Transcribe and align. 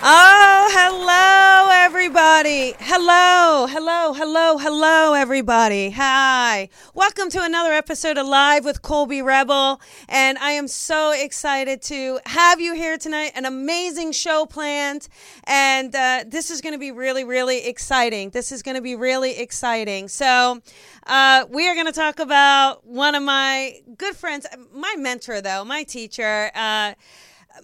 Oh, 0.00 0.68
hello, 0.70 1.72
everybody. 1.72 2.72
Hello, 2.78 3.66
hello, 3.66 4.12
hello, 4.12 4.56
hello, 4.56 5.14
everybody. 5.14 5.90
Hi. 5.90 6.68
Welcome 6.94 7.30
to 7.30 7.42
another 7.42 7.72
episode 7.72 8.16
of 8.16 8.28
Live 8.28 8.64
with 8.64 8.80
Colby 8.80 9.22
Rebel. 9.22 9.80
And 10.08 10.38
I 10.38 10.52
am 10.52 10.68
so 10.68 11.10
excited 11.10 11.82
to 11.82 12.20
have 12.26 12.60
you 12.60 12.74
here 12.74 12.96
tonight. 12.96 13.32
An 13.34 13.44
amazing 13.44 14.12
show 14.12 14.46
planned. 14.46 15.08
And 15.44 15.92
uh, 15.92 16.22
this 16.28 16.52
is 16.52 16.60
going 16.60 16.74
to 16.74 16.78
be 16.78 16.92
really, 16.92 17.24
really 17.24 17.66
exciting. 17.66 18.30
This 18.30 18.52
is 18.52 18.62
going 18.62 18.76
to 18.76 18.82
be 18.82 18.94
really 18.94 19.36
exciting. 19.36 20.06
So, 20.06 20.62
uh, 21.08 21.46
we 21.50 21.68
are 21.68 21.74
going 21.74 21.86
to 21.86 21.92
talk 21.92 22.20
about 22.20 22.86
one 22.86 23.16
of 23.16 23.24
my 23.24 23.80
good 23.96 24.14
friends, 24.14 24.46
my 24.72 24.94
mentor, 24.96 25.40
though, 25.40 25.64
my 25.64 25.82
teacher. 25.82 26.52
Uh, 26.54 26.94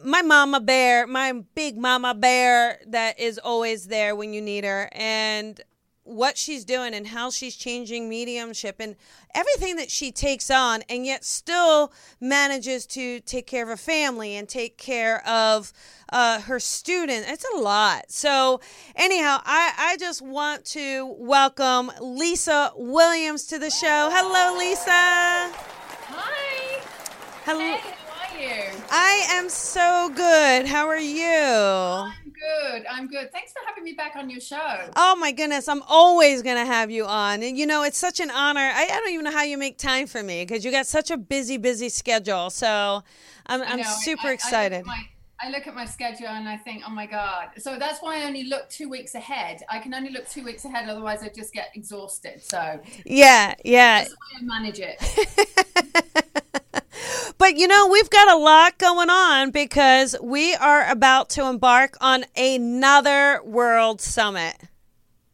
my 0.05 0.23
mama 0.23 0.61
bear, 0.61 1.07
my 1.07 1.33
big 1.55 1.77
mama 1.77 2.15
bear 2.15 2.79
that 2.87 3.19
is 3.19 3.39
always 3.39 3.87
there 3.87 4.15
when 4.15 4.33
you 4.33 4.41
need 4.41 4.65
her, 4.65 4.89
and 4.93 5.61
what 6.05 6.37
she's 6.37 6.67
doing 6.67 6.93
and 6.93 7.07
how 7.07 7.31
she's 7.31 7.57
changing 7.57 8.11
mediumship 8.11 8.77
and 8.79 8.95
everything 9.35 9.77
that 9.77 9.91
she 9.91 10.13
takes 10.13 10.51
on, 10.51 10.83
and 10.91 11.07
yet 11.07 11.25
still 11.25 11.91
manages 12.21 12.87
to 12.87 13.21
take 13.21 13.47
care 13.47 13.63
of 13.63 13.71
her 13.71 13.77
family 13.77 14.37
and 14.37 14.47
take 14.47 14.77
care 14.77 15.27
of 15.27 15.73
uh, 16.11 16.41
her 16.43 16.61
student. 16.61 17.25
It's 17.27 17.47
a 17.55 17.59
lot. 17.59 18.11
So, 18.11 18.61
anyhow, 18.95 19.39
I, 19.45 19.73
I 19.79 19.97
just 19.97 20.21
want 20.21 20.67
to 20.67 21.15
welcome 21.19 21.91
Lisa 22.01 22.73
Williams 22.77 23.47
to 23.47 23.59
the 23.59 23.71
show. 23.71 24.11
Hello, 24.13 24.59
Lisa. 24.59 24.91
Hi. 26.11 26.83
Hello. 27.47 27.61
Hey, 27.61 27.77
how 27.77 27.87
are 27.87 27.89
you? 27.89 28.04
I 28.97 29.27
am 29.31 29.49
so 29.49 30.09
good. 30.15 30.67
How 30.67 30.87
are 30.87 30.97
you? 30.97 31.27
I'm 31.27 32.13
good. 32.33 32.87
I'm 32.89 33.09
good. 33.09 33.33
Thanks 33.33 33.51
for 33.51 33.59
having 33.67 33.83
me 33.83 33.95
back 33.95 34.15
on 34.15 34.31
your 34.31 34.39
show. 34.39 34.89
Oh 34.95 35.17
my 35.17 35.33
goodness, 35.33 35.69
I'm 35.69 35.83
always 35.89 36.43
going 36.43 36.59
to 36.59 36.65
have 36.65 36.93
you 36.93 37.05
on. 37.05 37.43
And 37.43 37.59
you 37.59 37.67
know, 37.67 37.83
it's 37.83 37.99
such 37.99 38.21
an 38.21 38.31
honor. 38.31 38.61
I, 38.61 38.85
I 38.85 39.01
don't 39.01 39.11
even 39.11 39.25
know 39.25 39.33
how 39.33 39.43
you 39.43 39.59
make 39.59 39.79
time 39.79 40.07
for 40.07 40.23
me 40.23 40.45
because 40.45 40.65
you 40.65 40.71
got 40.71 40.87
such 40.87 41.11
a 41.11 41.17
busy, 41.17 41.57
busy 41.57 41.89
schedule. 41.89 42.51
So 42.51 43.03
I'm, 43.47 43.63
I'm 43.63 43.79
know, 43.79 43.93
super 44.03 44.29
I- 44.29 44.33
excited. 44.33 44.77
I 44.77 44.79
look, 44.79 44.87
at 44.87 44.87
my, 44.87 45.09
I 45.41 45.51
look 45.51 45.67
at 45.67 45.75
my 45.75 45.87
schedule 45.87 46.29
and 46.29 46.49
I 46.49 46.57
think, 46.57 46.85
oh 46.87 46.91
my 46.93 47.07
God. 47.07 47.49
So 47.59 47.77
that's 47.77 47.99
why 47.99 48.23
I 48.23 48.27
only 48.27 48.45
look 48.45 48.69
two 48.71 48.89
weeks 48.89 49.17
ahead. 49.17 49.65
I 49.69 49.81
can 49.81 49.93
only 49.93 50.11
look 50.11 50.29
two 50.29 50.45
weeks 50.45 50.65
ahead, 50.67 50.89
otherwise 50.89 51.21
I 51.25 51.31
just 51.35 51.53
get 51.53 51.71
exhausted. 51.75 52.45
So 52.45 52.81
yeah, 53.05 53.55
yeah. 53.65 54.03
that's 54.03 54.15
why 54.15 54.39
I 54.39 54.43
manage 54.45 54.79
it. 54.79 56.61
But 57.39 57.57
you 57.57 57.67
know, 57.67 57.89
we've 57.89 58.11
got 58.11 58.29
a 58.29 58.37
lot 58.37 58.79
going 58.79 59.11
on 59.11 59.51
because 59.51 60.17
we 60.23 60.55
are 60.55 60.89
about 60.89 61.31
to 61.31 61.47
embark 61.47 61.97
on 62.01 62.25
another 62.37 63.41
World 63.45 64.01
Summit. 64.01 64.57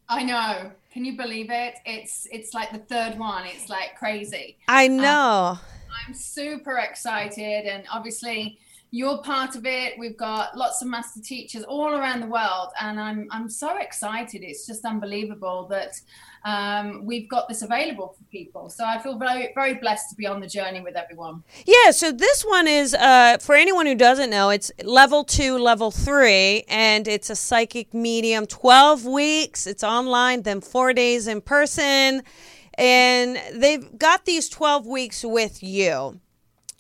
I 0.09 0.25
know. 0.25 0.73
Can 0.93 1.05
you 1.05 1.17
believe 1.17 1.51
it? 1.51 1.75
It's 1.87 2.27
it's 2.33 2.53
like 2.53 2.73
the 2.73 2.79
third 2.79 3.19
one. 3.19 3.47
It's 3.47 3.69
like 3.69 3.97
crazy. 3.97 4.59
I 4.67 4.87
um, 4.87 4.97
know. 4.97 5.59
I'm 6.07 6.15
super 6.15 6.79
excited, 6.79 7.67
and 7.67 7.85
obviously 7.93 8.59
you're 8.91 9.19
part 9.19 9.55
of 9.55 9.67
it. 9.67 9.99
We've 9.99 10.17
got 10.17 10.57
lots 10.57 10.83
of 10.83 10.89
master 10.89 11.21
teachers 11.21 11.63
all 11.63 11.91
around 11.91 12.21
the 12.21 12.27
world, 12.27 12.71
and 12.81 12.99
I'm 12.99 13.29
I'm 13.31 13.49
so 13.49 13.77
excited. 13.79 14.43
It's 14.43 14.67
just 14.67 14.85
unbelievable 14.85 15.69
that 15.69 16.01
um, 16.45 17.05
we've 17.05 17.29
got 17.29 17.49
this 17.49 17.63
available 17.63 18.15
for 18.17 18.25
people. 18.25 18.71
So 18.71 18.85
I 18.85 18.99
feel 18.99 19.19
very 19.19 19.51
very 19.55 19.75
blessed 19.75 20.11
to 20.11 20.17
be 20.17 20.27
on 20.27 20.41
the 20.41 20.47
journey 20.47 20.81
with 20.81 20.97
everyone. 20.97 21.43
Yeah, 21.67 21.91
so 21.91 22.13
this 22.13 22.43
one 22.43 22.67
is 22.67 22.95
uh, 22.95 23.39
for 23.39 23.55
anyone 23.55 23.87
who 23.87 23.95
doesn't 23.95 24.31
know, 24.31 24.51
it's 24.51 24.71
level 24.83 25.25
two, 25.25 25.59
level 25.59 25.91
three, 25.91 26.65
and 26.69 27.07
it's 27.07 27.31
a 27.31 27.37
psychic 27.37 27.93
medium, 27.93 28.47
12 28.47 29.05
weeks. 29.05 29.67
It's 29.67 29.85
online, 29.85 30.43
then 30.43 30.61
four 30.61 30.93
days 30.93 31.27
in 31.27 31.41
person. 31.41 32.23
And 32.75 33.39
they've 33.53 33.99
got 33.99 34.25
these 34.25 34.49
12 34.49 34.87
weeks 34.87 35.25
with 35.25 35.63
you. 35.63 36.21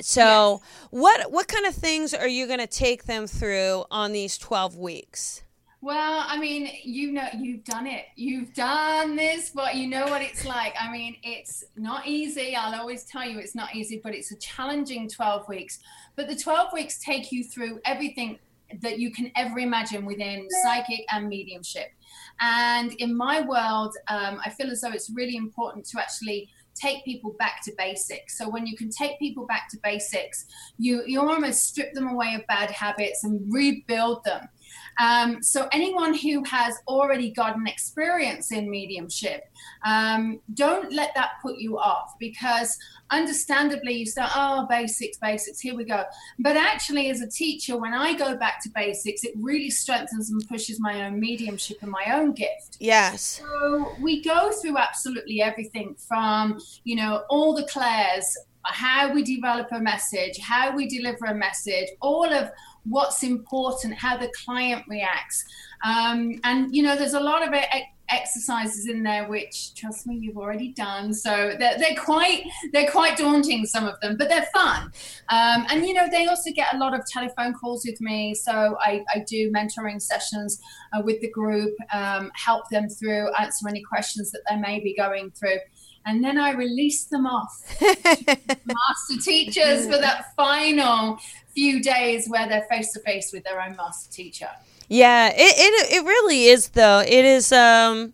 So, 0.00 0.62
what 0.90 1.30
what 1.30 1.46
kind 1.46 1.66
of 1.66 1.74
things 1.74 2.14
are 2.14 2.28
you 2.28 2.46
going 2.46 2.58
to 2.58 2.66
take 2.66 3.04
them 3.04 3.26
through 3.26 3.84
on 3.90 4.12
these 4.12 4.38
12 4.38 4.76
weeks? 4.76 5.42
Well, 5.82 6.24
I 6.26 6.38
mean, 6.38 6.70
you 6.84 7.10
know, 7.10 7.26
you've 7.38 7.64
done 7.64 7.86
it. 7.86 8.04
You've 8.14 8.52
done 8.52 9.16
this, 9.16 9.50
but 9.50 9.76
you 9.76 9.86
know 9.86 10.04
what 10.06 10.20
it's 10.20 10.44
like. 10.44 10.74
I 10.78 10.92
mean, 10.92 11.16
it's 11.22 11.64
not 11.74 12.06
easy. 12.06 12.54
I'll 12.54 12.78
always 12.78 13.04
tell 13.04 13.26
you 13.26 13.38
it's 13.38 13.54
not 13.54 13.74
easy, 13.74 13.98
but 14.02 14.14
it's 14.14 14.30
a 14.30 14.36
challenging 14.36 15.08
12 15.08 15.48
weeks. 15.48 15.78
But 16.16 16.28
the 16.28 16.36
12 16.36 16.74
weeks 16.74 17.02
take 17.02 17.32
you 17.32 17.44
through 17.44 17.80
everything 17.86 18.38
that 18.82 18.98
you 18.98 19.10
can 19.10 19.32
ever 19.36 19.58
imagine 19.58 20.04
within 20.04 20.48
psychic 20.62 21.04
and 21.10 21.28
mediumship. 21.28 21.92
And 22.40 22.92
in 22.94 23.16
my 23.16 23.40
world, 23.40 23.96
um, 24.08 24.38
I 24.44 24.50
feel 24.50 24.70
as 24.70 24.82
though 24.82 24.92
it's 24.92 25.10
really 25.10 25.36
important 25.36 25.86
to 25.86 26.00
actually 26.00 26.50
take 26.74 27.04
people 27.04 27.34
back 27.38 27.62
to 27.64 27.72
basics. 27.76 28.38
So 28.38 28.48
when 28.48 28.66
you 28.66 28.76
can 28.76 28.90
take 28.90 29.18
people 29.18 29.46
back 29.46 29.68
to 29.70 29.78
basics, 29.82 30.46
you 30.78 31.02
you 31.06 31.20
almost 31.20 31.64
strip 31.64 31.92
them 31.94 32.08
away 32.08 32.34
of 32.34 32.46
bad 32.46 32.70
habits 32.70 33.24
and 33.24 33.40
rebuild 33.52 34.24
them. 34.24 34.48
Um, 34.98 35.42
so 35.42 35.68
anyone 35.72 36.14
who 36.14 36.44
has 36.44 36.74
already 36.86 37.30
got 37.30 37.56
an 37.56 37.66
experience 37.66 38.52
in 38.52 38.70
mediumship, 38.70 39.44
um, 39.84 40.40
don't 40.54 40.92
let 40.92 41.14
that 41.14 41.32
put 41.42 41.58
you 41.58 41.78
off 41.78 42.14
because 42.18 42.76
understandably 43.10 43.94
you 43.94 44.06
start, 44.06 44.30
oh, 44.34 44.66
basics, 44.68 45.18
basics, 45.18 45.60
here 45.60 45.74
we 45.74 45.84
go. 45.84 46.04
But 46.38 46.56
actually, 46.56 47.10
as 47.10 47.20
a 47.20 47.28
teacher, 47.28 47.76
when 47.76 47.94
I 47.94 48.14
go 48.14 48.36
back 48.36 48.62
to 48.64 48.70
basics, 48.74 49.24
it 49.24 49.32
really 49.36 49.70
strengthens 49.70 50.30
and 50.30 50.46
pushes 50.48 50.80
my 50.80 51.06
own 51.06 51.18
mediumship 51.18 51.78
and 51.82 51.90
my 51.90 52.04
own 52.12 52.32
gift. 52.32 52.76
Yes. 52.78 53.40
So 53.40 53.92
we 54.00 54.22
go 54.22 54.50
through 54.52 54.76
absolutely 54.76 55.42
everything 55.42 55.94
from, 55.96 56.60
you 56.84 56.96
know, 56.96 57.24
all 57.28 57.54
the 57.54 57.64
clairs, 57.64 58.36
how 58.64 59.12
we 59.12 59.22
develop 59.22 59.68
a 59.72 59.80
message, 59.80 60.38
how 60.38 60.74
we 60.74 60.86
deliver 60.86 61.26
a 61.26 61.34
message, 61.34 61.88
all 62.00 62.30
of 62.32 62.50
what's 62.84 63.22
important, 63.22 63.94
how 63.94 64.16
the 64.16 64.30
client 64.44 64.84
reacts. 64.88 65.44
Um, 65.84 66.40
and, 66.44 66.74
you 66.74 66.82
know, 66.82 66.96
there's 66.96 67.14
a 67.14 67.20
lot 67.20 67.46
of 67.46 67.54
exercises 68.10 68.88
in 68.88 69.02
there 69.02 69.28
which 69.28 69.74
trust 69.74 70.06
me 70.06 70.16
you've 70.16 70.36
already 70.36 70.72
done. 70.72 71.14
So 71.14 71.54
they're, 71.58 71.78
they're 71.78 71.96
quite 71.96 72.44
they're 72.72 72.90
quite 72.90 73.16
daunting 73.16 73.64
some 73.66 73.86
of 73.86 73.98
them 74.00 74.16
but 74.16 74.28
they're 74.28 74.48
fun. 74.52 74.92
Um, 75.28 75.66
and 75.70 75.86
you 75.86 75.94
know 75.94 76.08
they 76.10 76.26
also 76.26 76.50
get 76.50 76.74
a 76.74 76.78
lot 76.78 76.92
of 76.92 77.06
telephone 77.06 77.54
calls 77.54 77.84
with 77.86 78.00
me. 78.00 78.34
So 78.34 78.76
i, 78.80 79.04
I 79.14 79.20
do 79.26 79.50
mentoring 79.52 80.02
sessions 80.02 80.60
uh, 80.92 81.02
with 81.02 81.20
the 81.20 81.30
group 81.30 81.74
um, 81.92 82.30
help 82.34 82.68
them 82.70 82.88
through 82.88 83.32
answer 83.38 83.68
any 83.68 83.82
questions 83.82 84.30
that 84.32 84.42
they 84.48 84.56
may 84.56 84.80
be 84.80 84.94
going 84.94 85.30
through 85.30 85.58
and 86.06 86.24
then 86.24 86.38
I 86.38 86.52
release 86.52 87.04
them 87.04 87.26
off 87.26 87.64
master 87.80 89.22
teachers 89.22 89.86
for 89.86 89.98
that 89.98 90.34
final 90.36 91.18
few 91.54 91.82
days 91.82 92.28
where 92.28 92.48
they're 92.48 92.66
face 92.70 92.92
to 92.92 93.00
face 93.00 93.32
with 93.32 93.44
their 93.44 93.60
own 93.60 93.76
master 93.76 94.10
teacher. 94.10 94.48
Yeah, 94.88 95.28
it, 95.28 95.34
it 95.36 95.92
it 95.92 96.04
really 96.04 96.46
is 96.46 96.70
though. 96.70 97.00
It 97.06 97.24
is 97.24 97.52
um 97.52 98.12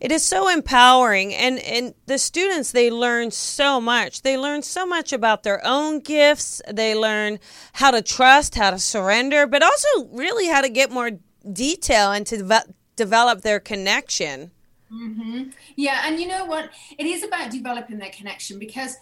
it 0.00 0.12
is 0.12 0.22
so 0.22 0.48
empowering 0.48 1.34
and 1.34 1.58
and 1.58 1.94
the 2.06 2.18
students 2.18 2.72
they 2.72 2.90
learn 2.90 3.30
so 3.30 3.80
much. 3.80 4.22
They 4.22 4.38
learn 4.38 4.62
so 4.62 4.86
much 4.86 5.12
about 5.12 5.42
their 5.42 5.64
own 5.66 6.00
gifts. 6.00 6.62
They 6.70 6.94
learn 6.94 7.40
how 7.74 7.90
to 7.90 8.02
trust, 8.02 8.54
how 8.54 8.70
to 8.70 8.78
surrender, 8.78 9.46
but 9.46 9.62
also 9.62 10.06
really 10.12 10.48
how 10.48 10.60
to 10.60 10.68
get 10.68 10.90
more 10.90 11.10
detail 11.52 12.12
and 12.12 12.26
to 12.26 12.38
deve- 12.38 12.72
develop 12.96 13.42
their 13.42 13.60
connection. 13.60 14.50
Mm-hmm. 14.92 15.50
Yeah, 15.76 16.02
and 16.06 16.20
you 16.20 16.28
know 16.28 16.44
what? 16.44 16.70
It 16.98 17.06
is 17.06 17.24
about 17.24 17.50
developing 17.50 17.98
that 17.98 18.12
connection 18.12 18.58
because 18.58 18.96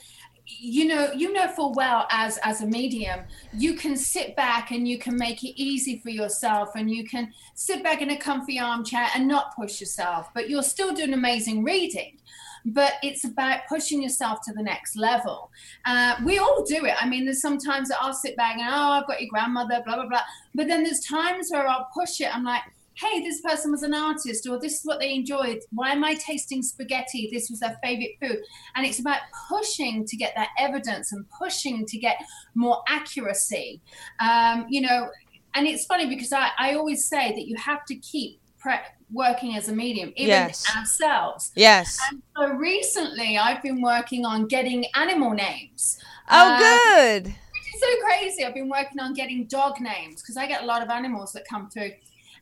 you 0.45 0.87
know 0.87 1.13
you 1.13 1.33
know 1.33 1.47
full 1.49 1.73
well 1.73 2.05
as 2.11 2.37
as 2.43 2.63
a 2.63 2.67
medium 2.67 3.21
you 3.57 3.75
can 3.75 3.97
sit 3.97 4.35
back 4.35 4.73
and 4.73 4.89
you 4.89 4.99
can 4.99 5.17
make 5.17 5.45
it 5.45 5.61
easy 5.61 6.01
for 6.01 6.11
yourself 6.11 6.71
and 6.75 6.91
you 6.91 7.05
can 7.05 7.33
sit 7.55 7.83
back 7.83 8.03
in 8.03 8.11
a 8.11 8.17
comfy 8.17 8.59
armchair 8.59 9.07
and 9.15 9.29
not 9.29 9.55
push 9.55 9.81
yourself 9.81 10.31
but 10.35 10.51
you're 10.51 10.63
still 10.63 10.93
doing 10.93 11.13
amazing 11.15 11.63
reading 11.63 12.19
but 12.65 12.95
it's 13.03 13.25
about 13.25 13.61
pushing 13.69 14.03
yourself 14.03 14.41
to 14.43 14.53
the 14.53 14.63
next 14.63 14.97
level. 14.97 15.51
Uh, 15.85 16.15
we 16.25 16.39
all 16.39 16.65
do 16.65 16.85
it. 16.85 16.95
I 17.01 17.09
mean, 17.09 17.25
there's 17.25 17.41
sometimes 17.41 17.89
that 17.89 17.99
I'll 18.01 18.15
sit 18.15 18.37
back 18.37 18.57
and, 18.57 18.69
oh, 18.73 18.93
I've 18.93 19.07
got 19.07 19.21
your 19.21 19.31
grandmother, 19.31 19.83
blah, 19.85 19.97
blah, 19.97 20.07
blah. 20.07 20.21
But 20.55 20.69
then 20.69 20.85
there's 20.85 21.01
times 21.01 21.49
where 21.51 21.67
I'll 21.67 21.89
push 21.93 22.21
it. 22.21 22.35
I'm 22.35 22.45
like, 22.45 22.63
hey, 22.95 23.21
this 23.23 23.41
person 23.41 23.71
was 23.71 23.83
an 23.83 23.95
artist, 23.95 24.47
or 24.49 24.59
this 24.59 24.75
is 24.75 24.85
what 24.85 25.01
they 25.01 25.15
enjoyed. 25.15 25.61
Why 25.71 25.93
am 25.93 26.05
I 26.05 26.15
tasting 26.15 26.63
spaghetti? 26.63 27.29
This 27.33 27.49
was 27.51 27.61
their 27.61 27.77
favorite 27.83 28.17
food. 28.21 28.39
And 28.77 28.87
it's 28.87 28.99
about 29.01 29.21
pushing 29.49 30.05
to 30.07 30.17
get 30.17 30.35
that 30.37 30.49
evidence 30.59 31.13
and 31.13 31.25
pushing 31.39 31.87
to 31.87 31.99
get 31.99 32.17
more 32.55 32.83
accuracy. 32.89 33.81
Um, 34.21 34.67
you 34.69 34.81
know, 34.83 35.09
and 35.55 35.67
it's 35.67 35.85
funny 35.87 36.07
because 36.07 36.33
I, 36.33 36.51
I 36.59 36.75
always 36.75 37.09
say 37.09 37.33
that 37.33 37.47
you 37.47 37.57
have 37.57 37.85
to 37.87 37.95
keep 37.97 38.41
pre- 38.59 38.75
working 39.13 39.57
as 39.57 39.69
a 39.69 39.73
medium, 39.75 40.13
even 40.17 40.29
Yes. 40.29 40.65
ourselves. 40.77 41.53
Yes. 41.55 41.99
And 42.11 42.23
so 42.37 42.49
recently, 42.55 43.37
I've 43.39 43.63
been 43.63 43.83
working 43.83 44.25
on 44.25 44.47
getting 44.47 44.85
animal 44.95 45.31
names. 45.33 45.99
Oh, 46.31 46.53
Uh, 46.53 46.59
good. 46.59 47.27
is 47.27 47.81
so 47.81 47.87
crazy. 48.07 48.45
I've 48.45 48.55
been 48.55 48.69
working 48.71 49.01
on 49.01 49.13
getting 49.13 49.45
dog 49.47 49.81
names 49.81 50.23
because 50.23 50.37
I 50.37 50.47
get 50.47 50.63
a 50.63 50.67
lot 50.67 50.83
of 50.83 50.89
animals 50.89 51.33
that 51.33 51.45
come 51.49 51.69
through, 51.69 51.91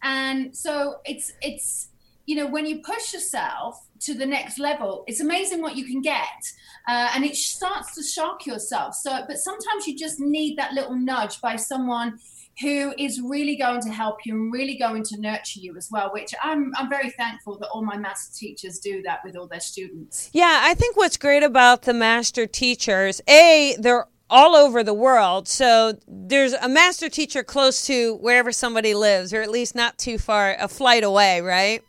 and 0.02 0.56
so 0.56 0.96
it's 1.04 1.32
it's 1.42 1.88
you 2.26 2.36
know 2.36 2.46
when 2.46 2.66
you 2.66 2.80
push 2.80 3.12
yourself 3.12 3.86
to 4.00 4.14
the 4.14 4.26
next 4.26 4.58
level, 4.58 5.04
it's 5.06 5.20
amazing 5.20 5.60
what 5.60 5.76
you 5.76 5.84
can 5.84 6.00
get, 6.00 6.42
uh, 6.88 7.10
and 7.14 7.24
it 7.24 7.36
starts 7.36 7.94
to 7.94 8.02
shock 8.02 8.46
yourself. 8.46 8.94
So, 8.94 9.18
but 9.28 9.36
sometimes 9.38 9.86
you 9.86 9.96
just 9.96 10.18
need 10.18 10.56
that 10.56 10.72
little 10.72 10.96
nudge 10.96 11.40
by 11.40 11.56
someone 11.56 12.18
who 12.60 12.92
is 12.98 13.20
really 13.20 13.56
going 13.56 13.80
to 13.80 13.90
help 13.90 14.18
you 14.24 14.34
and 14.34 14.52
really 14.52 14.76
going 14.76 15.02
to 15.02 15.20
nurture 15.20 15.60
you 15.60 15.76
as 15.76 15.88
well. 15.90 16.10
Which 16.12 16.34
I'm 16.42 16.72
I'm 16.76 16.88
very 16.88 17.10
thankful 17.10 17.58
that 17.58 17.68
all 17.68 17.84
my 17.84 17.96
master 17.96 18.32
teachers 18.38 18.78
do 18.78 19.02
that 19.02 19.20
with 19.24 19.36
all 19.36 19.46
their 19.46 19.60
students. 19.60 20.30
Yeah, 20.32 20.60
I 20.62 20.74
think 20.74 20.96
what's 20.96 21.16
great 21.16 21.42
about 21.42 21.82
the 21.82 21.94
master 21.94 22.46
teachers, 22.46 23.20
A, 23.28 23.76
they're 23.78 24.06
all 24.30 24.54
over 24.54 24.82
the 24.82 24.94
world. 24.94 25.48
So 25.48 25.98
there's 26.06 26.52
a 26.54 26.68
master 26.68 27.08
teacher 27.08 27.42
close 27.42 27.84
to 27.86 28.16
wherever 28.16 28.52
somebody 28.52 28.94
lives, 28.94 29.34
or 29.34 29.42
at 29.42 29.50
least 29.50 29.74
not 29.74 29.98
too 29.98 30.16
far, 30.18 30.56
a 30.58 30.68
flight 30.68 31.04
away, 31.04 31.40
right? 31.40 31.82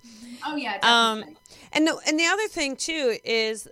Oh 0.46 0.56
yeah, 0.56 0.80
Um, 0.84 1.20
definitely. 1.20 1.36
and 1.72 1.88
the, 1.88 2.00
and 2.08 2.20
the 2.20 2.26
other 2.26 2.48
thing 2.48 2.76
too 2.76 3.18
is 3.24 3.68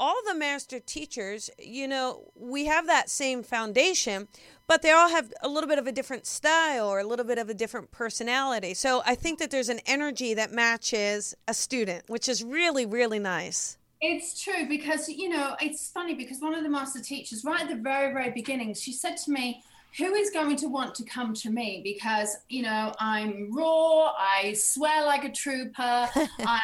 all 0.00 0.16
the 0.26 0.34
master 0.34 0.80
teachers, 0.80 1.50
you 1.58 1.86
know, 1.86 2.32
we 2.34 2.64
have 2.66 2.86
that 2.86 3.08
same 3.08 3.42
foundation, 3.42 4.26
but 4.66 4.82
they 4.82 4.90
all 4.90 5.08
have 5.10 5.32
a 5.42 5.48
little 5.48 5.68
bit 5.68 5.78
of 5.78 5.86
a 5.86 5.92
different 5.92 6.26
style 6.26 6.88
or 6.88 6.98
a 6.98 7.04
little 7.06 7.24
bit 7.24 7.38
of 7.38 7.48
a 7.48 7.54
different 7.54 7.90
personality. 7.92 8.74
So 8.74 9.02
I 9.06 9.14
think 9.14 9.38
that 9.38 9.50
there's 9.50 9.68
an 9.68 9.80
energy 9.86 10.34
that 10.34 10.50
matches 10.50 11.34
a 11.46 11.54
student, 11.54 12.04
which 12.08 12.28
is 12.28 12.42
really 12.42 12.86
really 12.86 13.18
nice. 13.20 13.78
It's 14.06 14.38
true 14.38 14.66
because 14.68 15.08
you 15.08 15.30
know 15.30 15.56
it's 15.62 15.88
funny 15.88 16.14
because 16.14 16.38
one 16.38 16.54
of 16.54 16.62
the 16.62 16.68
master 16.68 17.00
teachers 17.00 17.42
right 17.42 17.62
at 17.62 17.70
the 17.70 17.76
very 17.76 18.12
very 18.12 18.30
beginning 18.32 18.74
she 18.74 18.92
said 18.92 19.16
to 19.24 19.30
me 19.30 19.62
who 19.96 20.12
is 20.14 20.30
going 20.30 20.56
to 20.56 20.66
want 20.66 20.94
to 20.96 21.04
come 21.04 21.32
to 21.34 21.50
me? 21.50 21.80
Because 21.82 22.36
you 22.50 22.62
know 22.62 22.92
I'm 22.98 23.48
raw 23.50 24.12
I 24.18 24.52
swear 24.54 25.06
like 25.06 25.24
a 25.24 25.30
trooper 25.30 25.72
I 26.40 26.60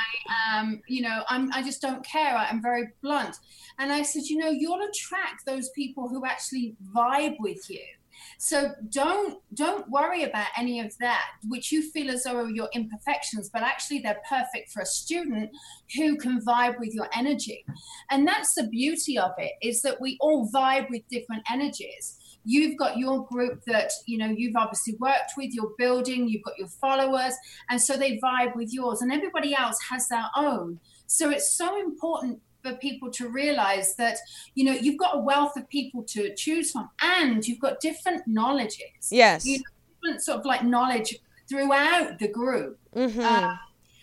am 0.48 0.82
you 0.86 1.00
know 1.00 1.22
I'm 1.28 1.50
I 1.54 1.62
just 1.62 1.80
don't 1.80 2.04
care 2.04 2.36
I'm 2.36 2.60
very 2.60 2.88
blunt. 3.02 3.36
And 3.78 3.90
I 3.90 4.02
said 4.02 4.24
you 4.24 4.36
know 4.36 4.50
you'll 4.50 4.86
attract 4.86 5.46
those 5.46 5.70
people 5.70 6.10
who 6.10 6.26
actually 6.26 6.76
vibe 6.94 7.36
with 7.38 7.70
you 7.70 7.86
so 8.42 8.72
don't 8.88 9.38
don't 9.52 9.86
worry 9.90 10.22
about 10.24 10.46
any 10.56 10.80
of 10.80 10.96
that 10.98 11.26
which 11.48 11.70
you 11.70 11.82
feel 11.90 12.10
as 12.10 12.24
though 12.24 12.36
are 12.36 12.48
your 12.48 12.70
imperfections 12.72 13.50
but 13.52 13.60
actually 13.62 13.98
they're 13.98 14.22
perfect 14.26 14.72
for 14.72 14.80
a 14.80 14.86
student 14.86 15.50
who 15.94 16.16
can 16.16 16.40
vibe 16.40 16.78
with 16.78 16.94
your 16.94 17.06
energy. 17.14 17.66
And 18.10 18.26
that's 18.26 18.54
the 18.54 18.66
beauty 18.68 19.18
of 19.18 19.32
it 19.36 19.52
is 19.60 19.82
that 19.82 20.00
we 20.00 20.16
all 20.20 20.48
vibe 20.50 20.88
with 20.88 21.02
different 21.10 21.42
energies. 21.52 22.16
You've 22.46 22.78
got 22.78 22.96
your 22.96 23.26
group 23.26 23.62
that 23.66 23.92
you 24.06 24.16
know 24.16 24.32
you've 24.34 24.56
obviously 24.56 24.96
worked 24.98 25.32
with 25.36 25.50
you're 25.52 25.74
building 25.76 26.26
you've 26.26 26.42
got 26.42 26.58
your 26.58 26.68
followers 26.68 27.34
and 27.68 27.78
so 27.80 27.94
they 27.98 28.18
vibe 28.24 28.56
with 28.56 28.72
yours 28.72 29.02
and 29.02 29.12
everybody 29.12 29.54
else 29.54 29.76
has 29.90 30.08
their 30.08 30.30
own. 30.34 30.80
So 31.06 31.28
it's 31.28 31.54
so 31.54 31.78
important 31.78 32.40
for 32.62 32.74
people 32.74 33.10
to 33.10 33.28
realize 33.28 33.94
that 33.96 34.16
you 34.54 34.64
know 34.64 34.72
you've 34.72 34.98
got 34.98 35.16
a 35.16 35.18
wealth 35.18 35.56
of 35.56 35.68
people 35.68 36.02
to 36.02 36.34
choose 36.34 36.70
from 36.72 36.88
and 37.02 37.46
you've 37.46 37.58
got 37.60 37.80
different 37.80 38.22
knowledges 38.26 39.10
Yes. 39.10 39.46
you 39.46 39.58
know, 39.58 39.64
different 40.02 40.22
sort 40.22 40.38
of 40.40 40.44
like 40.46 40.64
knowledge 40.64 41.16
throughout 41.48 42.18
the 42.18 42.28
group 42.28 42.78
Mhm. 42.94 43.22
uh, 43.24 43.56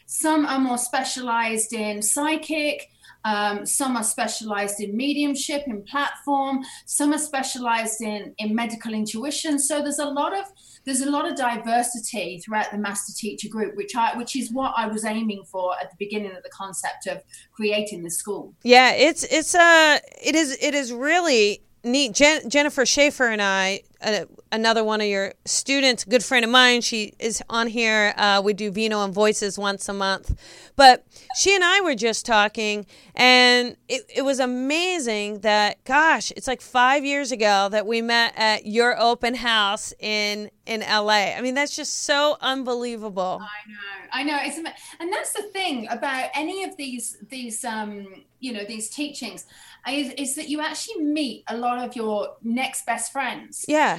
some 0.05 0.45
are 0.45 0.59
more 0.59 0.77
specialized 0.77 1.73
in 1.73 2.01
psychic 2.01 2.89
um, 3.27 3.65
some 3.65 3.97
are 3.97 4.03
specialized 4.03 4.79
in 4.79 4.95
mediumship 4.95 5.63
in 5.67 5.83
platform. 5.83 6.63
Some 6.85 7.13
are 7.13 7.17
specialized 7.17 8.01
in 8.01 8.33
in 8.37 8.55
medical 8.55 8.93
intuition. 8.93 9.59
So 9.59 9.81
there's 9.81 9.99
a 9.99 10.05
lot 10.05 10.33
of 10.33 10.45
there's 10.85 11.01
a 11.01 11.11
lot 11.11 11.29
of 11.29 11.35
diversity 11.35 12.39
throughout 12.39 12.71
the 12.71 12.77
master 12.77 13.11
teacher 13.13 13.49
group 13.49 13.75
which 13.75 13.93
i 13.93 14.17
which 14.17 14.37
is 14.37 14.53
what 14.53 14.71
i 14.77 14.87
was 14.87 15.03
aiming 15.03 15.43
for 15.43 15.73
at 15.81 15.89
the 15.89 15.97
beginning 15.99 16.33
of 16.33 16.41
the 16.43 16.49
concept 16.49 17.07
of 17.07 17.21
creating 17.51 18.01
the 18.03 18.09
school. 18.09 18.53
Yeah, 18.63 18.93
it's 18.93 19.23
it's 19.25 19.53
uh 19.53 19.99
it 20.23 20.35
is 20.35 20.57
it 20.61 20.73
is 20.73 20.93
really 20.93 21.61
neat. 21.87 22.13
Jen, 22.13 22.49
Jennifer 22.49 22.85
Schaefer 22.85 23.27
and 23.27 23.41
I, 23.41 23.81
uh, 24.01 24.25
another 24.51 24.83
one 24.83 25.01
of 25.01 25.07
your 25.07 25.33
students, 25.45 26.03
good 26.03 26.23
friend 26.23 26.45
of 26.45 26.51
mine, 26.51 26.81
she 26.81 27.13
is 27.19 27.41
on 27.49 27.67
here. 27.67 28.13
Uh, 28.17 28.41
we 28.43 28.53
do 28.53 28.71
Vino 28.71 29.03
and 29.03 29.13
Voices 29.13 29.57
once 29.57 29.89
a 29.89 29.93
month, 29.93 30.39
but 30.75 31.05
she 31.35 31.55
and 31.55 31.63
I 31.63 31.81
were 31.81 31.95
just 31.95 32.25
talking, 32.25 32.85
and 33.15 33.75
it, 33.87 34.03
it 34.15 34.21
was 34.21 34.39
amazing 34.39 35.39
that 35.39 35.83
gosh, 35.83 36.31
it's 36.31 36.47
like 36.47 36.61
five 36.61 37.03
years 37.03 37.31
ago 37.31 37.69
that 37.71 37.87
we 37.87 38.01
met 38.01 38.33
at 38.35 38.65
your 38.65 38.99
open 38.99 39.33
house 39.35 39.93
in 39.99 40.51
in 40.65 40.81
LA. 40.81 41.33
I 41.35 41.41
mean, 41.41 41.55
that's 41.55 41.75
just 41.75 42.03
so 42.03 42.37
unbelievable. 42.41 43.41
I 43.41 43.71
know, 43.71 44.09
I 44.11 44.23
know. 44.23 44.37
It's 44.41 44.57
and 44.99 45.11
that's 45.11 45.33
the 45.33 45.43
thing 45.43 45.87
about 45.89 46.29
any 46.35 46.63
of 46.63 46.77
these 46.77 47.17
these 47.29 47.63
um 47.65 48.23
you 48.39 48.53
know 48.53 48.63
these 48.65 48.89
teachings 48.89 49.45
is, 49.89 50.13
is 50.17 50.35
that 50.35 50.49
you 50.49 50.61
actually 50.61 51.03
meet 51.03 51.43
a 51.47 51.57
lot 51.57 51.83
of 51.83 51.95
your 51.95 52.35
next 52.43 52.85
best 52.85 53.11
friends. 53.11 53.65
Yeah. 53.67 53.95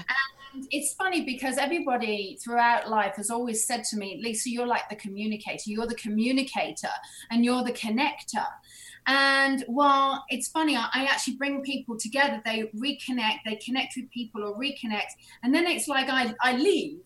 And 0.55 0.67
it's 0.71 0.95
funny 0.95 1.25
because 1.25 1.59
everybody 1.59 2.39
throughout 2.43 2.89
life 2.89 3.17
has 3.17 3.31
always 3.31 3.67
said 3.67 3.85
to 3.85 3.97
me, 3.97 4.21
Lisa, 4.23 4.51
you're 4.51 4.67
like 4.67 4.89
the 4.89 4.97
communicator. 4.97 5.63
You're 5.67 5.87
the 5.87 5.95
communicator 5.95 6.89
and 7.31 7.45
you're 7.45 7.65
the 7.65 7.73
connector. 7.73 8.47
And 9.07 9.65
while 9.69 10.25
it's 10.29 10.49
funny, 10.49 10.77
I, 10.77 10.89
I 10.93 11.05
actually 11.05 11.37
bring 11.37 11.63
people 11.63 11.99
together. 11.99 12.43
They 12.45 12.71
reconnect, 12.77 13.39
they 13.47 13.57
connect 13.57 13.95
with 13.97 14.11
people 14.11 14.45
or 14.45 14.59
reconnect. 14.59 15.13
And 15.43 15.55
then 15.55 15.67
it's 15.67 15.89
like 15.89 16.09
I, 16.11 16.35
I 16.43 16.57
leave. 16.57 17.01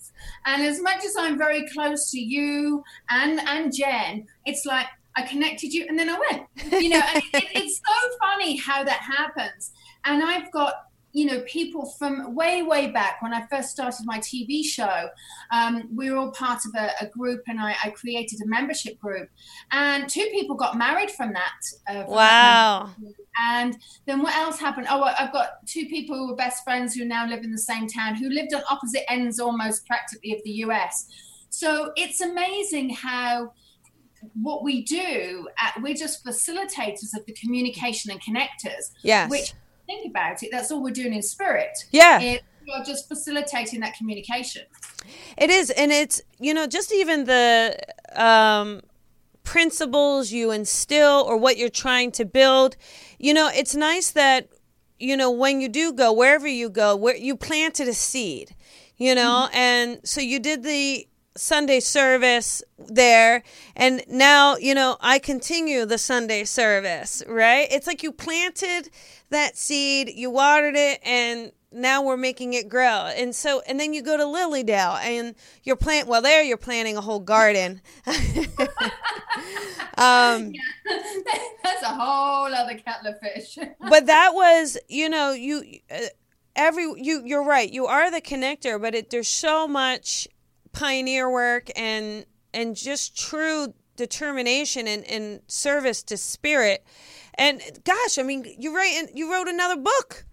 And 0.45 0.63
as 0.63 0.81
much 0.81 1.05
as 1.05 1.15
I'm 1.17 1.39
very 1.39 1.67
close 1.69 2.11
to 2.11 2.19
you 2.19 2.83
and, 3.09 3.41
and 3.41 3.73
Jen, 3.73 4.27
it's 4.45 4.67
like 4.67 4.87
I 5.17 5.23
connected 5.23 5.73
you 5.73 5.87
and 5.89 5.99
then 5.99 6.09
I 6.09 6.19
went. 6.19 6.47
You 6.83 6.89
know, 6.91 7.01
and 7.15 7.23
it, 7.35 7.45
it's 7.55 7.77
so 7.77 8.17
funny 8.21 8.57
how 8.57 8.83
that 8.85 9.01
happens. 9.01 9.73
And 10.05 10.23
I've 10.23 10.51
got 10.53 10.75
you 11.13 11.27
know 11.27 11.41
people 11.47 11.87
from 11.99 12.35
way 12.35 12.63
way 12.63 12.91
back 12.91 13.21
when 13.21 13.35
i 13.35 13.47
first 13.51 13.69
started 13.71 14.01
my 14.05 14.19
tv 14.21 14.65
show 14.65 15.09
um, 15.53 15.89
we 15.95 16.11
were 16.11 16.17
all 16.17 16.31
part 16.33 16.61
of 16.65 16.73
a, 16.75 16.91
a 17.05 17.07
group 17.09 17.43
and 17.49 17.61
I, 17.61 17.77
I 17.85 17.91
created 17.91 18.41
a 18.43 18.49
membership 18.49 18.99
group 18.99 19.29
and 19.73 20.09
two 20.09 20.27
people 20.33 20.57
got 20.57 20.77
married 20.79 21.11
from 21.11 21.35
that, 21.35 21.53
uh, 21.89 22.05
from 22.05 22.13
Wow. 22.15 22.91
membership. 22.97 23.27
and 23.39 23.77
then 24.07 24.23
what 24.23 24.35
else 24.37 24.59
happened 24.59 24.87
oh 24.91 25.03
i've 25.03 25.33
got 25.33 25.51
two 25.67 25.87
people 25.87 26.17
who 26.17 26.29
were 26.29 26.37
best 26.37 26.65
friends 26.65 26.95
who 26.95 27.05
now 27.05 27.27
live 27.29 27.45
in 27.45 27.53
the 27.53 27.59
same 27.59 27.87
town 27.87 28.15
who 28.15 28.31
lived 28.31 28.55
on 28.55 28.63
opposite 28.71 29.03
ends 29.13 29.39
almost 29.39 29.87
practically 29.87 30.33
of 30.33 30.41
the 30.45 30.53
us 30.53 31.07
so 31.51 31.93
it's 31.97 32.23
amazing 32.23 32.89
how 32.89 33.53
what 34.35 34.63
we 34.63 34.83
do 34.83 35.49
uh, 35.63 35.71
we're 35.83 35.95
just 35.95 36.25
facilitators 36.25 37.17
of 37.17 37.25
the 37.27 37.33
communication 37.33 38.11
and 38.11 38.21
connectors 38.23 38.93
Yes. 39.03 39.31
which 39.31 39.53
think 39.87 40.09
about 40.09 40.43
it 40.43 40.51
that's 40.53 40.71
all 40.71 40.83
we're 40.83 40.91
doing 40.91 41.13
in 41.13 41.23
spirit 41.23 41.77
yeah. 41.91 42.21
it, 42.21 42.43
you're 42.65 42.85
just 42.85 43.09
facilitating 43.09 43.81
that 43.81 43.95
communication 43.97 44.63
It 45.37 45.51
is, 45.51 45.71
and 45.71 45.91
it's 45.91 46.23
you 46.39 46.55
know 46.55 46.67
just 46.67 46.93
even 46.93 47.25
the 47.25 47.77
um, 48.15 48.83
principles 49.45 50.31
you 50.31 50.51
instill 50.53 51.25
or 51.27 51.37
what 51.37 51.57
you're 51.57 51.69
trying 51.69 52.13
to 52.13 52.25
build. 52.25 52.77
You 53.19 53.35
know, 53.35 53.51
it's 53.53 53.75
nice 53.75 54.13
that 54.13 54.49
you 54.99 55.17
know 55.17 55.31
when 55.31 55.61
you 55.61 55.69
do 55.69 55.93
go 55.93 56.13
wherever 56.13 56.47
you 56.47 56.71
go, 56.71 56.95
where 56.97 57.17
you 57.17 57.37
planted 57.37 57.89
a 57.89 57.95
seed. 57.95 58.55
You 58.97 59.17
know, 59.17 59.49
and 59.53 59.99
so 60.05 60.21
you 60.21 60.39
did 60.39 60.63
the 60.63 61.09
Sunday 61.37 61.81
service 61.81 62.63
there 62.79 63.43
and 63.75 64.03
now 64.09 64.57
you 64.57 64.75
know 64.75 64.97
I 65.01 65.19
continue 65.19 65.87
the 65.87 65.99
Sunday 65.99 66.45
service 66.45 67.23
right? 67.27 67.69
It's 67.71 67.87
like 67.87 68.03
you 68.03 68.13
planted 68.13 68.91
that 69.31 69.57
seed 69.57 70.11
you 70.15 70.31
watered 70.31 70.75
it 70.77 71.01
and 71.05 71.53
now 71.75 72.03
we're 72.03 72.19
making 72.19 72.53
it 72.53 72.69
grow. 72.69 73.11
And 73.17 73.35
so 73.35 73.63
and 73.67 73.81
then 73.81 73.95
you 73.95 74.03
go 74.03 74.17
to 74.17 74.25
Lilydale 74.25 74.99
and 75.03 75.35
you're 75.63 75.77
plant 75.77 76.07
well 76.07 76.23
there 76.23 76.43
you're 76.43 76.57
planting 76.57 76.97
a 76.97 77.01
whole 77.01 77.21
garden. 77.21 77.81
Um 79.99 80.53
that's 81.63 81.83
a 81.83 81.89
whole 81.89 82.53
other 82.53 82.79
kettle 82.79 83.13
of 83.13 83.21
fish. 83.21 83.59
But 83.89 84.07
that 84.07 84.33
was 84.35 84.79
you 84.89 85.09
know 85.09 85.33
you 85.33 85.81
uh, 85.91 85.99
every 86.57 86.85
you 86.97 87.23
you're 87.25 87.45
right 87.45 87.71
you 87.71 87.87
are 87.87 88.11
the 88.11 88.21
connector 88.21 88.81
but 88.81 88.95
it, 88.95 89.11
there's 89.11 89.29
so 89.29 89.69
much 89.69 90.29
pioneer 90.73 91.31
work 91.31 91.71
and 91.77 92.27
and 92.55 92.77
just 92.77 93.17
true 93.17 93.75
determination 93.97 94.87
and, 94.87 95.05
and 95.05 95.41
service 95.47 96.03
to 96.05 96.17
spirit. 96.17 96.85
And 97.35 97.61
gosh 97.85 98.19
i 98.19 98.23
mean 98.23 98.45
you 98.59 98.75
write 98.77 98.95
and 98.97 99.09
you 99.15 99.33
wrote 99.33 99.49
another 99.49 99.81
book. 99.81 100.25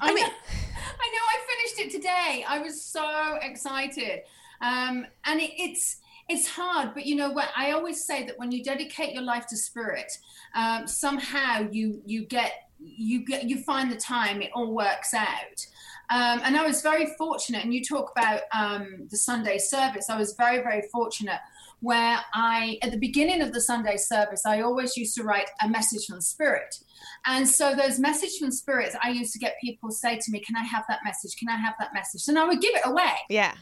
I, 0.00 0.10
I 0.10 0.14
mean 0.14 0.24
know, 0.24 0.30
i 1.00 1.10
know 1.12 1.22
i 1.28 1.38
finished 1.46 1.80
it 1.80 1.96
today. 1.96 2.44
I 2.46 2.58
was 2.58 2.82
so 2.82 3.38
excited. 3.42 4.20
Um, 4.60 5.06
and 5.26 5.40
it, 5.40 5.50
it's 5.56 5.98
it's 6.28 6.48
hard 6.48 6.94
but 6.94 7.06
you 7.06 7.16
know 7.16 7.30
what? 7.30 7.48
I 7.56 7.72
always 7.72 8.04
say 8.04 8.24
that 8.26 8.38
when 8.38 8.50
you 8.52 8.62
dedicate 8.62 9.14
your 9.14 9.22
life 9.22 9.46
to 9.48 9.56
spirit 9.56 10.12
um, 10.54 10.86
somehow 10.86 11.68
you 11.70 12.02
you 12.06 12.24
get 12.24 12.70
you 12.78 13.24
get 13.24 13.48
you 13.48 13.62
find 13.62 13.90
the 13.90 13.96
time 13.96 14.42
it 14.42 14.50
all 14.54 14.72
works 14.74 15.14
out 15.14 15.66
um, 16.10 16.40
and 16.44 16.56
I 16.56 16.66
was 16.66 16.82
very 16.82 17.06
fortunate, 17.16 17.64
and 17.64 17.72
you 17.72 17.82
talk 17.82 18.12
about 18.16 18.42
um, 18.52 19.08
the 19.10 19.16
Sunday 19.16 19.58
service. 19.58 20.10
I 20.10 20.18
was 20.18 20.34
very, 20.34 20.62
very 20.62 20.82
fortunate 20.92 21.40
where 21.80 22.18
I, 22.32 22.78
at 22.82 22.92
the 22.92 22.98
beginning 22.98 23.42
of 23.42 23.52
the 23.52 23.60
Sunday 23.60 23.96
service, 23.96 24.46
I 24.46 24.62
always 24.62 24.96
used 24.96 25.14
to 25.16 25.22
write 25.22 25.50
a 25.62 25.68
message 25.68 26.06
from 26.06 26.20
Spirit. 26.20 26.74
And 27.26 27.48
so 27.48 27.74
those 27.74 27.98
message 27.98 28.38
from 28.38 28.50
spirits, 28.50 28.96
I 29.02 29.10
used 29.10 29.32
to 29.34 29.38
get 29.38 29.56
people 29.60 29.90
say 29.90 30.18
to 30.18 30.30
me, 30.30 30.40
Can 30.40 30.56
I 30.56 30.64
have 30.64 30.84
that 30.88 31.00
message? 31.04 31.36
Can 31.36 31.48
I 31.48 31.56
have 31.56 31.74
that 31.78 31.92
message? 31.92 32.26
And 32.28 32.38
I 32.38 32.46
would 32.46 32.60
give 32.60 32.74
it 32.74 32.82
away. 32.84 33.14
Yeah. 33.28 33.54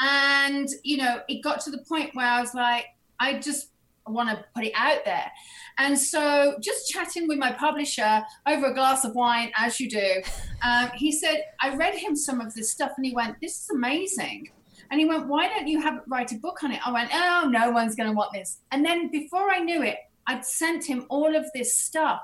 And, 0.00 0.68
you 0.82 0.96
know, 0.96 1.20
it 1.28 1.42
got 1.42 1.60
to 1.62 1.70
the 1.70 1.84
point 1.88 2.14
where 2.14 2.26
I 2.26 2.40
was 2.40 2.54
like, 2.54 2.86
I 3.20 3.38
just 3.38 3.70
want 4.06 4.30
to 4.30 4.44
put 4.54 4.64
it 4.64 4.72
out 4.74 5.04
there. 5.04 5.30
And 5.78 5.98
so, 5.98 6.56
just 6.60 6.88
chatting 6.88 7.28
with 7.28 7.38
my 7.38 7.52
publisher 7.52 8.22
over 8.46 8.66
a 8.66 8.74
glass 8.74 9.04
of 9.04 9.14
wine, 9.14 9.50
as 9.56 9.80
you 9.80 9.88
do, 9.88 10.22
um, 10.62 10.90
he 10.94 11.12
said, 11.12 11.44
I 11.60 11.74
read 11.74 11.94
him 11.94 12.14
some 12.14 12.40
of 12.40 12.54
this 12.54 12.70
stuff 12.70 12.92
and 12.96 13.06
he 13.06 13.14
went, 13.14 13.36
This 13.40 13.62
is 13.62 13.70
amazing. 13.70 14.50
And 14.90 15.00
he 15.00 15.06
went, 15.06 15.26
Why 15.28 15.48
don't 15.48 15.66
you 15.66 15.80
have 15.80 16.00
write 16.06 16.32
a 16.32 16.36
book 16.36 16.62
on 16.62 16.72
it? 16.72 16.86
I 16.86 16.92
went, 16.92 17.10
Oh, 17.12 17.48
no 17.50 17.70
one's 17.70 17.94
going 17.94 18.08
to 18.08 18.14
want 18.14 18.32
this. 18.32 18.58
And 18.70 18.84
then 18.84 19.10
before 19.10 19.50
I 19.50 19.58
knew 19.58 19.82
it, 19.82 19.98
I'd 20.26 20.44
sent 20.44 20.84
him 20.84 21.06
all 21.08 21.34
of 21.34 21.44
this 21.54 21.78
stuff. 21.78 22.20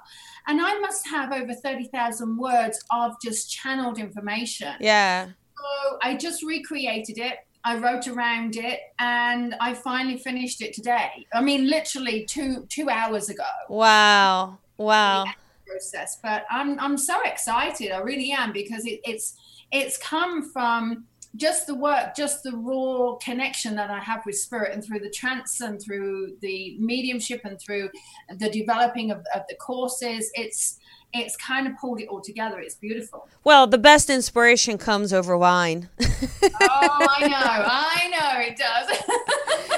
And 0.47 0.61
I 0.61 0.79
must 0.79 1.07
have 1.09 1.33
over 1.33 1.53
30,000 1.53 2.37
words 2.39 2.83
of 2.91 3.13
just 3.23 3.51
channeled 3.51 3.99
information. 3.99 4.75
Yeah. 4.81 5.27
So 5.27 5.99
I 6.03 6.17
just 6.17 6.43
recreated 6.43 7.19
it 7.19 7.37
I 7.65 7.77
wrote 7.79 8.09
around 8.09 8.57
it 8.57 8.81
and 8.99 9.55
I 9.61 9.75
finally 9.75 10.17
finished 10.17 10.63
it 10.63 10.73
today. 10.73 11.27
I 11.33 11.43
mean, 11.43 11.69
literally 11.69 12.25
two 12.25 12.67
two 12.69 12.89
hours 12.89 13.29
ago. 13.29 13.45
Wow! 13.69 14.59
Wow! 14.79 15.27
Process, 15.67 16.19
but 16.23 16.47
I'm 16.51 16.79
I'm 16.81 16.97
so 16.97 17.21
excited. 17.23 17.93
I 17.93 17.99
really 17.99 18.33
am 18.33 18.53
because 18.53 18.87
it, 18.87 19.01
it's 19.05 19.37
it's 19.71 19.99
come 19.99 20.51
from 20.51 21.05
just 21.37 21.67
the 21.69 21.75
work, 21.75 22.17
just 22.17 22.43
the 22.43 22.57
raw 22.57 23.15
connection 23.17 23.77
that 23.77 23.89
I 23.89 24.01
have 24.01 24.27
with 24.27 24.37
spirit, 24.37 24.73
and 24.73 24.85
through 24.85 24.99
the 25.01 25.11
trance, 25.11 25.61
and 25.61 25.81
through 25.81 26.37
the 26.41 26.77
mediumship, 26.81 27.43
and 27.45 27.61
through 27.61 27.91
the 28.39 28.51
developing 28.51 29.11
of, 29.11 29.19
of 29.35 29.43
the 29.49 29.55
courses. 29.57 30.31
It's 30.35 30.80
it's 31.13 31.37
kind 31.37 31.67
of 31.67 31.77
pulled 31.79 32.01
it 32.01 32.09
all 32.09 32.21
together. 32.21 32.61
It's 32.61 32.75
beautiful. 32.75 33.29
Well, 33.43 33.67
the 33.67 33.79
best 33.79 34.11
inspiration 34.11 34.79
comes 34.79 35.13
over 35.13 35.37
wine. 35.37 35.89
oh, 36.01 36.07
I 36.41 37.29
know. 37.29 37.37
I 37.37 38.09
know 38.11 38.41
it 38.41 38.57
does. 38.57 38.89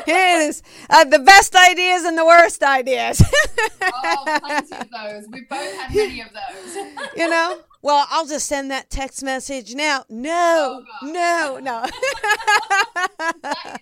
it 0.06 0.48
is 0.48 0.62
uh, 0.90 1.04
the 1.04 1.18
best 1.18 1.54
ideas 1.54 2.04
and 2.04 2.16
the 2.16 2.24
worst 2.24 2.62
ideas. 2.62 3.22
oh, 3.82 4.38
plenty 4.42 4.76
of 4.76 4.90
those. 4.90 5.28
We 5.30 5.42
both 5.42 5.74
had 5.74 5.94
many 5.94 6.20
of 6.20 6.28
those. 6.32 6.76
you 7.16 7.28
know? 7.28 7.58
Well, 7.82 8.06
I'll 8.10 8.26
just 8.26 8.46
send 8.46 8.70
that 8.70 8.90
text 8.90 9.24
message 9.24 9.74
now. 9.74 10.04
No, 10.08 10.84
oh, 11.02 11.06
no, 11.10 11.58
no. 11.60 11.82
that, 13.18 13.42
that, 13.42 13.80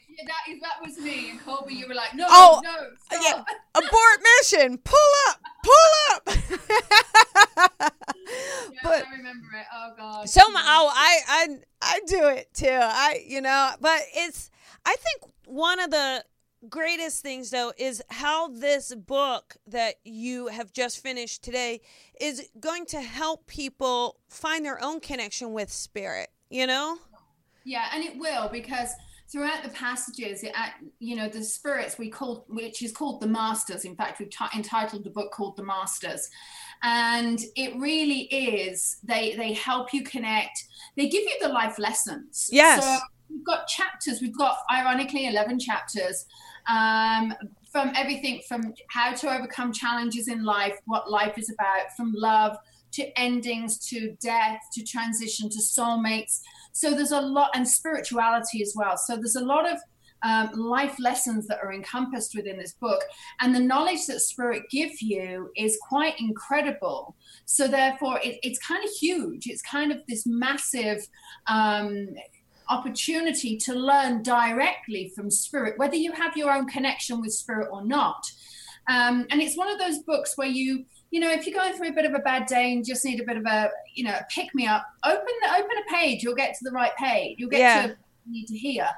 that 0.63 0.81
was 0.83 0.99
me. 0.99 1.27
You 1.27 1.31
And 1.33 1.45
Colby, 1.45 1.75
you 1.75 1.87
were 1.87 1.95
like, 1.95 2.15
no, 2.15 2.25
oh, 2.27 2.63
no, 2.65 2.77
stop. 3.11 3.23
yeah. 3.23 3.45
Abort 3.75 4.23
mission. 4.41 4.79
Pull 4.79 4.99
up, 5.29 5.41
pull 5.63 5.93
up. 6.15 6.23
yeah, 8.73 8.81
but, 8.83 9.07
I 9.07 9.17
remember 9.19 9.49
it. 9.55 9.67
Oh 9.71 9.91
God. 9.95 10.31
So 10.31 10.41
my, 10.51 10.63
oh, 10.65 10.91
I, 10.95 11.21
I, 11.29 11.57
I 11.83 12.01
do 12.07 12.29
it 12.29 12.49
too. 12.55 12.69
I, 12.71 13.23
you 13.27 13.43
know, 13.43 13.73
but 13.83 14.01
it's. 14.15 14.51
I 14.85 14.97
think 14.97 15.33
one 15.47 15.81
of 15.81 15.91
the 15.91 16.25
greatest 16.69 17.23
things 17.23 17.51
though 17.51 17.73
is 17.79 18.03
how 18.11 18.49
this 18.49 18.95
book 18.95 19.57
that 19.67 19.95
you 20.05 20.49
have 20.49 20.73
just 20.73 21.03
finished 21.03 21.43
today 21.43 21.81
is 22.21 22.51
going 22.61 22.85
to 22.85 23.01
help 23.01 23.47
people 23.47 24.19
find 24.29 24.65
their 24.65 24.83
own 24.85 25.01
connection 25.01 25.55
with 25.55 25.73
spirit 25.73 26.29
you 26.51 26.67
know? 26.67 26.99
Yeah 27.65 27.87
and 27.95 28.05
it 28.05 28.19
will 28.19 28.49
because 28.49 28.91
throughout 29.31 29.63
the 29.63 29.69
passages 29.71 30.43
it, 30.43 30.53
you 30.99 31.15
know 31.17 31.29
the 31.29 31.43
spirits 31.43 31.99
we 31.99 32.11
call 32.11 32.45
which 32.49 32.83
is 32.83 32.93
called 32.93 33.21
the 33.21 33.27
masters. 33.27 33.85
In 33.85 33.95
fact 33.95 34.19
we've 34.19 34.31
t- 34.31 34.45
entitled 34.55 35.05
the 35.05 35.11
book 35.11 35.31
called 35.31 35.57
the 35.57 35.63
masters. 35.63 36.29
And 36.83 37.39
it 37.57 37.77
really 37.77 38.23
is 38.23 38.99
they 39.03 39.37
they 39.37 39.53
help 39.53 39.93
you 39.95 40.03
connect. 40.03 40.65
They 40.97 41.09
give 41.09 41.23
you 41.23 41.37
the 41.41 41.49
life 41.49 41.79
lessons. 41.79 42.49
Yes. 42.51 42.85
So 42.85 42.99
we've 43.31 43.45
got 43.45 43.67
chapters 43.69 44.21
we've 44.21 44.37
got 44.37 44.59
ironically 44.73 45.27
11 45.27 45.59
chapters 45.59 46.27
um, 46.69 47.35
from 47.71 47.93
everything 47.97 48.41
from 48.49 48.75
how 48.89 49.13
to 49.13 49.33
overcome 49.33 49.73
challenges 49.73 50.29
in 50.29 50.45
life, 50.45 50.77
what 50.87 51.11
life 51.11 51.39
is 51.39 51.51
about, 51.51 51.93
from 51.97 52.13
love 52.17 52.57
to 52.93 53.19
endings 53.19 53.79
to 53.79 54.17
death 54.21 54.61
to 54.73 54.83
transition 54.85 55.49
to 55.49 55.59
soulmates. 55.59 56.41
So 56.73 56.91
there's 56.91 57.13
a 57.13 57.21
lot, 57.21 57.51
and 57.55 57.67
spirituality 57.67 58.63
as 58.63 58.75
well. 58.77 58.97
So 58.97 59.17
there's 59.17 59.37
a 59.37 59.45
lot 59.45 59.71
of 59.71 59.79
um, 60.23 60.51
life 60.53 60.97
lessons 60.99 61.47
that 61.47 61.61
are 61.63 61.73
encompassed 61.73 62.35
within 62.35 62.59
this 62.59 62.75
book 62.75 63.01
and 63.41 63.55
the 63.55 63.61
knowledge 63.61 64.07
that 64.07 64.21
spirit 64.21 64.65
give 64.71 65.01
you 65.01 65.51
is 65.57 65.79
quite 65.89 66.21
incredible 66.21 67.17
so 67.47 67.67
therefore 67.67 68.21
it, 68.23 68.39
it's 68.43 68.59
kind 68.59 68.85
of 68.85 68.91
huge 68.91 69.47
it's 69.47 69.63
kind 69.63 69.91
of 69.91 69.97
this 70.09 70.27
massive 70.27 71.09
um, 71.47 72.07
opportunity 72.71 73.57
to 73.59 73.75
learn 73.75 74.23
directly 74.23 75.13
from 75.15 75.31
spirit, 75.31 75.79
whether 75.79 75.97
you 75.97 76.13
have 76.13 76.37
your 76.37 76.53
own 76.53 76.67
connection 76.67 77.21
with 77.21 77.33
spirit 77.33 77.69
or 77.71 77.85
not. 77.85 78.31
Um, 78.89 79.27
and 79.31 79.43
it's 79.43 79.57
one 79.57 79.69
of 79.69 79.79
those 79.79 79.99
books 80.01 80.37
where 80.37 80.49
you, 80.49 80.85
you 81.11 81.21
know, 81.21 81.31
if 81.31 81.47
you're 81.47 81.57
going 81.57 81.75
through 81.75 81.89
a 81.89 81.93
bit 81.93 82.07
of 82.07 82.15
a 82.15 82.21
bad 82.21 82.47
day 82.47 82.73
and 82.73 82.85
just 82.85 83.05
need 83.05 83.21
a 83.21 83.25
bit 83.25 83.37
of 83.37 83.45
a, 83.45 83.71
you 83.95 84.05
know, 84.05 84.13
a 84.13 84.25
pick 84.31 84.55
me 84.55 84.67
up, 84.67 84.87
open 85.05 85.27
the, 85.43 85.53
open 85.53 85.77
a 85.87 85.95
page, 85.95 86.23
you'll 86.23 86.35
get 86.35 86.55
to 86.55 86.65
the 86.65 86.71
right 86.71 86.95
page. 86.97 87.37
You'll 87.39 87.51
get 87.51 87.61
yeah. 87.61 87.87
to 87.89 87.97
need 88.27 88.47
to 88.47 88.57
hear. 88.57 88.89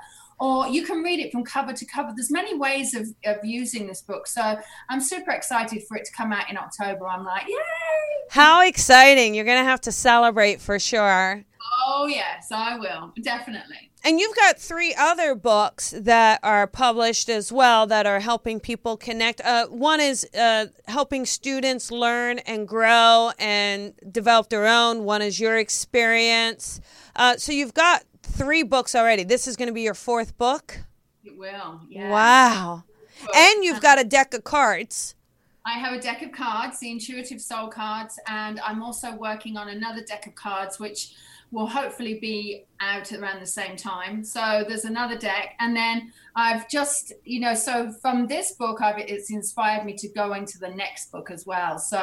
Or 0.41 0.67
you 0.67 0.85
can 0.85 1.03
read 1.03 1.21
it 1.21 1.31
from 1.31 1.45
cover 1.45 1.73
to 1.73 1.87
cover. 1.87 2.13
There's 2.17 2.31
many 2.31 2.57
ways 2.57 2.95
of, 2.95 3.07
of 3.25 3.45
using 3.45 3.87
this 3.87 4.01
book. 4.01 4.27
So 4.27 4.59
I'm 4.89 5.01
super 5.01 5.31
excited 5.31 5.85
for 5.87 5.97
it 5.97 6.05
to 6.05 6.13
come 6.13 6.33
out 6.33 6.51
in 6.51 6.57
October. 6.57 7.07
I'm 7.07 7.25
like, 7.25 7.47
yay! 7.47 7.55
How 8.29 8.67
exciting. 8.67 9.35
You're 9.35 9.45
going 9.45 9.61
to 9.61 9.65
have 9.65 9.83
to 9.83 9.93
celebrate 9.93 10.61
for 10.61 10.79
sure. 10.79 11.45
Oh, 11.85 12.07
yes, 12.07 12.53
I 12.53 12.79
will. 12.79 13.13
Definitely. 13.23 13.91
And 14.05 14.19
you've 14.21 14.37
got 14.37 14.59
three 14.59 14.95
other 14.99 15.35
books 15.35 15.95
that 15.97 16.41
are 16.43 16.67
published 16.67 17.29
as 17.29 17.53
well 17.53 17.87
that 17.87 18.07
are 18.07 18.21
helping 18.21 18.61
people 18.61 18.97
connect. 18.97 19.41
Uh, 19.41 19.67
one 19.67 20.01
is 20.01 20.29
uh, 20.39 20.67
helping 20.87 21.25
students 21.25 21.91
learn 21.91 22.39
and 22.41 22.67
grow 22.67 23.33
and 23.39 23.95
develop 24.11 24.49
their 24.49 24.67
own. 24.67 25.05
One 25.05 25.23
is 25.23 25.41
your 25.41 25.57
experience. 25.57 26.81
Uh, 27.15 27.37
so 27.37 27.53
you've 27.53 27.75
got 27.75 28.05
three 28.23 28.63
books 28.63 28.95
already. 28.95 29.25
This 29.25 29.47
is 29.47 29.57
going 29.57 29.69
to 29.69 29.75
be 29.75 29.83
your 29.83 29.95
fourth 29.95 30.37
book? 30.37 30.79
It 31.25 31.37
will, 31.37 31.81
yeah. 31.89 32.11
Wow. 32.11 32.85
And 33.35 33.65
you've 33.65 33.81
got 33.81 34.01
a 34.01 34.05
deck 34.05 34.35
of 34.35 34.43
cards. 34.43 35.15
I 35.65 35.79
have 35.79 35.93
a 35.93 36.01
deck 36.01 36.23
of 36.23 36.33
cards, 36.33 36.81
the 36.81 36.91
Intuitive 36.91 37.41
Soul 37.41 37.69
cards, 37.69 38.19
and 38.27 38.59
I'm 38.61 38.83
also 38.83 39.15
working 39.15 39.57
on 39.57 39.69
another 39.69 40.03
deck 40.03 40.27
of 40.27 40.35
cards, 40.35 40.81
which 40.81 41.15
will 41.53 41.67
hopefully 41.67 42.19
be 42.19 42.65
out 42.81 43.13
around 43.13 43.41
the 43.41 43.47
same 43.47 43.77
time. 43.77 44.25
So 44.25 44.65
there's 44.67 44.87
another 44.87 45.17
deck, 45.17 45.55
and 45.61 45.77
then 45.77 46.13
I've 46.35 46.69
just, 46.69 47.13
you 47.25 47.41
know, 47.41 47.55
so 47.55 47.93
from 48.01 48.27
this 48.27 48.53
book, 48.53 48.81
I've 48.81 48.99
it's 48.99 49.31
inspired 49.31 49.85
me 49.85 49.93
to 49.99 50.09
go 50.09 50.33
into 50.33 50.59
the 50.59 50.71
next 50.71 51.13
book 51.13 51.31
as 51.31 51.47
well. 51.47 51.79
So 51.79 51.99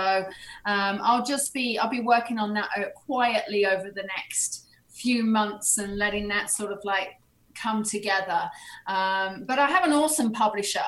um, 0.65 0.99
I'll 1.01 1.25
just 1.25 1.51
be, 1.53 1.77
I'll 1.79 1.89
be 1.89 2.01
working 2.01 2.37
on 2.37 2.53
that 2.53 2.69
uh, 2.77 2.83
quietly 2.95 3.65
over 3.65 3.89
the 3.89 4.03
next 4.03 4.67
few 4.87 5.23
months 5.23 5.79
and 5.79 5.97
letting 5.97 6.27
that 6.27 6.51
sort 6.51 6.71
of 6.71 6.79
like 6.83 7.19
come 7.55 7.83
together. 7.83 8.49
Um, 8.87 9.45
but 9.45 9.57
I 9.59 9.67
have 9.67 9.83
an 9.83 9.93
awesome 9.93 10.31
publisher 10.31 10.79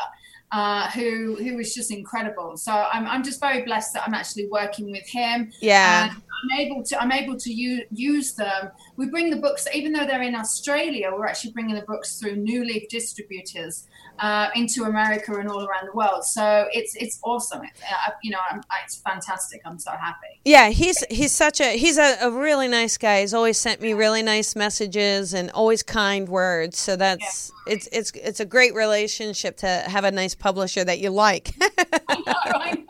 uh, 0.51 0.89
who 0.91 1.36
who 1.36 1.60
is 1.60 1.74
just 1.74 1.91
incredible. 1.91 2.58
So 2.58 2.72
I'm, 2.72 3.08
I'm 3.08 3.24
just 3.24 3.39
very 3.39 3.63
blessed 3.63 3.93
that 3.93 4.03
I'm 4.05 4.13
actually 4.13 4.48
working 4.48 4.91
with 4.91 5.08
him. 5.08 5.51
Yeah. 5.62 6.10
And 6.10 6.12
I'm 6.12 6.60
able 6.60 6.84
to 6.84 7.01
I'm 7.01 7.12
able 7.12 7.38
to 7.38 7.51
use, 7.51 7.84
use 7.91 8.34
them. 8.34 8.72
We 9.01 9.08
bring 9.08 9.31
the 9.31 9.38
books, 9.38 9.67
even 9.74 9.93
though 9.93 10.05
they're 10.05 10.22
in 10.22 10.36
Australia, 10.36 11.10
we're 11.12 11.25
actually 11.25 11.53
bringing 11.53 11.74
the 11.74 11.81
books 11.81 12.20
through 12.20 12.36
New 12.36 12.63
Leaf 12.63 12.88
distributors 12.88 13.88
uh, 14.20 14.50
into 14.53 14.84
America 14.84 15.34
and 15.39 15.50
all 15.50 15.65
around 15.65 15.88
the 15.88 15.93
world. 15.96 16.24
So 16.24 16.67
it's 16.72 16.96
it's 16.96 17.17
awesome. 17.24 17.63
It's, 17.63 17.81
uh, 17.81 18.12
you 18.22 18.29
know, 18.29 18.38
I'm, 18.51 18.62
it's 18.84 18.98
fantastic. 18.98 19.62
I'm 19.65 19.79
so 19.79 19.89
happy. 19.89 20.39
Yeah, 20.46 20.70
he's 20.70 21.03
he's 21.10 21.31
such 21.31 21.60
a 21.60 21.75
he's 21.75 21.98
a, 21.98 22.15
a 22.22 22.29
really 22.29 22.67
nice 22.67 23.00
guy. 23.00 23.22
He's 23.22 23.34
always 23.34 23.58
sent 23.58 23.81
me 23.81 23.93
really 23.93 24.22
nice 24.22 24.55
messages 24.55 25.34
and 25.34 25.50
always 25.50 25.81
kind 25.81 26.29
words. 26.29 26.77
So 26.77 26.96
that's 26.96 27.51
yeah. 27.65 27.74
it's 27.74 27.89
it's 27.91 28.12
it's 28.12 28.39
a 28.39 28.46
great 28.46 28.75
relationship 28.75 29.58
to 29.58 29.67
have 29.67 30.03
a 30.03 30.12
nice 30.12 30.36
publisher 30.36 30.84
that 30.84 31.00
you 31.00 31.10
like. 31.10 31.55
I 32.08 32.17
know, 32.27 32.34
I 32.46 32.72
know. 32.75 32.84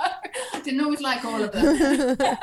I 0.56 0.60
didn't 0.62 0.82
always 0.82 1.00
like 1.00 1.24
all 1.24 1.42
of 1.42 1.54
them. 1.54 2.18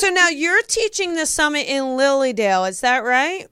so 0.00 0.08
now 0.08 0.30
you're 0.30 0.62
teaching 0.62 1.14
the 1.14 1.26
summit 1.26 1.66
in 1.66 1.82
Lilydale, 1.82 2.66
is 2.66 2.80
that 2.80 3.04
right? 3.04 3.48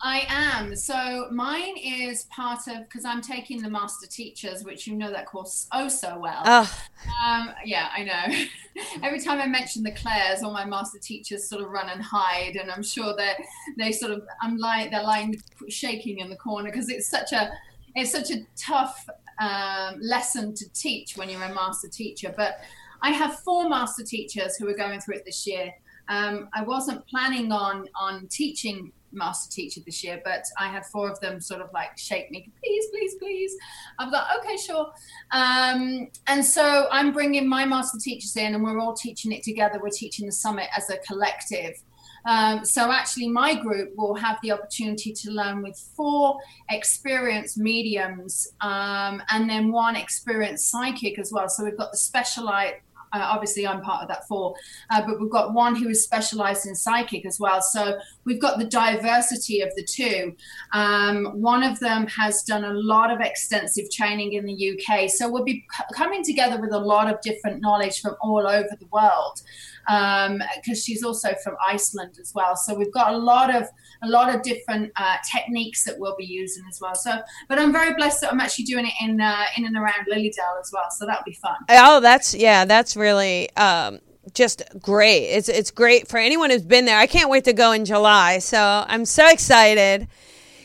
I 0.00 0.26
am. 0.28 0.74
So 0.74 1.28
mine 1.30 1.76
is 1.76 2.24
part 2.24 2.66
of 2.66 2.82
because 2.82 3.04
I'm 3.04 3.22
taking 3.22 3.62
the 3.62 3.70
master 3.70 4.08
teachers, 4.08 4.64
which 4.64 4.88
you 4.88 4.96
know 4.96 5.12
that 5.12 5.26
course 5.26 5.68
oh 5.72 5.86
so 5.86 6.18
well. 6.18 6.42
Oh. 6.44 6.78
Um, 7.24 7.50
yeah, 7.64 7.88
I 7.96 8.02
know. 8.02 8.82
Every 9.04 9.20
time 9.20 9.40
I 9.40 9.46
mention 9.46 9.84
the 9.84 9.92
Clairs, 9.92 10.42
all 10.42 10.52
my 10.52 10.64
master 10.64 10.98
teachers 10.98 11.48
sort 11.48 11.62
of 11.62 11.70
run 11.70 11.88
and 11.88 12.02
hide, 12.02 12.56
and 12.56 12.68
I'm 12.68 12.82
sure 12.82 13.14
that 13.16 13.36
they 13.78 13.92
sort 13.92 14.10
of 14.10 14.26
I'm 14.42 14.58
lying 14.58 14.90
they're 14.90 15.04
lying 15.04 15.40
shaking 15.68 16.18
in 16.18 16.30
the 16.30 16.36
corner 16.36 16.68
because 16.68 16.88
it's 16.88 17.08
such 17.08 17.32
a 17.32 17.52
it's 17.94 18.10
such 18.10 18.32
a 18.32 18.44
tough 18.56 19.08
um, 19.38 20.00
lesson 20.00 20.52
to 20.54 20.68
teach 20.72 21.16
when 21.16 21.30
you're 21.30 21.42
a 21.44 21.54
master 21.54 21.88
teacher. 21.88 22.34
But 22.36 22.58
I 23.02 23.10
have 23.10 23.40
four 23.40 23.68
master 23.68 24.04
teachers 24.04 24.56
who 24.56 24.68
are 24.68 24.76
going 24.76 25.00
through 25.00 25.16
it 25.16 25.24
this 25.24 25.46
year. 25.46 25.72
Um, 26.08 26.48
I 26.54 26.62
wasn't 26.62 27.06
planning 27.08 27.50
on 27.52 27.88
on 27.98 28.28
teaching 28.28 28.92
master 29.12 29.50
teacher 29.50 29.80
this 29.84 30.04
year, 30.04 30.20
but 30.24 30.44
I 30.58 30.68
had 30.68 30.84
four 30.86 31.10
of 31.10 31.18
them 31.20 31.40
sort 31.40 31.60
of 31.60 31.70
like 31.72 31.96
shake 31.98 32.30
me, 32.30 32.50
please, 32.62 32.86
please, 32.90 33.14
please. 33.16 33.56
I've 33.98 34.12
got 34.12 34.26
okay, 34.38 34.56
sure. 34.56 34.92
Um, 35.32 36.08
and 36.26 36.44
so 36.44 36.86
I'm 36.90 37.12
bringing 37.12 37.48
my 37.48 37.64
master 37.64 37.98
teachers 37.98 38.36
in, 38.36 38.54
and 38.54 38.62
we're 38.62 38.78
all 38.78 38.94
teaching 38.94 39.32
it 39.32 39.42
together. 39.42 39.80
We're 39.82 39.90
teaching 39.90 40.26
the 40.26 40.32
summit 40.32 40.68
as 40.76 40.90
a 40.90 40.98
collective. 40.98 41.82
Um, 42.26 42.64
so 42.64 42.90
actually, 42.90 43.28
my 43.28 43.54
group 43.54 43.92
will 43.96 44.16
have 44.16 44.38
the 44.42 44.50
opportunity 44.50 45.12
to 45.12 45.30
learn 45.30 45.62
with 45.62 45.78
four 45.96 46.38
experienced 46.70 47.56
mediums 47.56 48.48
um, 48.60 49.22
and 49.30 49.48
then 49.48 49.70
one 49.70 49.94
experienced 49.94 50.68
psychic 50.68 51.20
as 51.20 51.32
well. 51.32 51.48
So 51.48 51.64
we've 51.64 51.78
got 51.78 51.92
the 51.92 51.98
specialized 51.98 52.76
uh, 53.12 53.28
obviously, 53.30 53.66
I'm 53.66 53.80
part 53.80 54.02
of 54.02 54.08
that 54.08 54.26
four, 54.26 54.54
uh, 54.90 55.02
but 55.06 55.20
we've 55.20 55.30
got 55.30 55.54
one 55.54 55.74
who 55.74 55.88
is 55.88 56.02
specialized 56.04 56.66
in 56.66 56.74
psychic 56.74 57.26
as 57.26 57.38
well. 57.40 57.62
So 57.62 57.98
we've 58.24 58.40
got 58.40 58.58
the 58.58 58.64
diversity 58.64 59.60
of 59.60 59.70
the 59.76 59.84
two. 59.84 60.34
Um, 60.72 61.26
one 61.40 61.62
of 61.62 61.78
them 61.80 62.06
has 62.08 62.42
done 62.42 62.64
a 62.64 62.72
lot 62.72 63.10
of 63.10 63.20
extensive 63.20 63.90
training 63.90 64.34
in 64.34 64.44
the 64.44 64.78
UK. 64.78 65.08
So 65.08 65.30
we'll 65.30 65.44
be 65.44 65.64
c- 65.76 65.84
coming 65.94 66.24
together 66.24 66.60
with 66.60 66.72
a 66.72 66.78
lot 66.78 67.12
of 67.12 67.20
different 67.20 67.60
knowledge 67.60 68.00
from 68.00 68.16
all 68.20 68.46
over 68.46 68.76
the 68.78 68.86
world 68.92 69.42
because 69.86 70.28
um, 70.28 70.74
she's 70.74 71.04
also 71.04 71.34
from 71.44 71.56
Iceland 71.64 72.18
as 72.20 72.32
well. 72.34 72.56
So 72.56 72.74
we've 72.74 72.92
got 72.92 73.14
a 73.14 73.16
lot 73.16 73.54
of 73.54 73.68
a 74.02 74.08
lot 74.08 74.34
of 74.34 74.42
different 74.42 74.92
uh, 74.96 75.16
techniques 75.32 75.84
that 75.84 75.98
we'll 75.98 76.16
be 76.16 76.24
using 76.24 76.64
as 76.68 76.80
well. 76.80 76.94
So, 76.94 77.18
but 77.48 77.58
I'm 77.58 77.72
very 77.72 77.94
blessed 77.94 78.20
that 78.22 78.32
I'm 78.32 78.40
actually 78.40 78.64
doing 78.64 78.86
it 78.86 78.94
in 79.00 79.20
uh, 79.20 79.44
in 79.56 79.66
and 79.66 79.76
around 79.76 80.06
Lilydale 80.10 80.60
as 80.60 80.70
well. 80.72 80.90
So 80.90 81.06
that'll 81.06 81.24
be 81.24 81.34
fun. 81.34 81.56
Oh, 81.68 82.00
that's 82.00 82.34
yeah, 82.34 82.64
that's 82.64 82.96
really. 82.96 83.54
Um, 83.56 84.00
just 84.34 84.62
great. 84.80 85.24
It's 85.26 85.48
it's 85.48 85.70
great 85.70 86.08
for 86.08 86.18
anyone 86.18 86.50
who's 86.50 86.62
been 86.62 86.84
there. 86.84 86.98
I 86.98 87.06
can't 87.06 87.30
wait 87.30 87.44
to 87.44 87.52
go 87.52 87.72
in 87.72 87.84
July. 87.84 88.38
So 88.38 88.84
I'm 88.86 89.04
so 89.04 89.28
excited. 89.28 90.08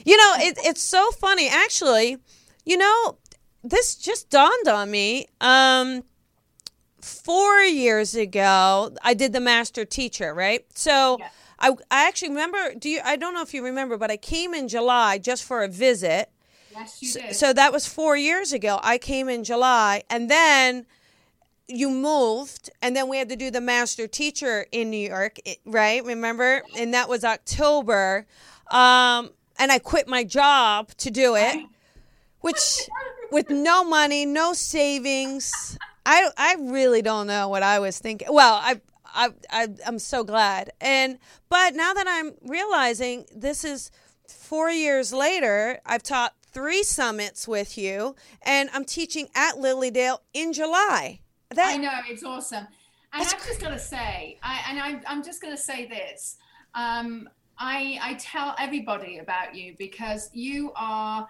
You 0.03 0.17
know, 0.17 0.33
it, 0.37 0.57
it's 0.63 0.81
so 0.81 1.11
funny 1.11 1.47
actually. 1.47 2.17
You 2.65 2.77
know, 2.77 3.17
this 3.63 3.95
just 3.95 4.29
dawned 4.29 4.67
on 4.67 4.89
me. 4.89 5.27
Um, 5.39 6.03
four 7.01 7.61
years 7.61 8.15
ago, 8.15 8.95
I 9.03 9.13
did 9.13 9.33
the 9.33 9.39
master 9.39 9.85
teacher, 9.85 10.33
right? 10.33 10.65
So 10.73 11.17
yeah. 11.19 11.29
I, 11.61 11.69
I 11.91 12.07
actually 12.07 12.29
remember, 12.29 12.73
do 12.77 12.89
you, 12.89 12.99
I 13.05 13.15
don't 13.15 13.33
know 13.33 13.43
if 13.43 13.53
you 13.53 13.63
remember, 13.63 13.95
but 13.97 14.11
I 14.11 14.17
came 14.17 14.53
in 14.53 14.67
July 14.67 15.19
just 15.19 15.43
for 15.43 15.63
a 15.63 15.67
visit. 15.67 16.29
Yes, 16.73 17.01
you 17.01 17.13
did. 17.13 17.35
So, 17.35 17.47
so 17.47 17.53
that 17.53 17.71
was 17.71 17.87
four 17.87 18.17
years 18.17 18.51
ago. 18.51 18.79
I 18.81 18.97
came 18.97 19.29
in 19.29 19.43
July 19.43 20.03
and 20.09 20.29
then 20.29 20.87
you 21.67 21.89
moved 21.89 22.69
and 22.81 22.95
then 22.95 23.07
we 23.07 23.17
had 23.17 23.29
to 23.29 23.35
do 23.35 23.51
the 23.51 23.61
master 23.61 24.07
teacher 24.07 24.65
in 24.71 24.89
New 24.89 25.09
York, 25.09 25.37
right? 25.65 26.03
Remember? 26.03 26.63
And 26.75 26.93
that 26.93 27.07
was 27.07 27.23
October. 27.23 28.25
Um, 28.71 29.29
and 29.59 29.71
I 29.71 29.79
quit 29.79 30.07
my 30.07 30.23
job 30.23 30.89
to 30.97 31.11
do 31.11 31.35
it, 31.35 31.65
which 32.39 32.89
with 33.31 33.49
no 33.49 33.83
money, 33.83 34.25
no 34.25 34.53
savings. 34.53 35.77
I 36.05 36.29
I 36.35 36.55
really 36.59 37.03
don't 37.03 37.27
know 37.27 37.47
what 37.47 37.61
I 37.61 37.77
was 37.79 37.99
thinking. 37.99 38.27
Well, 38.31 38.55
I 38.55 38.81
I, 39.13 39.29
I 39.49 39.67
I'm 39.85 39.99
so 39.99 40.23
glad. 40.23 40.71
And 40.79 41.17
but 41.49 41.75
now 41.75 41.93
that 41.93 42.07
I'm 42.07 42.33
realizing 42.41 43.25
this 43.35 43.63
is 43.63 43.91
4 44.27 44.71
years 44.71 45.11
later, 45.13 45.79
I've 45.85 46.03
taught 46.03 46.33
3 46.51 46.83
summits 46.83 47.47
with 47.47 47.77
you 47.77 48.15
and 48.43 48.69
I'm 48.73 48.85
teaching 48.85 49.27
at 49.35 49.55
Lilydale 49.55 50.19
in 50.33 50.53
July. 50.53 51.21
That, 51.49 51.73
I 51.73 51.77
know 51.77 51.91
it's 52.07 52.23
awesome. 52.23 52.67
And 53.13 53.23
I've 53.23 53.45
just 53.45 53.59
got 53.59 53.69
to 53.69 53.79
say, 53.79 54.37
I, 54.41 54.61
and 54.69 54.79
I, 54.79 55.01
I'm 55.05 55.21
just 55.21 55.41
going 55.41 55.53
to 55.55 55.61
say 55.61 55.85
this. 55.85 56.37
Um, 56.73 57.27
I, 57.57 57.99
I 58.01 58.13
tell 58.13 58.55
everybody 58.57 59.17
about 59.17 59.53
you 59.53 59.75
because 59.77 60.29
you 60.33 60.71
are 60.75 61.27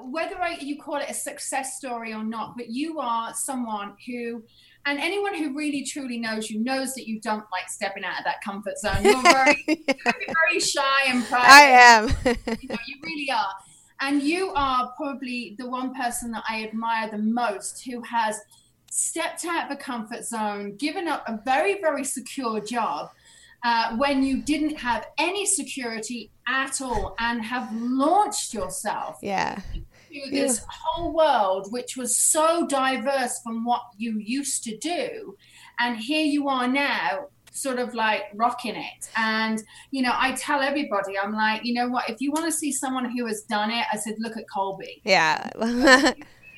whether 0.00 0.40
I, 0.40 0.58
you 0.60 0.80
call 0.80 0.96
it 0.96 1.08
a 1.08 1.14
success 1.14 1.76
story 1.76 2.12
or 2.12 2.22
not, 2.22 2.56
but 2.56 2.70
you 2.70 3.00
are 3.00 3.34
someone 3.34 3.94
who, 4.06 4.44
and 4.86 4.98
anyone 4.98 5.34
who 5.34 5.54
really 5.54 5.84
truly 5.84 6.18
knows 6.18 6.50
you 6.50 6.58
knows 6.60 6.94
that 6.94 7.06
you 7.06 7.20
don't 7.20 7.44
like 7.52 7.68
stepping 7.68 8.04
out 8.04 8.18
of 8.18 8.24
that 8.24 8.42
comfort 8.42 8.78
zone. 8.78 9.02
You're 9.02 9.22
very, 9.22 9.64
very, 9.66 10.26
very 10.26 10.60
shy 10.60 11.04
and 11.06 11.24
private. 11.24 11.50
I 11.50 11.62
am. 11.62 12.08
you, 12.24 12.68
know, 12.68 12.76
you 12.86 12.96
really 13.02 13.30
are. 13.30 13.54
And 14.00 14.22
you 14.22 14.52
are 14.54 14.92
probably 14.96 15.54
the 15.58 15.68
one 15.68 15.94
person 15.94 16.32
that 16.32 16.42
I 16.48 16.64
admire 16.64 17.08
the 17.10 17.18
most 17.18 17.84
who 17.84 18.02
has 18.02 18.40
stepped 18.90 19.44
out 19.44 19.70
of 19.70 19.70
a 19.70 19.80
comfort 19.80 20.24
zone, 20.24 20.76
given 20.76 21.06
up 21.06 21.24
a 21.28 21.40
very, 21.44 21.80
very 21.80 22.04
secure 22.04 22.60
job. 22.60 23.10
Uh, 23.64 23.96
when 23.96 24.24
you 24.24 24.42
didn't 24.42 24.76
have 24.76 25.06
any 25.18 25.46
security 25.46 26.32
at 26.48 26.80
all 26.80 27.14
and 27.20 27.40
have 27.44 27.72
launched 27.72 28.52
yourself 28.52 29.18
yeah 29.22 29.60
this 30.30 30.58
yeah. 30.58 30.66
whole 30.70 31.12
world 31.12 31.68
which 31.70 31.96
was 31.96 32.16
so 32.16 32.66
diverse 32.66 33.40
from 33.42 33.64
what 33.64 33.82
you 33.96 34.18
used 34.18 34.62
to 34.64 34.76
do 34.78 35.36
and 35.78 35.96
here 35.96 36.24
you 36.24 36.48
are 36.48 36.68
now 36.68 37.26
sort 37.52 37.78
of 37.78 37.94
like 37.94 38.24
rocking 38.34 38.74
it. 38.74 39.10
And 39.16 39.62
you 39.90 40.02
know 40.02 40.12
i 40.14 40.32
tell 40.32 40.60
everybody 40.60 41.18
i'm 41.18 41.34
like 41.34 41.64
you 41.64 41.74
know 41.74 41.88
what? 41.88 42.08
If 42.08 42.20
you 42.20 42.32
want 42.32 42.46
to 42.46 42.52
see 42.52 42.72
someone 42.72 43.10
who 43.10 43.26
has 43.26 43.42
done 43.42 43.70
it 43.70 43.84
i 43.92 43.96
said 43.96 44.14
look 44.18 44.36
at 44.36 44.48
colby. 44.48 45.00
Yeah. 45.04 45.48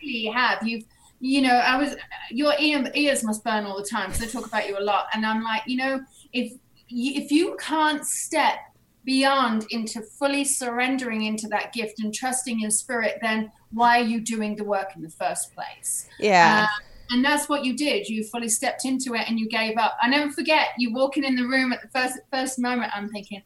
You 0.07 0.31
have. 0.35 0.63
You've 0.69 0.85
you 1.21 1.41
know 1.41 1.55
i 1.55 1.79
was 1.79 1.97
your 2.31 2.53
ears 2.59 3.25
must 3.25 3.43
burn 3.43 3.65
all 3.65 3.79
the 3.79 3.89
time 3.89 4.11
because 4.11 4.23
i 4.23 4.27
talk 4.27 4.47
about 4.47 4.69
you 4.69 4.79
a 4.79 4.85
lot. 4.85 5.07
And 5.15 5.25
i'm 5.25 5.43
like 5.43 5.63
you 5.67 5.79
know 5.79 6.01
if 6.35 6.53
if 6.91 7.33
you 7.33 7.57
can't 7.59 8.05
step 8.07 8.59
beyond 9.05 9.67
into 9.71 10.01
fully 10.01 10.45
surrendering 10.45 11.23
into 11.23 11.47
that 11.49 11.73
gift 11.73 12.01
and 12.01 12.13
trusting 12.15 12.61
in 12.63 12.71
spirit, 12.71 13.19
then 13.21 13.51
why 13.73 14.01
are 14.01 14.05
you 14.05 14.21
doing 14.21 14.57
the 14.57 14.65
work 14.65 14.97
in 14.97 15.03
the 15.03 15.11
first 15.11 15.55
place? 15.55 16.09
Yeah. 16.19 16.67
Uh, 16.69 16.83
and 17.11 17.25
that's 17.25 17.49
what 17.49 17.65
you 17.65 17.77
did. 17.77 18.09
You 18.09 18.25
fully 18.25 18.49
stepped 18.49 18.85
into 18.85 19.15
it 19.15 19.29
and 19.29 19.39
you 19.39 19.49
gave 19.49 19.77
up. 19.77 19.97
I 20.01 20.09
never 20.09 20.31
forget 20.33 20.69
you 20.79 20.93
walking 20.93 21.25
in 21.25 21.37
the 21.37 21.47
room 21.47 21.73
at 21.73 21.83
the 21.83 21.89
first 21.89 22.19
first 22.33 22.59
moment. 22.59 22.93
I'm 22.95 23.11
thinking, 23.11 23.43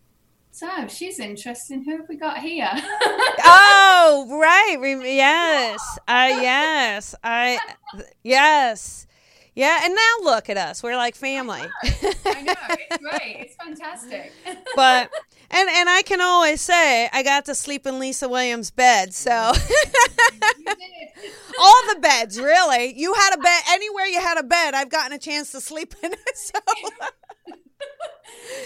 so 0.52 0.86
she's 0.88 1.18
interesting. 1.18 1.84
Who 1.84 1.98
have 1.98 2.08
we 2.08 2.16
got 2.16 2.38
here? 2.38 2.70
oh, 2.72 4.26
right. 4.40 4.76
Yes. 5.04 5.98
Uh, 6.06 6.28
yes. 6.40 7.14
I. 7.22 7.58
Yes. 8.22 9.06
Yeah, 9.54 9.80
and 9.82 9.92
now 9.92 10.14
look 10.22 10.48
at 10.50 10.56
us. 10.56 10.84
We're 10.84 10.96
like 10.96 11.16
family. 11.16 11.62
I 11.62 11.90
know. 12.02 12.12
I 12.26 12.42
know. 12.42 12.54
It's 12.68 12.96
great. 12.98 13.36
It's 13.40 13.56
fantastic. 13.56 14.32
but 14.76 15.10
and 15.50 15.68
and 15.68 15.88
I 15.88 16.02
can 16.02 16.20
always 16.20 16.60
say 16.60 17.08
I 17.12 17.22
got 17.22 17.46
to 17.46 17.54
sleep 17.54 17.86
in 17.86 17.98
Lisa 17.98 18.28
Williams' 18.28 18.70
bed. 18.70 19.14
So 19.14 19.32
all 19.32 19.54
the 21.94 21.98
beds, 22.00 22.38
really. 22.38 22.94
You 22.96 23.14
had 23.14 23.34
a 23.34 23.38
bed 23.38 23.62
anywhere 23.70 24.06
you 24.06 24.20
had 24.20 24.38
a 24.38 24.42
bed. 24.42 24.74
I've 24.74 24.90
gotten 24.90 25.12
a 25.12 25.18
chance 25.18 25.52
to 25.52 25.60
sleep 25.60 25.94
in 26.02 26.12
it. 26.12 26.18
So 26.34 26.58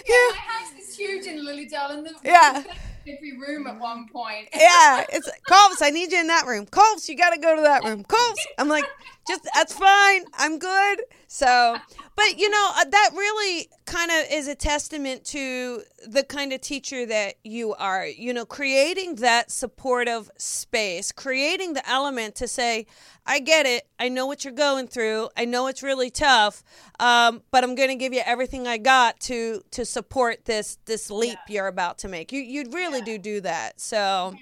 yeah, 0.09 0.31
my 0.31 0.37
house 0.37 0.73
is 0.81 0.97
huge 0.97 1.27
in 1.27 1.45
Lilydale, 1.45 1.91
and 1.93 2.07
the, 2.07 2.15
yeah. 2.25 2.63
every 3.07 3.37
room 3.39 3.67
at 3.67 3.79
one 3.79 4.09
point. 4.09 4.49
yeah, 4.55 5.05
it's 5.13 5.31
Colbs. 5.49 5.81
I 5.81 5.91
need 5.91 6.13
you 6.13 6.21
in 6.21 6.27
that 6.29 6.47
room. 6.47 6.67
Colbs, 6.67 7.09
you 7.09 7.17
got 7.17 7.31
to 7.31 7.41
go 7.41 7.57
to 7.57 7.63
that 7.63 7.85
room. 7.85 8.05
Colbs. 8.05 8.39
I'm 8.59 8.69
like, 8.69 8.85
just 9.27 9.49
that's 9.55 9.73
fine. 9.73 10.25
I'm 10.35 10.59
good. 10.59 11.03
So, 11.29 11.77
but 12.17 12.39
you 12.39 12.51
know, 12.51 12.71
uh, 12.77 12.85
that 12.91 13.11
really 13.15 13.69
kind 13.85 14.11
of 14.11 14.33
is 14.33 14.49
a 14.49 14.55
testament 14.55 15.25
to 15.27 15.83
the 16.07 16.25
kind 16.25 16.53
of 16.53 16.61
teacher 16.61 17.07
that 17.07 17.35
you 17.45 17.75
are. 17.75 18.07
You 18.07 18.35
know, 18.35 18.45
creating 18.45 19.17
that 19.17 19.51
supportive 19.51 20.31
space, 20.37 21.13
creating 21.13 21.75
the 21.75 21.89
element 21.89 22.35
to 22.37 22.49
say, 22.49 22.87
I 23.27 23.39
get 23.39 23.67
it. 23.67 23.87
I 23.99 24.09
know 24.09 24.27
what 24.27 24.45
you're 24.45 24.53
going 24.53 24.89
through. 24.89 25.29
I 25.37 25.45
know 25.45 25.69
it's 25.69 25.83
really 25.83 26.11
tough, 26.11 26.65
um, 26.99 27.43
but 27.51 27.63
I'm 27.63 27.75
going 27.75 27.91
to 27.91 27.95
give 27.95 28.13
you 28.13 28.23
everything 28.27 28.67
I 28.67 28.79
got 28.79 29.21
to 29.21 29.63
to 29.71 29.85
support 29.85 30.45
this 30.45 30.79
this 30.87 31.11
leap 31.11 31.39
yeah. 31.49 31.55
you're 31.55 31.69
about 31.69 31.99
to 31.99 32.09
make. 32.09 32.33
You 32.33 32.41
you 32.41 32.65
really 32.73 32.99
yeah. 32.99 33.05
do 33.05 33.19
do 33.19 33.41
that. 33.43 33.81
So 33.81 34.35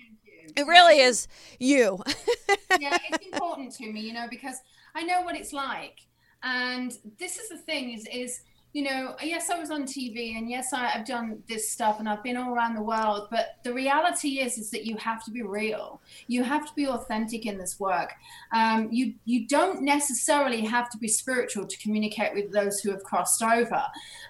it 0.57 0.67
really 0.67 1.01
is 1.01 1.29
you. 1.59 2.03
yeah, 2.81 2.97
it's 3.11 3.27
important 3.27 3.73
to 3.77 3.93
me, 3.93 4.01
you 4.01 4.13
know, 4.13 4.27
because 4.29 4.57
I 4.95 5.03
know 5.03 5.23
what 5.23 5.37
it's 5.37 5.53
like. 5.53 6.01
And 6.43 6.93
this 7.19 7.39
is 7.39 7.49
the 7.49 7.59
thing 7.59 7.93
is 7.93 8.07
is 8.13 8.41
you 8.73 8.85
know, 8.85 9.17
yes, 9.21 9.51
I 9.51 9.59
was 9.59 9.73
on 9.73 9.83
TV 9.83 10.37
and 10.37 10.49
yes, 10.49 10.73
I, 10.73 10.87
have 10.87 11.05
done 11.05 11.43
this 11.49 11.73
stuff 11.73 11.99
and 11.99 12.09
I've 12.09 12.23
been 12.23 12.37
all 12.37 12.55
around 12.55 12.77
the 12.77 12.83
world. 12.83 13.27
But 13.29 13.57
the 13.65 13.75
reality 13.75 14.39
is, 14.39 14.59
is 14.59 14.71
that 14.71 14.87
you 14.87 14.97
have 14.97 15.25
to 15.25 15.33
be 15.33 15.43
real. 15.43 16.01
You 16.29 16.45
have 16.45 16.67
to 16.69 16.75
be 16.75 16.87
authentic 16.87 17.47
in 17.47 17.59
this 17.59 17.81
work. 17.81 18.13
Um, 18.53 18.89
you 18.93 19.15
you 19.25 19.49
don't 19.49 19.83
necessarily 19.83 20.61
have 20.61 20.89
to 20.91 20.99
be 20.99 21.09
spiritual 21.09 21.67
to 21.67 21.79
communicate 21.79 22.33
with 22.33 22.53
those 22.53 22.79
who 22.79 22.93
have 22.93 23.03
crossed 23.03 23.43
over, 23.43 23.83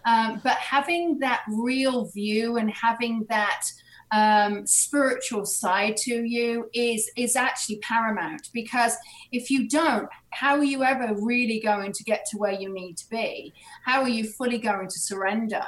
um, 0.07 0.41
but 0.43 0.57
having 0.57 1.19
that 1.19 1.43
real 1.49 2.07
view 2.07 2.57
and 2.57 2.71
having 2.71 3.27
that 3.29 3.67
um, 4.13 4.67
spiritual 4.67 5.47
side 5.47 5.97
to 5.99 6.25
you 6.25 6.69
is 6.75 7.11
is 7.17 7.37
actually 7.37 7.79
paramount. 7.79 8.51
Because 8.53 8.97
if 9.33 9.51
you 9.51 9.69
don't 9.69 10.09
how 10.31 10.57
are 10.57 10.65
you 10.65 10.85
ever 10.85 11.15
really 11.21 11.61
going 11.61 11.93
to 11.93 12.05
get 12.05 12.25
to 12.31 12.39
where 12.39 12.53
you 12.53 12.73
need 12.73 12.97
to 12.99 13.09
be? 13.11 13.53
How 13.85 14.03
are 14.03 14.09
you 14.09 14.25
fully 14.25 14.59
going 14.59 14.89
to 14.89 14.99
surrender? 14.99 15.65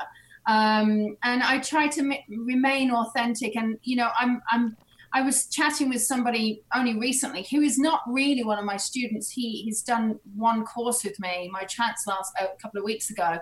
Um, 0.47 1.17
and 1.23 1.41
i 1.45 1.61
try 1.61 1.87
to 1.87 2.01
m- 2.01 2.45
remain 2.45 2.91
authentic 2.91 3.55
and 3.55 3.79
you 3.85 3.95
know 3.95 4.11
i'm 4.19 4.43
i'm 4.51 4.77
I 5.15 5.23
was 5.23 5.47
chatting 5.47 5.89
with 5.91 6.03
somebody 6.03 6.63
only 6.75 6.99
recently 6.99 7.47
who 7.51 7.61
is 7.61 7.79
not 7.79 8.01
really 8.07 8.45
one 8.45 8.59
of 8.59 8.65
my 8.65 8.77
students. 8.77 9.31
He 9.31 9.63
he's 9.63 9.83
done 9.83 10.19
one 10.35 10.65
course 10.65 11.05
with 11.05 11.19
me, 11.21 11.51
my 11.53 11.65
chance 11.65 12.07
last 12.07 12.33
a 12.41 12.49
couple 12.61 12.79
of 12.79 12.85
weeks 12.85 13.11
ago, 13.11 13.39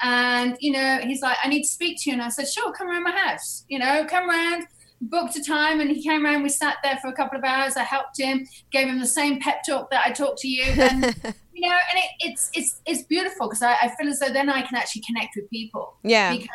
and 0.00 0.56
you 0.60 0.72
know 0.72 0.98
he's 1.02 1.22
like, 1.22 1.36
I 1.42 1.48
need 1.48 1.62
to 1.62 1.68
speak 1.68 1.98
to 2.02 2.10
you, 2.10 2.14
and 2.14 2.22
I 2.22 2.28
said, 2.28 2.48
sure, 2.48 2.72
come 2.72 2.88
around 2.88 3.04
my 3.04 3.16
house. 3.16 3.64
You 3.68 3.78
know, 3.78 4.04
come 4.08 4.28
around. 4.28 4.66
Booked 5.04 5.34
a 5.34 5.42
time 5.42 5.80
and 5.80 5.90
he 5.90 6.00
came 6.00 6.24
around. 6.24 6.44
We 6.44 6.48
sat 6.48 6.76
there 6.84 6.96
for 7.02 7.08
a 7.08 7.12
couple 7.12 7.36
of 7.36 7.42
hours. 7.42 7.76
I 7.76 7.82
helped 7.82 8.20
him, 8.20 8.46
gave 8.70 8.86
him 8.86 9.00
the 9.00 9.06
same 9.06 9.40
pep 9.40 9.62
talk 9.68 9.90
that 9.90 10.06
I 10.06 10.12
talked 10.12 10.38
to 10.42 10.48
you, 10.48 10.62
and 10.62 11.02
you 11.52 11.68
know, 11.68 11.74
and 11.74 11.98
it, 11.98 12.10
it's 12.20 12.50
it's 12.54 12.80
it's 12.86 13.02
beautiful 13.02 13.48
because 13.48 13.62
I, 13.62 13.74
I 13.82 13.94
feel 13.98 14.08
as 14.08 14.20
though 14.20 14.32
then 14.32 14.48
I 14.48 14.62
can 14.62 14.76
actually 14.76 15.02
connect 15.02 15.34
with 15.34 15.50
people. 15.50 15.96
Yeah. 16.04 16.32
Because 16.32 16.48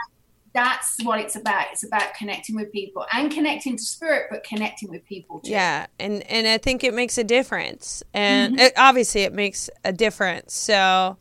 that's 0.58 1.04
what 1.04 1.20
it's 1.20 1.36
about. 1.36 1.68
It's 1.72 1.84
about 1.84 2.16
connecting 2.16 2.56
with 2.56 2.72
people 2.72 3.06
and 3.14 3.32
connecting 3.32 3.78
to 3.78 3.84
spirit 3.84 4.26
but 4.32 4.44
connecting 4.44 4.90
with 4.90 5.06
people 5.06 5.40
too. 5.40 5.52
yeah 5.52 5.86
and 6.00 6.24
and 6.24 6.48
i 6.48 6.58
think 6.58 6.84
it 6.84 6.96
makes 6.96 7.18
a 7.20 7.24
difference. 7.24 8.02
And 8.12 8.56
mm-hmm. 8.56 8.66
it, 8.66 8.74
obviously 8.76 9.22
it 9.22 9.34
makes 9.34 9.70
a 9.86 9.94
difference. 9.94 10.56
So 10.56 11.18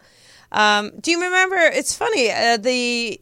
um, 0.52 0.92
do 1.00 1.10
you 1.10 1.20
remember 1.20 1.56
it's 1.56 1.94
funny 1.94 2.30
uh, 2.30 2.56
the 2.56 3.20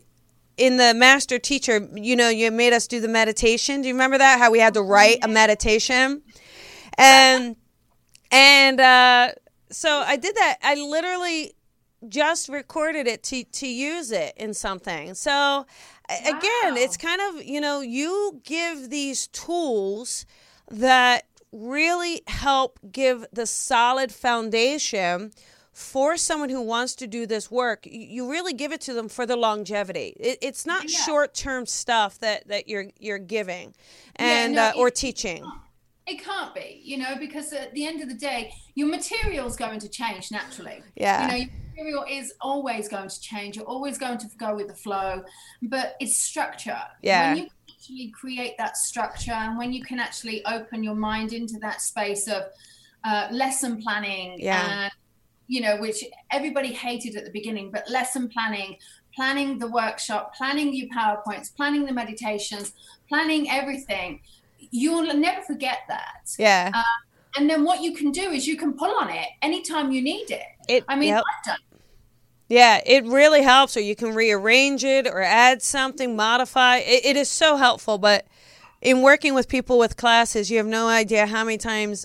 in 0.56 0.76
the 0.76 0.94
master 0.94 1.40
teacher 1.40 1.88
you 1.94 2.14
know 2.14 2.28
you 2.28 2.52
made 2.52 2.72
us 2.72 2.86
do 2.86 3.00
the 3.00 3.08
meditation. 3.08 3.82
Do 3.82 3.88
you 3.88 3.94
remember 3.94 4.18
that? 4.18 4.38
How 4.38 4.52
we 4.52 4.60
had 4.60 4.74
to 4.74 4.82
write 4.82 5.18
a 5.24 5.28
meditation? 5.28 6.22
And 6.96 7.56
and 8.30 8.80
uh, 8.80 9.32
so 9.72 10.04
i 10.06 10.16
did 10.16 10.36
that. 10.36 10.58
I 10.62 10.76
literally 10.76 11.54
just 12.08 12.48
recorded 12.48 13.06
it 13.06 13.22
to 13.24 13.44
to 13.44 13.66
use 13.66 14.12
it 14.12 14.34
in 14.36 14.54
something. 14.54 15.14
So 15.14 15.66
Wow. 16.08 16.16
Again, 16.20 16.76
it's 16.76 16.96
kind 16.96 17.20
of, 17.20 17.42
you 17.42 17.60
know, 17.60 17.80
you 17.80 18.40
give 18.44 18.90
these 18.90 19.26
tools 19.28 20.26
that 20.70 21.24
really 21.52 22.22
help 22.26 22.78
give 22.90 23.24
the 23.32 23.46
solid 23.46 24.12
foundation 24.12 25.32
for 25.72 26.16
someone 26.16 26.48
who 26.48 26.62
wants 26.62 26.94
to 26.94 27.06
do 27.06 27.26
this 27.26 27.50
work 27.50 27.84
you 27.84 28.30
really 28.30 28.52
give 28.52 28.72
it 28.72 28.80
to 28.80 28.92
them 28.92 29.08
for 29.08 29.26
the 29.26 29.36
longevity 29.36 30.16
it, 30.20 30.38
it's 30.40 30.64
not 30.66 30.84
yeah. 30.90 30.98
short-term 31.00 31.66
stuff 31.66 32.18
that 32.18 32.46
that 32.46 32.68
you're 32.68 32.86
you're 32.98 33.18
giving 33.18 33.74
and 34.16 34.54
yeah, 34.54 34.70
no, 34.72 34.78
uh, 34.78 34.80
or 34.80 34.90
teaching 34.90 35.44
it 36.06 36.22
can't 36.22 36.54
be 36.54 36.80
you 36.84 36.98
know 36.98 37.16
because 37.18 37.52
at 37.52 37.72
the 37.72 37.86
end 37.86 38.02
of 38.02 38.08
the 38.08 38.14
day 38.14 38.52
your 38.74 38.88
material 38.88 39.46
is 39.46 39.56
going 39.56 39.78
to 39.78 39.88
change 39.88 40.30
naturally 40.30 40.82
yeah 40.96 41.36
you 41.36 41.46
know 41.46 41.52
material 41.74 42.04
is 42.08 42.34
always 42.40 42.88
going 42.88 43.08
to 43.08 43.20
change. 43.20 43.56
You're 43.56 43.66
always 43.66 43.98
going 43.98 44.18
to 44.18 44.26
go 44.38 44.54
with 44.54 44.68
the 44.68 44.74
flow, 44.74 45.24
but 45.62 45.96
it's 46.00 46.16
structure. 46.16 46.80
Yeah. 47.02 47.34
When 47.34 47.44
you 47.44 47.48
actually 47.70 48.12
create 48.18 48.56
that 48.58 48.76
structure 48.76 49.32
and 49.32 49.58
when 49.58 49.72
you 49.72 49.84
can 49.84 49.98
actually 49.98 50.44
open 50.46 50.82
your 50.82 50.94
mind 50.94 51.32
into 51.32 51.58
that 51.60 51.80
space 51.80 52.28
of 52.28 52.44
uh, 53.04 53.28
lesson 53.30 53.82
planning 53.82 54.36
yeah. 54.38 54.84
and 54.84 54.92
you 55.46 55.60
know 55.60 55.76
which 55.76 56.02
everybody 56.30 56.72
hated 56.72 57.16
at 57.16 57.24
the 57.26 57.30
beginning 57.30 57.70
but 57.70 57.86
lesson 57.90 58.30
planning 58.30 58.78
planning 59.14 59.58
the 59.58 59.66
workshop 59.66 60.34
planning 60.34 60.74
your 60.74 60.88
powerpoints 60.88 61.54
planning 61.54 61.84
the 61.84 61.92
meditations 61.92 62.72
planning 63.10 63.50
everything 63.50 64.18
you'll 64.74 65.14
never 65.14 65.40
forget 65.42 65.78
that 65.88 66.34
yeah 66.38 66.70
um, 66.74 66.82
and 67.36 67.48
then 67.48 67.64
what 67.64 67.82
you 67.82 67.94
can 67.94 68.10
do 68.10 68.30
is 68.30 68.46
you 68.46 68.56
can 68.56 68.72
pull 68.72 68.94
on 68.98 69.08
it 69.08 69.28
anytime 69.42 69.92
you 69.92 70.02
need 70.02 70.30
it 70.30 70.42
it, 70.68 70.84
I 70.88 70.96
mean, 70.96 71.10
yep. 71.10 71.24
Yeah, 72.48 72.80
it 72.84 73.04
really 73.04 73.42
helps, 73.42 73.76
or 73.76 73.80
you 73.80 73.96
can 73.96 74.14
rearrange 74.14 74.84
it 74.84 75.06
or 75.06 75.20
add 75.22 75.62
something, 75.62 76.14
modify. 76.14 76.78
It, 76.78 77.04
it 77.04 77.16
is 77.16 77.30
so 77.30 77.56
helpful. 77.56 77.98
But 77.98 78.26
in 78.82 79.00
working 79.02 79.34
with 79.34 79.48
people 79.48 79.78
with 79.78 79.96
classes, 79.96 80.50
you 80.50 80.58
have 80.58 80.66
no 80.66 80.86
idea 80.86 81.26
how 81.26 81.44
many 81.44 81.56
times 81.56 82.04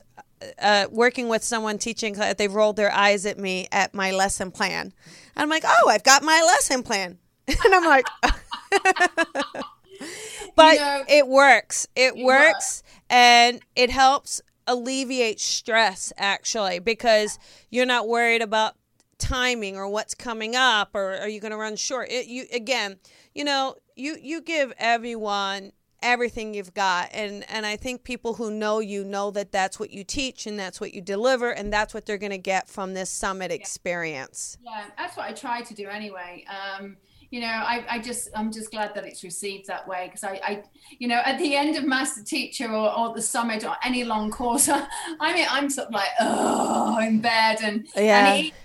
uh, 0.58 0.88
working 0.89 1.27
with 1.27 1.43
someone 1.43 1.77
teaching 1.77 2.15
they've 2.38 2.53
rolled 2.53 2.77
their 2.77 2.91
eyes 2.91 3.25
at 3.25 3.38
me 3.38 3.67
at 3.71 3.93
my 3.93 4.12
lesson 4.12 4.51
plan. 4.51 4.93
And 5.36 5.43
I'm 5.43 5.49
like, 5.49 5.63
oh, 5.65 5.89
I've 5.89 6.03
got 6.03 6.23
my 6.23 6.41
lesson 6.45 6.84
plan. 6.84 7.17
and 7.47 7.75
I'm 7.75 7.86
like, 7.86 8.05
but 10.55 10.73
you 10.73 10.79
know, 10.79 11.03
it 11.07 11.27
works. 11.27 11.88
It 11.95 12.15
works, 12.17 12.83
and 13.09 13.62
it 13.75 13.89
helps 13.89 14.41
alleviate 14.67 15.39
stress 15.39 16.13
actually 16.17 16.77
because 16.79 17.39
you're 17.71 17.88
not 17.88 18.07
worried 18.07 18.41
about 18.41 18.75
timing 19.17 19.75
or 19.75 19.89
what's 19.89 20.13
coming 20.13 20.55
up 20.55 20.91
or 20.93 21.17
are 21.17 21.27
you 21.27 21.39
going 21.39 21.51
to 21.51 21.57
run 21.57 21.75
short? 21.75 22.09
It, 22.12 22.27
you 22.27 22.45
again 22.53 22.97
you 23.33 23.43
know 23.43 23.75
you 23.95 24.17
you 24.21 24.41
give 24.41 24.73
everyone 24.77 25.71
everything 26.01 26.53
you've 26.53 26.73
got 26.73 27.09
and 27.13 27.43
and 27.49 27.65
i 27.65 27.75
think 27.75 28.03
people 28.03 28.35
who 28.35 28.49
know 28.49 28.79
you 28.79 29.03
know 29.03 29.31
that 29.31 29.51
that's 29.51 29.77
what 29.77 29.91
you 29.91 30.03
teach 30.03 30.47
and 30.47 30.57
that's 30.57 30.79
what 30.79 30.93
you 30.93 31.01
deliver 31.01 31.49
and 31.49 31.73
that's 31.73 31.93
what 31.93 32.05
they're 32.05 32.17
going 32.17 32.31
to 32.31 32.38
get 32.38 32.69
from 32.69 32.93
this 32.93 33.09
summit 33.09 33.51
experience. 33.51 34.57
Yeah 34.63 34.85
that's 34.97 35.17
what 35.17 35.25
i 35.25 35.33
try 35.33 35.62
to 35.62 35.73
do 35.73 35.88
anyway. 35.88 36.45
Um 36.47 36.97
you 37.32 37.42
know, 37.42 37.48
I, 37.48 37.86
I 37.89 38.00
just 38.00 38.30
I'm 38.36 38.52
just 38.52 38.72
glad 38.72 38.96
that 38.96 39.06
it's 39.06 39.24
received 39.24 39.68
that 39.68 39.88
way 39.88 40.06
because 40.08 40.24
I, 40.24 40.42
I, 40.44 40.63
you 40.98 41.08
know, 41.08 41.22
at 41.24 41.38
the 41.38 41.56
end 41.56 41.76
of 41.78 41.86
Master 41.86 42.24
Teacher 42.24 42.72
or, 42.72 42.98
or 42.98 43.13
the 43.13 43.22
summit 43.22 43.63
or 43.63 43.76
any 43.84 44.04
long 44.04 44.32
course, 44.32 44.68
I 45.20 45.34
mean, 45.34 45.46
I'm 45.50 45.70
sort 45.70 45.89
of 45.89 45.94
like 45.94 46.10
oh 46.20 47.00
in 47.00 47.22
bed 47.22 47.60
and 47.62 47.88
yeah. 47.96 48.34
and 48.34 48.46
it's 48.48 48.56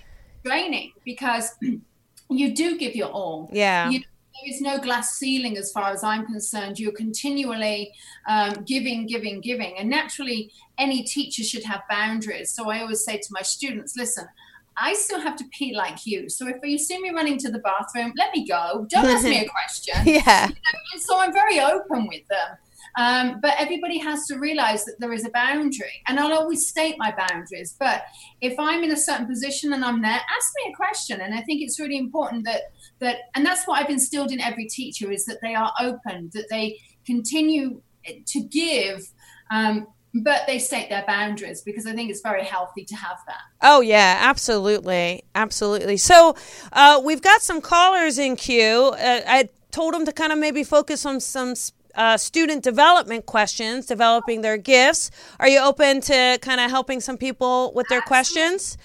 draining 0.44 0.92
because 1.05 1.50
you 2.31 2.55
do 2.55 2.79
give 2.79 2.96
your 2.96 3.09
all. 3.09 3.50
Yeah. 3.53 3.90
You, 3.90 4.00
there 4.00 4.53
is 4.53 4.61
no 4.61 4.79
glass 4.79 5.16
ceiling 5.16 5.57
as 5.57 5.70
far 5.70 5.90
as 5.90 6.03
I'm 6.03 6.27
concerned. 6.27 6.79
You're 6.79 6.92
continually 6.92 7.92
um, 8.27 8.64
giving, 8.64 9.07
giving, 9.07 9.40
giving. 9.40 9.77
And 9.79 9.88
naturally, 9.88 10.50
any 10.77 11.05
teacher 11.05 11.44
should 11.44 11.62
have 11.64 11.83
boundaries. 11.88 12.50
So 12.50 12.68
I 12.68 12.81
always 12.81 13.05
say 13.05 13.18
to 13.18 13.29
my 13.31 13.42
students, 13.42 13.96
listen, 13.96 14.27
I 14.76 14.94
still 14.94 15.20
have 15.20 15.37
to 15.37 15.44
pee 15.52 15.74
like 15.74 16.06
you. 16.06 16.28
So 16.28 16.48
if 16.48 16.56
you 16.62 16.78
see 16.78 17.00
me 17.00 17.10
running 17.10 17.38
to 17.38 17.50
the 17.50 17.60
bathroom, 17.60 18.12
let 18.16 18.32
me 18.34 18.46
go. 18.46 18.87
Don't 18.88 19.04
ask 19.04 19.24
me 19.24 19.44
a 19.44 19.48
question. 19.48 19.94
yeah. 20.04 20.48
You 20.48 20.54
know, 20.54 21.00
so 21.00 21.18
I'm 21.18 21.32
very 21.32 21.60
open 21.60 22.06
with 22.08 22.26
them. 22.28 22.56
Um, 22.96 23.40
but 23.40 23.54
everybody 23.58 23.98
has 23.98 24.26
to 24.26 24.38
realize 24.38 24.84
that 24.84 24.96
there 25.00 25.12
is 25.12 25.24
a 25.24 25.30
boundary. 25.30 26.02
And 26.06 26.18
I'll 26.18 26.32
always 26.32 26.68
state 26.68 26.94
my 26.98 27.12
boundaries. 27.16 27.76
But 27.78 28.04
if 28.40 28.54
I'm 28.58 28.84
in 28.84 28.92
a 28.92 28.96
certain 28.96 29.26
position 29.26 29.72
and 29.72 29.84
I'm 29.84 30.00
there, 30.00 30.12
ask 30.12 30.52
me 30.64 30.72
a 30.72 30.76
question. 30.76 31.20
And 31.20 31.34
I 31.34 31.40
think 31.42 31.62
it's 31.62 31.80
really 31.80 31.98
important 31.98 32.44
that 32.44 32.62
that 33.00 33.16
and 33.34 33.44
that's 33.44 33.66
what 33.66 33.82
I've 33.82 33.90
instilled 33.90 34.30
in 34.30 34.40
every 34.40 34.66
teacher 34.66 35.10
is 35.10 35.24
that 35.26 35.38
they 35.42 35.54
are 35.54 35.72
open, 35.80 36.30
that 36.34 36.46
they 36.50 36.78
continue 37.04 37.80
to 38.26 38.40
give 38.44 39.10
um, 39.50 39.87
but 40.14 40.42
they 40.46 40.59
state 40.59 40.88
their 40.88 41.05
boundaries 41.07 41.62
because 41.62 41.87
I 41.87 41.92
think 41.92 42.11
it's 42.11 42.20
very 42.20 42.44
healthy 42.44 42.85
to 42.85 42.94
have 42.94 43.18
that. 43.27 43.40
Oh 43.62 43.81
yeah, 43.81 44.18
absolutely, 44.20 45.24
absolutely. 45.35 45.96
So 45.96 46.37
uh, 46.72 47.00
we've 47.05 47.22
got 47.22 47.42
some 47.42 47.61
callers 47.61 48.18
in 48.18 48.37
queue. 48.37 48.92
Uh, 48.94 49.20
I 49.27 49.48
told 49.70 49.94
them 49.94 50.05
to 50.05 50.12
kind 50.12 50.33
of 50.33 50.38
maybe 50.38 50.62
focus 50.62 51.05
on 51.05 51.20
some 51.20 51.55
uh, 51.94 52.16
student 52.16 52.62
development 52.62 53.27
questions, 53.27 53.87
developing 53.87 54.40
their 54.40 54.57
gifts. 54.57 55.11
Are 55.38 55.48
you 55.48 55.61
open 55.61 56.00
to 56.03 56.38
kind 56.42 56.61
of 56.61 56.70
helping 56.70 57.00
some 57.00 57.16
people 57.16 57.72
with 57.74 57.87
their 57.88 58.00
questions? 58.00 58.77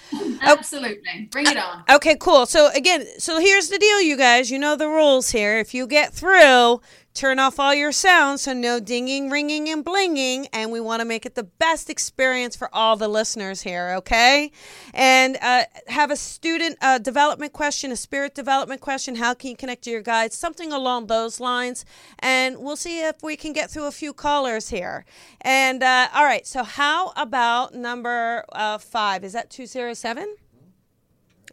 Absolutely. 0.42 1.28
Bring 1.30 1.46
it 1.46 1.56
on. 1.56 1.84
Okay, 1.90 2.16
cool. 2.16 2.46
So 2.46 2.70
again, 2.74 3.06
so 3.18 3.38
here's 3.40 3.68
the 3.68 3.78
deal, 3.78 4.00
you 4.00 4.16
guys. 4.16 4.50
You 4.50 4.58
know 4.58 4.76
the 4.76 4.88
rules 4.88 5.30
here. 5.30 5.58
If 5.58 5.74
you 5.74 5.86
get 5.86 6.12
through, 6.12 6.80
turn 7.14 7.38
off 7.38 7.58
all 7.58 7.74
your 7.74 7.92
sounds 7.92 8.42
so 8.42 8.52
no 8.52 8.80
dinging, 8.80 9.30
ringing, 9.30 9.68
and 9.68 9.84
blinging. 9.84 10.46
And 10.52 10.70
we 10.70 10.80
want 10.80 11.00
to 11.00 11.04
make 11.04 11.26
it 11.26 11.34
the 11.34 11.44
best 11.44 11.90
experience 11.90 12.56
for 12.56 12.74
all 12.74 12.96
the 12.96 13.08
listeners 13.08 13.62
here, 13.62 13.94
okay? 13.98 14.52
And 14.94 15.36
uh, 15.42 15.64
have 15.88 16.10
a 16.10 16.16
student 16.16 16.78
uh, 16.80 16.98
development 16.98 17.52
question, 17.52 17.92
a 17.92 17.96
spirit 17.96 18.34
development 18.34 18.80
question. 18.80 19.16
How 19.16 19.34
can 19.34 19.50
you 19.50 19.56
connect 19.56 19.82
to 19.84 19.90
your 19.90 20.02
guides? 20.02 20.36
Something 20.36 20.72
along 20.72 21.08
those 21.08 21.40
lines. 21.40 21.84
And 22.20 22.58
we'll 22.58 22.76
see 22.76 23.00
if 23.00 23.22
we 23.22 23.36
can 23.36 23.52
get 23.52 23.70
through 23.70 23.86
a 23.86 23.92
few 23.92 24.12
callers 24.12 24.68
here. 24.68 25.04
And 25.40 25.82
uh, 25.82 26.08
all 26.14 26.24
right, 26.24 26.46
so 26.46 26.62
how 26.62 27.12
about 27.16 27.74
number 27.74 28.44
uh, 28.52 28.78
five? 28.78 29.24
Is 29.24 29.32
that 29.32 29.50
207? 29.50 30.36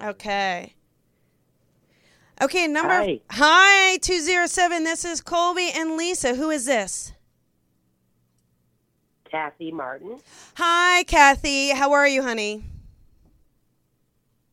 Okay. 0.01 0.76
Okay, 2.41 2.67
number 2.67 2.93
Hi. 2.93 3.19
Hi, 3.31 3.97
207. 3.97 4.83
This 4.83 5.05
is 5.05 5.21
Colby 5.21 5.71
and 5.73 5.97
Lisa. 5.97 6.35
Who 6.35 6.51
is 6.51 6.65
this? 6.65 7.13
Kathy 9.29 9.71
Martin. 9.71 10.19
Hi, 10.55 11.03
Kathy. 11.03 11.71
How 11.71 11.93
are 11.93 12.07
you, 12.07 12.21
honey? 12.21 12.63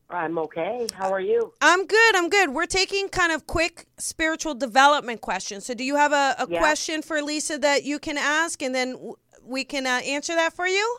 I'm 0.09 0.37
okay. 0.39 0.87
How 0.93 1.11
are 1.11 1.19
you? 1.19 1.53
I'm 1.61 1.85
good. 1.85 2.15
I'm 2.15 2.29
good. 2.29 2.49
We're 2.49 2.65
taking 2.65 3.07
kind 3.09 3.31
of 3.31 3.45
quick 3.47 3.85
spiritual 3.97 4.55
development 4.55 5.21
questions. 5.21 5.65
So, 5.65 5.73
do 5.73 5.83
you 5.83 5.95
have 5.95 6.11
a, 6.11 6.35
a 6.39 6.47
Yeah. 6.49 6.59
question 6.59 7.01
for 7.01 7.21
Lisa 7.21 7.57
that 7.59 7.83
you 7.83 7.99
can 7.99 8.17
ask 8.17 8.61
and 8.61 8.73
then 8.73 9.13
we 9.43 9.63
can 9.63 9.85
uh, 9.85 10.01
answer 10.05 10.33
that 10.35 10.53
for 10.53 10.67
you? 10.67 10.97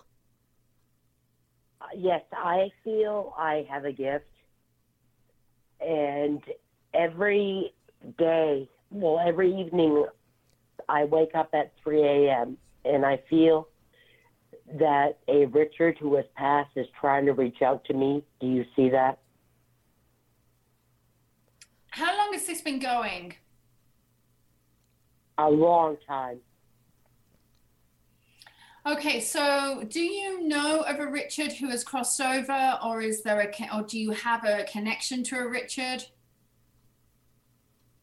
Uh, 1.81 1.87
yes, 1.97 2.23
I 2.33 2.71
feel 2.85 3.35
I 3.37 3.67
have 3.69 3.85
a 3.85 3.93
gift. 3.93 4.25
And 5.81 6.43
every 6.95 7.75
day, 8.19 8.69
well, 8.91 9.19
every 9.19 9.55
evening, 9.59 10.07
I 10.89 11.05
wake 11.05 11.35
up 11.35 11.51
at 11.53 11.73
3 11.83 12.03
a.m. 12.03 12.57
and 12.85 13.05
I 13.05 13.21
feel 13.29 13.69
that 14.79 15.19
a 15.29 15.47
Richard 15.47 15.97
who 15.99 16.17
has 16.17 16.25
passed 16.37 16.71
is 16.77 16.87
trying 17.01 17.27
to 17.27 17.33
reach 17.33 17.63
out 17.63 17.85
to 17.87 17.95
me. 17.95 18.25
Do 18.41 18.47
you 18.47 18.65
see 18.75 18.89
that? 18.91 19.19
How 21.91 22.17
long 22.17 22.33
has 22.33 22.47
this 22.47 22.61
been 22.61 22.79
going? 22.79 23.35
A 25.39 25.49
long 25.49 25.97
time. 26.07 26.41
Okay, 28.87 29.21
so 29.21 29.83
do 29.89 30.01
you 30.01 30.47
know 30.47 30.83
of 30.83 31.01
a 31.01 31.07
Richard 31.11 31.53
who 31.53 31.69
has 31.71 31.83
crossed 31.83 32.21
over, 32.21 32.79
or 32.85 33.03
is 33.03 33.23
there 33.23 33.41
a, 33.41 33.77
or 33.77 33.83
do 33.83 33.99
you 33.99 34.13
have 34.13 34.45
a 34.45 34.65
connection 34.65 35.25
to 35.25 35.39
a 35.39 35.49
Richard? 35.49 36.05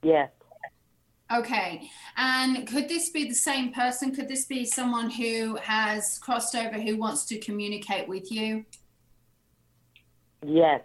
Yes. 0.04 0.30
Okay, 1.34 1.89
and 2.16 2.68
could 2.68 2.88
this 2.88 3.10
be 3.10 3.28
the 3.28 3.34
same 3.34 3.74
person? 3.74 4.13
Could 4.13 4.28
this 4.28 4.46
be 4.46 4.66
someone 4.66 5.10
who 5.10 5.56
has 5.56 6.20
crossed 6.20 6.54
over 6.54 6.80
who 6.80 6.98
wants 6.98 7.26
to 7.26 7.39
communicate 7.39 8.08
with 8.08 8.32
you? 8.32 8.66
Yes. 10.46 10.82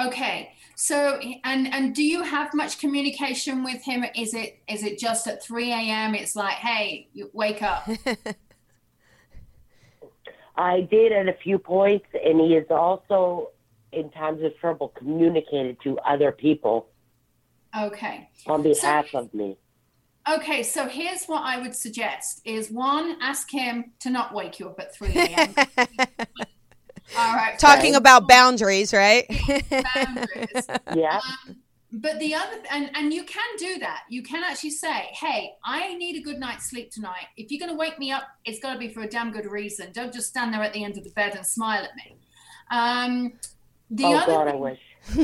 Okay, 0.00 0.52
so 0.76 1.18
and 1.42 1.72
and 1.72 1.94
do 1.94 2.04
you 2.04 2.22
have 2.22 2.54
much 2.54 2.78
communication 2.78 3.64
with 3.64 3.82
him? 3.82 4.04
Is 4.14 4.34
it 4.34 4.60
is 4.68 4.84
it 4.84 4.98
just 4.98 5.26
at 5.26 5.42
three 5.42 5.72
a.m.? 5.72 6.14
It's 6.14 6.36
like, 6.36 6.54
hey, 6.54 7.08
you 7.12 7.28
wake 7.32 7.62
up. 7.62 7.88
I 10.56 10.82
did 10.82 11.12
at 11.12 11.26
a 11.26 11.32
few 11.32 11.58
points, 11.58 12.06
and 12.22 12.38
he 12.38 12.54
is 12.54 12.66
also, 12.70 13.48
in 13.92 14.10
times 14.10 14.42
of 14.42 14.56
trouble, 14.58 14.88
communicated 14.88 15.78
to 15.84 15.98
other 16.00 16.32
people 16.32 16.89
Okay. 17.78 18.28
on 18.46 18.62
behalf 18.62 19.06
of 19.14 19.32
me. 19.34 19.56
Okay, 20.28 20.62
so 20.62 20.86
here's 20.86 21.24
what 21.26 21.42
I 21.42 21.58
would 21.58 21.74
suggest 21.74 22.42
is 22.44 22.70
one, 22.70 23.16
ask 23.22 23.50
him 23.50 23.92
to 24.00 24.10
not 24.10 24.34
wake 24.34 24.60
you 24.60 24.68
up 24.68 24.78
at 24.78 24.94
3 24.94 25.08
a.m. 25.08 25.54
All 27.16 27.34
right. 27.34 27.58
Talking 27.58 27.90
Okay. 27.90 27.96
about 27.96 28.28
boundaries, 28.28 28.92
right? 28.92 29.26
boundaries. 29.94 30.68
Yeah. 30.94 31.20
Um, 31.48 31.56
but 31.92 32.20
the 32.20 32.34
other 32.34 32.62
and 32.70 32.90
and 32.94 33.12
you 33.12 33.24
can 33.24 33.56
do 33.58 33.78
that. 33.80 34.02
You 34.08 34.22
can 34.22 34.44
actually 34.44 34.70
say, 34.70 35.08
"Hey, 35.12 35.50
I 35.64 35.94
need 35.94 36.16
a 36.16 36.22
good 36.22 36.38
night's 36.38 36.70
sleep 36.70 36.90
tonight. 36.92 37.26
If 37.36 37.50
you're 37.50 37.58
going 37.58 37.72
to 37.72 37.76
wake 37.76 37.98
me 37.98 38.12
up, 38.12 38.24
it's 38.44 38.60
got 38.60 38.74
to 38.74 38.78
be 38.78 38.88
for 38.88 39.00
a 39.02 39.08
damn 39.08 39.32
good 39.32 39.46
reason. 39.46 39.90
Don't 39.92 40.12
just 40.12 40.28
stand 40.28 40.54
there 40.54 40.62
at 40.62 40.72
the 40.72 40.84
end 40.84 40.98
of 40.98 41.04
the 41.04 41.10
bed 41.10 41.34
and 41.34 41.44
smile 41.44 41.82
at 41.82 41.96
me." 41.96 42.16
Um, 42.70 43.32
the 43.90 44.04
oh 44.04 44.14
other 44.14 44.26
God, 44.26 44.48
I 44.48 44.54
wish. 44.54 44.78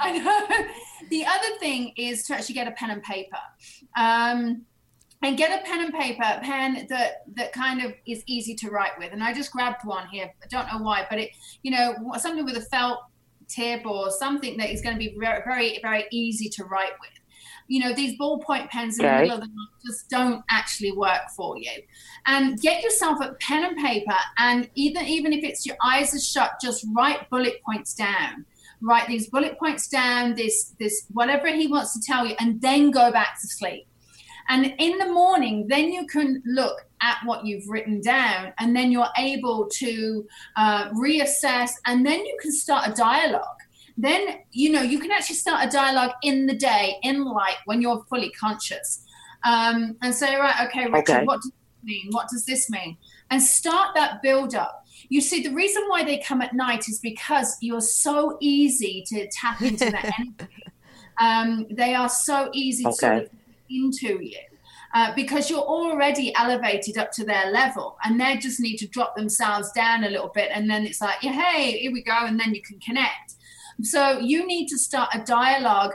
I 0.00 0.18
know. 0.18 0.66
The 1.10 1.26
other 1.26 1.58
thing 1.58 1.92
is 1.96 2.24
to 2.24 2.34
actually 2.34 2.54
get 2.54 2.68
a 2.68 2.72
pen 2.72 2.90
and 2.90 3.02
paper. 3.02 3.36
Um, 3.96 4.62
and 5.22 5.36
get 5.36 5.60
a 5.60 5.64
pen 5.64 5.84
and 5.84 5.94
paper, 5.94 6.22
a 6.24 6.40
pen 6.40 6.86
that 6.88 7.22
that 7.36 7.52
kind 7.52 7.84
of 7.84 7.92
is 8.06 8.24
easy 8.26 8.54
to 8.56 8.70
write 8.70 8.98
with. 8.98 9.12
And 9.12 9.22
I 9.22 9.32
just 9.32 9.52
grabbed 9.52 9.84
one 9.84 10.08
here. 10.08 10.32
I 10.42 10.46
don't 10.48 10.66
know 10.66 10.84
why, 10.84 11.06
but 11.08 11.18
it, 11.18 11.30
you 11.62 11.70
know, 11.70 11.94
something 12.18 12.44
with 12.44 12.56
a 12.56 12.62
felt 12.62 13.00
tip 13.48 13.86
or 13.86 14.10
something 14.10 14.56
that 14.56 14.70
is 14.70 14.82
going 14.82 14.94
to 14.94 14.98
be 14.98 15.16
very, 15.18 15.42
very, 15.44 15.78
very 15.80 16.06
easy 16.10 16.48
to 16.48 16.64
write 16.64 16.92
with. 17.00 17.10
You 17.68 17.80
know, 17.80 17.92
these 17.94 18.18
ballpoint 18.18 18.68
pens 18.70 18.98
in 18.98 19.06
the 19.06 19.12
middle 19.12 19.34
of 19.34 19.40
the 19.40 19.46
night 19.46 19.68
just 19.86 20.10
don't 20.10 20.42
actually 20.50 20.92
work 20.92 21.30
for 21.36 21.56
you. 21.56 21.70
And 22.26 22.60
get 22.60 22.82
yourself 22.82 23.20
a 23.20 23.34
pen 23.34 23.64
and 23.64 23.76
paper, 23.76 24.16
and 24.38 24.68
even 24.74 25.06
even 25.06 25.32
if 25.32 25.44
it's 25.44 25.64
your 25.64 25.76
eyes 25.84 26.12
are 26.14 26.20
shut, 26.20 26.52
just 26.60 26.84
write 26.94 27.30
bullet 27.30 27.62
points 27.64 27.94
down 27.94 28.44
write 28.82 29.06
these 29.06 29.30
bullet 29.30 29.58
points 29.58 29.88
down 29.88 30.34
this 30.34 30.74
this 30.78 31.06
whatever 31.12 31.48
he 31.48 31.66
wants 31.66 31.94
to 31.94 32.00
tell 32.04 32.26
you 32.26 32.34
and 32.40 32.60
then 32.60 32.90
go 32.90 33.10
back 33.10 33.40
to 33.40 33.46
sleep. 33.46 33.86
And 34.48 34.74
in 34.78 34.98
the 34.98 35.06
morning 35.06 35.66
then 35.68 35.92
you 35.92 36.06
can 36.06 36.42
look 36.44 36.84
at 37.00 37.18
what 37.24 37.46
you've 37.46 37.68
written 37.68 38.00
down 38.00 38.52
and 38.58 38.74
then 38.74 38.90
you're 38.92 39.08
able 39.18 39.68
to 39.78 40.26
uh, 40.56 40.90
reassess 40.90 41.70
and 41.86 42.04
then 42.04 42.24
you 42.24 42.36
can 42.40 42.52
start 42.52 42.88
a 42.88 42.92
dialogue. 42.92 43.60
Then 43.96 44.38
you 44.50 44.72
know 44.72 44.82
you 44.82 44.98
can 44.98 45.12
actually 45.12 45.36
start 45.36 45.66
a 45.66 45.70
dialogue 45.70 46.12
in 46.22 46.46
the 46.46 46.54
day 46.56 46.96
in 47.02 47.24
light 47.24 47.56
when 47.66 47.80
you're 47.80 48.04
fully 48.10 48.30
conscious. 48.30 49.04
Um, 49.44 49.96
and 50.02 50.14
say 50.14 50.36
right 50.36 50.68
okay 50.68 50.86
richard 50.86 51.16
Okay. 51.16 51.24
what 51.24 51.40
does 51.42 51.50
this 51.50 51.84
mean? 51.84 52.08
What 52.10 52.28
does 52.28 52.44
this 52.46 52.70
mean? 52.70 52.96
And 53.30 53.42
start 53.42 53.94
that 53.94 54.22
build 54.22 54.54
up 54.54 54.81
you 55.08 55.20
see, 55.20 55.42
the 55.42 55.54
reason 55.54 55.82
why 55.88 56.04
they 56.04 56.18
come 56.18 56.42
at 56.42 56.54
night 56.54 56.88
is 56.88 56.98
because 57.00 57.56
you're 57.60 57.80
so 57.80 58.36
easy 58.40 59.04
to 59.08 59.28
tap 59.28 59.60
into 59.62 59.90
their 59.90 60.12
energy. 60.18 60.64
Um, 61.20 61.66
they 61.70 61.94
are 61.94 62.08
so 62.08 62.50
easy 62.52 62.84
to 62.84 62.92
sort 62.92 63.24
of 63.24 63.30
into 63.70 64.22
you. 64.22 64.38
Uh, 64.94 65.14
because 65.14 65.48
you're 65.48 65.58
already 65.58 66.34
elevated 66.34 66.98
up 66.98 67.10
to 67.10 67.24
their 67.24 67.50
level 67.50 67.96
and 68.04 68.20
they 68.20 68.36
just 68.36 68.60
need 68.60 68.76
to 68.76 68.86
drop 68.88 69.16
themselves 69.16 69.72
down 69.72 70.04
a 70.04 70.10
little 70.10 70.30
bit 70.34 70.50
and 70.52 70.68
then 70.68 70.84
it's 70.84 71.00
like 71.00 71.16
yeah, 71.22 71.32
hey 71.32 71.78
here 71.78 71.90
we 71.90 72.02
go 72.02 72.26
and 72.26 72.38
then 72.38 72.54
you 72.54 72.60
can 72.60 72.78
connect 72.80 73.36
so 73.80 74.18
you 74.18 74.46
need 74.46 74.66
to 74.66 74.76
start 74.76 75.08
a 75.14 75.20
dialogue 75.20 75.94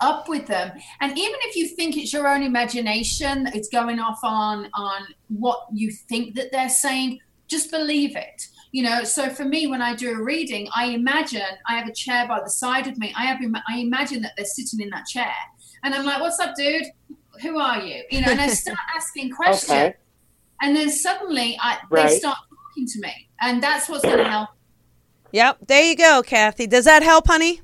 up 0.00 0.26
with 0.26 0.46
them 0.46 0.72
and 1.02 1.18
even 1.18 1.38
if 1.42 1.54
you 1.54 1.68
think 1.68 1.98
it's 1.98 2.10
your 2.10 2.26
own 2.26 2.42
imagination 2.42 3.46
it's 3.48 3.68
going 3.68 4.00
off 4.00 4.20
on 4.22 4.70
on 4.72 5.02
what 5.28 5.66
you 5.74 5.92
think 6.08 6.34
that 6.34 6.50
they're 6.50 6.70
saying 6.70 7.20
just 7.48 7.70
believe 7.70 8.14
it 8.16 8.42
you 8.72 8.82
know 8.82 9.02
so 9.04 9.28
for 9.30 9.44
me 9.44 9.66
when 9.66 9.80
i 9.82 9.94
do 9.94 10.10
a 10.12 10.22
reading 10.22 10.68
i 10.76 10.86
imagine 10.86 11.40
i 11.68 11.76
have 11.78 11.88
a 11.88 11.92
chair 11.92 12.26
by 12.28 12.38
the 12.40 12.50
side 12.50 12.86
of 12.86 12.98
me 12.98 13.12
i 13.16 13.24
have 13.24 13.40
im- 13.42 13.56
i 13.68 13.78
imagine 13.78 14.20
that 14.22 14.32
they're 14.36 14.44
sitting 14.46 14.80
in 14.80 14.90
that 14.90 15.06
chair 15.06 15.32
and 15.84 15.94
i'm 15.94 16.04
like 16.04 16.20
what's 16.20 16.38
up 16.38 16.54
dude 16.56 16.84
who 17.42 17.58
are 17.58 17.80
you 17.80 18.02
you 18.10 18.20
know 18.20 18.30
and 18.30 18.40
i 18.40 18.46
start 18.48 18.78
asking 18.96 19.30
questions 19.30 19.70
Okay. 19.70 19.94
and 20.60 20.76
then 20.76 20.90
suddenly 20.90 21.58
I, 21.60 21.78
Right. 21.90 22.08
they 22.08 22.18
start 22.18 22.38
talking 22.50 22.86
to 22.86 23.00
me 23.00 23.28
and 23.40 23.62
that's 23.62 23.88
what's 23.88 24.04
going 24.04 24.18
to 24.18 24.24
help 24.28 24.50
Yep. 25.30 25.58
There 25.68 25.82
you 25.84 25.94
go, 25.94 26.22
Kathy. 26.24 26.66
Does 26.66 26.86
that 26.86 27.02
help, 27.02 27.26
honey? 27.26 27.60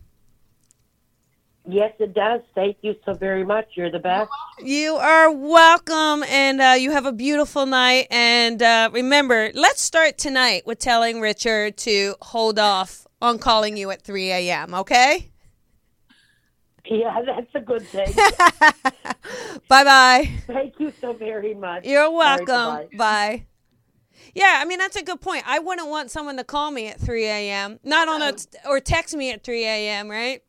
Yes, 1.66 1.92
it 1.98 2.12
does. 2.12 2.42
Thank 2.54 2.76
you 2.82 2.94
so 3.06 3.14
very 3.14 3.44
much. 3.44 3.68
You're 3.74 3.90
the 3.90 3.98
best. 3.98 4.30
You 4.60 4.96
are 4.96 5.32
welcome, 5.32 6.22
and 6.28 6.60
uh, 6.60 6.74
you 6.78 6.90
have 6.90 7.06
a 7.06 7.12
beautiful 7.12 7.64
night. 7.64 8.06
And 8.10 8.62
uh, 8.62 8.90
remember, 8.92 9.50
let's 9.54 9.80
start 9.80 10.18
tonight 10.18 10.66
with 10.66 10.78
telling 10.78 11.20
Richard 11.20 11.78
to 11.78 12.16
hold 12.20 12.58
off 12.58 13.06
on 13.22 13.38
calling 13.38 13.78
you 13.78 13.90
at 13.90 14.02
3 14.02 14.30
a.m., 14.30 14.74
okay? 14.74 15.30
Yeah, 16.84 17.18
that's 17.24 17.54
a 17.54 17.60
good 17.60 17.82
thing. 17.82 18.12
Bye 19.68 19.84
bye. 19.84 20.30
Thank 20.46 20.74
you 20.78 20.92
so 21.00 21.14
very 21.14 21.54
much. 21.54 21.86
You're 21.86 22.10
welcome. 22.10 22.46
bye-bye. 22.46 22.88
Bye. 22.96 23.46
Yeah, 24.34 24.58
I 24.60 24.66
mean 24.66 24.78
that's 24.78 24.96
a 24.96 25.02
good 25.02 25.20
point. 25.20 25.44
I 25.46 25.60
wouldn't 25.60 25.88
want 25.88 26.10
someone 26.10 26.36
to 26.36 26.44
call 26.44 26.70
me 26.70 26.88
at 26.88 27.00
3 27.00 27.24
a.m. 27.24 27.80
Not 27.84 28.08
on 28.08 28.20
a 28.20 28.34
or 28.68 28.80
text 28.80 29.14
me 29.16 29.30
at 29.32 29.42
3 29.44 29.64
a.m. 29.64 30.10
Right? 30.10 30.42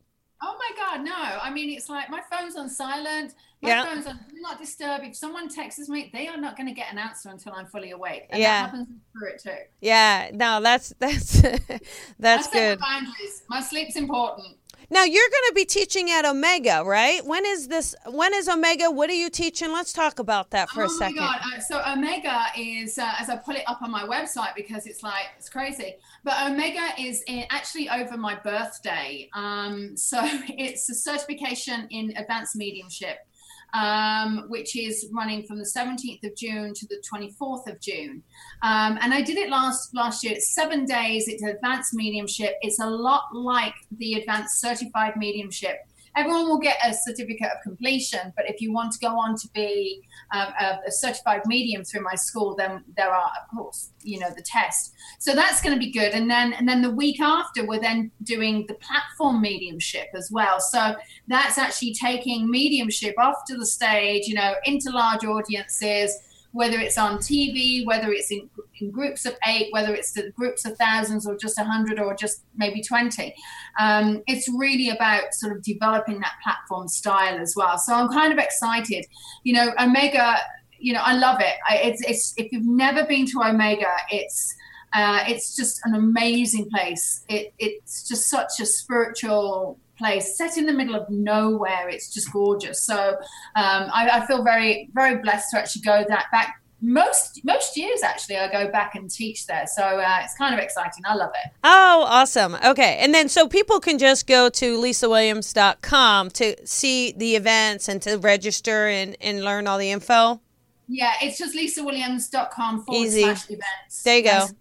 Oh 0.46 0.56
my 0.64 0.72
god 0.82 0.98
no 1.04 1.40
i 1.42 1.50
mean 1.50 1.70
it's 1.76 1.90
like 1.90 2.10
my 2.10 2.22
phone's 2.32 2.56
on 2.56 2.70
silent 2.70 3.34
My 3.62 3.70
Yeah. 3.70 3.84
phone's 3.86 4.06
on 4.06 4.16
do 4.30 4.42
not 4.42 4.60
disturb. 4.60 5.02
If 5.04 5.16
someone 5.16 5.48
texts 5.50 5.90
me, 5.90 6.10
they 6.14 6.28
are 6.28 6.38
not 6.46 6.54
going 6.58 6.68
to 6.68 6.74
get 6.82 6.92
an 6.94 7.00
answer 7.00 7.30
until 7.30 7.54
I'm 7.58 7.66
fully 7.66 7.92
awake. 7.92 8.24
And 8.30 8.40
Yeah. 8.42 8.58
that 8.62 8.66
happens 8.66 8.88
for 9.14 9.28
it 9.32 9.42
too. 9.42 9.62
Yeah, 9.82 10.30
no, 10.34 10.62
that's 10.62 10.94
that's 11.00 11.42
that's 12.26 12.48
I 12.48 12.52
good. 12.52 12.80
my 12.80 12.86
boundaries. 12.92 13.36
My 13.50 13.62
sleep's 13.62 13.96
important. 13.96 14.58
Now 14.90 15.04
you're 15.04 15.30
going 15.30 15.50
to 15.50 15.54
be 15.56 15.66
teaching 15.66 16.12
at 16.12 16.26
Omega, 16.26 16.84
right? 16.86 17.26
When 17.26 17.46
is 17.46 17.68
this? 17.68 17.96
When 18.06 18.34
is 18.34 18.48
Omega? 18.48 18.92
What 18.92 19.10
are 19.10 19.14
you 19.14 19.30
teaching? 19.30 19.72
Let's 19.72 19.94
talk 19.94 20.20
about 20.20 20.52
that 20.52 20.70
for 20.70 20.84
oh 20.84 20.86
a 20.86 20.90
second. 20.90 21.18
my 21.18 21.40
god! 21.42 21.58
Uh, 21.58 21.60
so 21.60 21.82
Omega 21.88 22.46
is, 22.58 22.98
uh, 22.98 23.12
as 23.20 23.30
I 23.30 23.38
pull 23.38 23.56
it 23.56 23.64
up 23.68 23.82
on 23.82 23.92
my 23.92 24.04
website 24.04 24.56
because 24.56 24.86
it's 24.86 25.02
like 25.04 25.26
it's 25.38 25.50
crazy. 25.50 25.96
But 26.24 26.36
Omega 26.50 26.90
is 27.00 27.24
in, 27.28 27.46
actually 27.50 27.90
over 27.90 28.18
my 28.18 28.36
birthday. 28.36 29.30
Um, 29.34 29.98
so 29.98 30.20
it's 30.24 30.90
a 30.90 30.96
certification 30.96 31.88
in 31.90 32.16
advanced 32.18 32.56
mediumship, 32.56 33.28
um, 33.74 34.46
which 34.48 34.76
is 34.76 35.08
running 35.14 35.44
from 35.44 35.58
the 35.58 35.66
17th 35.66 36.24
of 36.24 36.36
June 36.36 36.74
to 36.74 36.88
the 36.88 37.02
24th 37.12 37.68
of 37.68 37.80
June. 37.82 38.24
Um, 38.64 38.98
and 39.02 39.14
I 39.14 39.22
did 39.22 39.38
it 39.38 39.50
last 39.50 39.94
last 39.94 40.24
year. 40.24 40.34
It's 40.34 40.54
seven 40.54 40.86
days. 40.86 41.28
It's 41.28 41.44
advanced 41.44 41.94
mediumship. 41.94 42.56
It's 42.62 42.80
a 42.80 42.88
lot 42.88 43.24
like 43.34 43.74
the 43.98 44.16
advanced 44.16 44.62
certified 44.62 45.18
mediumship. 45.18 45.78
Everyone 46.16 46.48
will 46.48 46.60
get 46.60 46.78
a 46.84 46.94
certificate 46.94 47.48
of 47.48 47.62
completion, 47.64 48.34
but 48.36 48.50
if 48.50 48.62
you 48.62 48.72
want 48.72 48.94
to 48.94 49.00
go 49.00 49.20
on 49.20 49.36
to 49.36 49.48
be 49.54 50.02
um, 50.34 50.48
a, 50.60 50.80
a 50.88 50.92
certified 50.92 51.42
medium 51.46 51.84
through 51.84 52.02
my 52.02 52.16
school, 52.16 52.56
then 52.56 52.84
there 52.96 53.10
are, 53.10 53.32
of 53.42 53.56
course, 53.56 53.92
you 54.02 54.20
know, 54.20 54.30
the 54.36 54.42
test. 54.42 54.94
So 55.20 55.34
that's 55.34 55.62
going 55.62 55.74
to 55.74 55.80
be 55.80 55.92
good. 55.92 56.14
And 56.14 56.30
then, 56.30 56.54
and 56.54 56.68
then 56.68 56.82
the 56.82 56.92
week 56.92 57.20
after, 57.20 57.66
we're 57.66 57.82
then 57.82 58.12
doing 58.24 58.66
the 58.68 58.76
platform 58.76 59.42
mediumship 59.42 60.08
as 60.16 60.30
well. 60.32 60.60
So 60.60 60.96
that's 61.28 61.58
actually 61.58 61.94
taking 61.94 62.50
mediumship 62.50 63.16
off 63.20 63.44
to 63.48 63.58
the 63.58 63.66
stage, 63.66 64.28
you 64.28 64.36
know, 64.36 64.54
into 64.66 64.92
large 64.92 65.26
audiences, 65.26 66.18
whether 66.56 66.80
it's 66.80 66.98
on 66.98 67.18
TV, 67.18 67.86
whether 67.86 68.14
it's 68.14 68.32
in, 68.32 68.50
in 68.80 68.90
groups 68.90 69.26
of 69.26 69.36
eight, 69.46 69.68
whether 69.74 69.94
it's 69.94 70.14
the 70.14 70.32
groups 70.32 70.64
of 70.64 70.78
thousands 70.78 71.28
or 71.28 71.36
just 71.36 71.60
a 71.60 71.66
hundred 71.66 72.00
or 72.00 72.16
just 72.16 72.46
maybe 72.56 72.82
20. 72.82 73.36
Um, 73.78 74.24
it's 74.26 74.48
really 74.48 74.88
about 74.88 75.34
sort 75.34 75.54
of 75.54 75.62
developing 75.62 76.22
that 76.22 76.32
platform 76.42 76.88
style 76.88 77.38
as 77.38 77.56
well. 77.58 77.78
So 77.78 77.94
I'm 77.94 78.08
kind 78.08 78.32
of 78.32 78.40
excited. 78.40 79.06
You 79.44 79.54
know, 79.54 79.74
Omega, 79.78 80.38
you 80.80 80.94
know, 80.94 81.02
I 81.04 81.18
love 81.18 81.42
it. 81.42 81.56
I, 81.70 81.76
it's, 81.78 82.02
it's, 82.08 82.34
if 82.38 82.54
you've 82.54 82.66
never 82.66 83.04
been 83.04 83.26
to 83.32 83.42
Omega, 83.44 83.92
it's, 84.10 84.56
uh, 84.94 85.26
it's 85.28 85.58
just 85.58 85.82
an 85.84 85.94
amazing 85.94 86.70
place. 86.70 87.26
It, 87.28 87.54
it's 87.60 88.08
just 88.08 88.30
such 88.30 88.62
a 88.62 88.66
spiritual 88.66 89.78
place 89.98 90.38
set 90.38 90.58
in 90.58 90.66
the 90.66 90.74
middle 90.74 90.96
of 90.96 91.10
nowhere. 91.10 91.90
It's 91.90 92.14
just 92.14 92.32
gorgeous. 92.32 92.82
So 92.82 93.18
um, 93.56 93.90
I, 93.94 94.10
I 94.14 94.26
feel 94.28 94.44
very, 94.44 94.90
very 94.94 95.18
blessed 95.22 95.52
to 95.52 95.60
actually 95.60 95.84
go 95.84 96.06
that 96.08 96.26
back. 96.32 96.62
Most 96.82 97.40
most 97.44 97.78
years 97.78 98.04
actually, 98.04 98.38
I 98.38 98.52
go 98.52 98.70
back 98.70 98.96
and 98.96 99.10
teach 99.10 99.48
there. 99.48 99.66
So 99.66 99.82
uh, 99.82 100.20
it's 100.24 100.36
kind 100.36 100.54
of 100.54 100.60
exciting. 100.60 101.04
I 101.06 101.16
love 101.16 101.32
it. 101.46 101.52
Oh, 101.64 102.06
awesome. 102.08 102.56
Okay. 102.64 102.98
And 103.00 103.14
then 103.14 103.30
so 103.30 103.48
people 103.48 103.80
can 103.80 103.98
just 103.98 104.28
go 104.28 104.50
to 104.50 104.78
lisawilliams.com 104.78 106.30
to 106.32 106.68
see 106.68 107.14
the 107.14 107.36
events 107.36 107.88
and 107.88 108.02
to 108.04 108.18
register 108.18 108.88
and, 108.88 109.18
and 109.22 109.44
learn 109.44 109.68
all 109.68 109.80
the 109.80 109.90
info. 109.90 110.42
Yeah, 110.88 111.14
it's 111.22 111.40
just 111.40 111.56
lisawilliams.com 111.56 112.84
forward 112.84 113.06
Easy. 113.06 113.24
slash 113.24 113.50
events. 113.50 114.04
There 114.04 114.18
you 114.18 114.24
go. 114.24 114.30
Yes. 114.30 114.54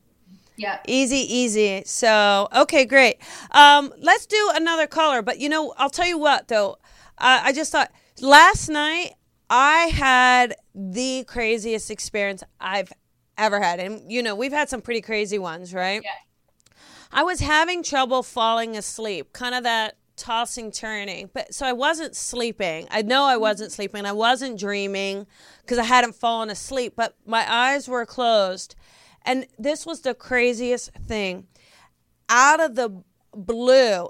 Yeah. 0.56 0.78
Easy, 0.86 1.16
easy. 1.16 1.82
So, 1.84 2.48
okay, 2.54 2.84
great. 2.84 3.16
Um, 3.50 3.92
let's 3.98 4.26
do 4.26 4.50
another 4.54 4.86
caller. 4.86 5.22
But 5.22 5.38
you 5.40 5.48
know, 5.48 5.74
I'll 5.76 5.90
tell 5.90 6.06
you 6.06 6.18
what 6.18 6.48
though. 6.48 6.78
Uh, 7.18 7.40
I 7.44 7.52
just 7.52 7.72
thought 7.72 7.90
last 8.20 8.68
night 8.68 9.12
I 9.50 9.86
had 9.86 10.54
the 10.74 11.24
craziest 11.26 11.90
experience 11.90 12.42
I've 12.60 12.92
ever 13.36 13.60
had, 13.60 13.80
and 13.80 14.10
you 14.10 14.22
know, 14.22 14.34
we've 14.34 14.52
had 14.52 14.68
some 14.68 14.80
pretty 14.80 15.00
crazy 15.00 15.38
ones, 15.38 15.74
right? 15.74 16.02
Yeah. 16.02 16.10
I 17.12 17.22
was 17.22 17.40
having 17.40 17.82
trouble 17.82 18.22
falling 18.24 18.76
asleep, 18.76 19.32
kind 19.32 19.54
of 19.54 19.62
that 19.62 19.96
tossing, 20.16 20.70
turning. 20.72 21.30
But 21.32 21.54
so 21.54 21.66
I 21.66 21.72
wasn't 21.72 22.16
sleeping. 22.16 22.88
I 22.90 23.02
know 23.02 23.24
I 23.24 23.36
wasn't 23.36 23.72
sleeping. 23.72 24.04
I 24.04 24.12
wasn't 24.12 24.58
dreaming 24.58 25.26
because 25.60 25.78
I 25.78 25.84
hadn't 25.84 26.14
fallen 26.16 26.50
asleep, 26.50 26.94
but 26.96 27.16
my 27.24 27.44
eyes 27.50 27.88
were 27.88 28.04
closed. 28.04 28.74
And 29.24 29.46
this 29.58 29.86
was 29.86 30.00
the 30.00 30.14
craziest 30.14 30.90
thing. 31.06 31.46
Out 32.28 32.60
of 32.60 32.74
the 32.74 33.02
blue, 33.32 34.08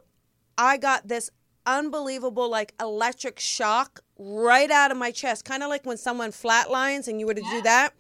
I 0.59 0.77
got 0.77 1.09
this 1.09 1.31
unbelievable, 1.66 2.48
like 2.50 2.74
electric 2.81 3.38
shock 3.38 4.00
right 4.18 4.70
out 4.70 4.90
of 4.90 4.96
my 4.96 5.11
chest, 5.11 5.44
kind 5.44 5.62
of 5.62 5.68
like 5.68 5.87
when 5.87 5.96
someone 5.96 6.31
flatlines 6.31 7.09
and 7.09 7.20
you 7.20 7.27
were 7.27 7.35
to 7.35 7.42
do 7.42 7.62
that. 7.62 7.94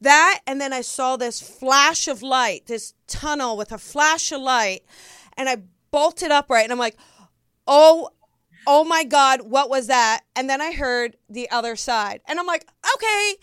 That, 0.00 0.40
and 0.46 0.60
then 0.60 0.72
I 0.72 0.82
saw 0.82 1.16
this 1.16 1.40
flash 1.40 2.06
of 2.06 2.22
light, 2.22 2.66
this 2.66 2.94
tunnel 3.08 3.56
with 3.56 3.72
a 3.72 3.78
flash 3.78 4.30
of 4.30 4.40
light, 4.40 4.84
and 5.36 5.48
I 5.48 5.56
bolted 5.90 6.30
upright, 6.30 6.64
and 6.64 6.72
I'm 6.72 6.78
like, 6.78 6.96
oh, 7.66 8.10
oh 8.66 8.84
my 8.84 9.02
God, 9.02 9.42
what 9.42 9.68
was 9.68 9.88
that? 9.88 10.20
And 10.36 10.48
then 10.48 10.60
I 10.60 10.72
heard 10.72 11.16
the 11.28 11.50
other 11.50 11.74
side, 11.74 12.20
and 12.28 12.38
I'm 12.38 12.46
like, 12.46 12.64
okay, 12.94 13.34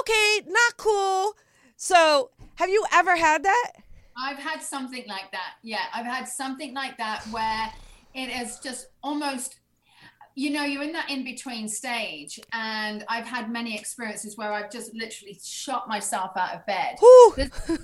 okay, 0.00 0.40
not 0.48 0.76
cool. 0.76 1.36
So, 1.76 2.30
have 2.56 2.68
you 2.68 2.84
ever 2.92 3.16
had 3.16 3.42
that? 3.44 3.72
I've 4.16 4.38
had 4.38 4.62
something 4.62 5.04
like 5.08 5.30
that. 5.32 5.54
Yeah, 5.62 5.84
I've 5.94 6.06
had 6.06 6.28
something 6.28 6.74
like 6.74 6.96
that 6.98 7.24
where 7.30 7.72
it 8.14 8.28
is 8.28 8.58
just 8.58 8.88
almost, 9.02 9.56
you 10.34 10.50
know, 10.50 10.64
you're 10.64 10.82
in 10.82 10.92
that 10.92 11.10
in 11.10 11.24
between 11.24 11.68
stage. 11.68 12.38
And 12.52 13.04
I've 13.08 13.26
had 13.26 13.50
many 13.50 13.76
experiences 13.76 14.36
where 14.36 14.52
I've 14.52 14.70
just 14.70 14.94
literally 14.94 15.38
shot 15.42 15.88
myself 15.88 16.32
out 16.36 16.54
of 16.54 16.66
bed. 16.66 16.96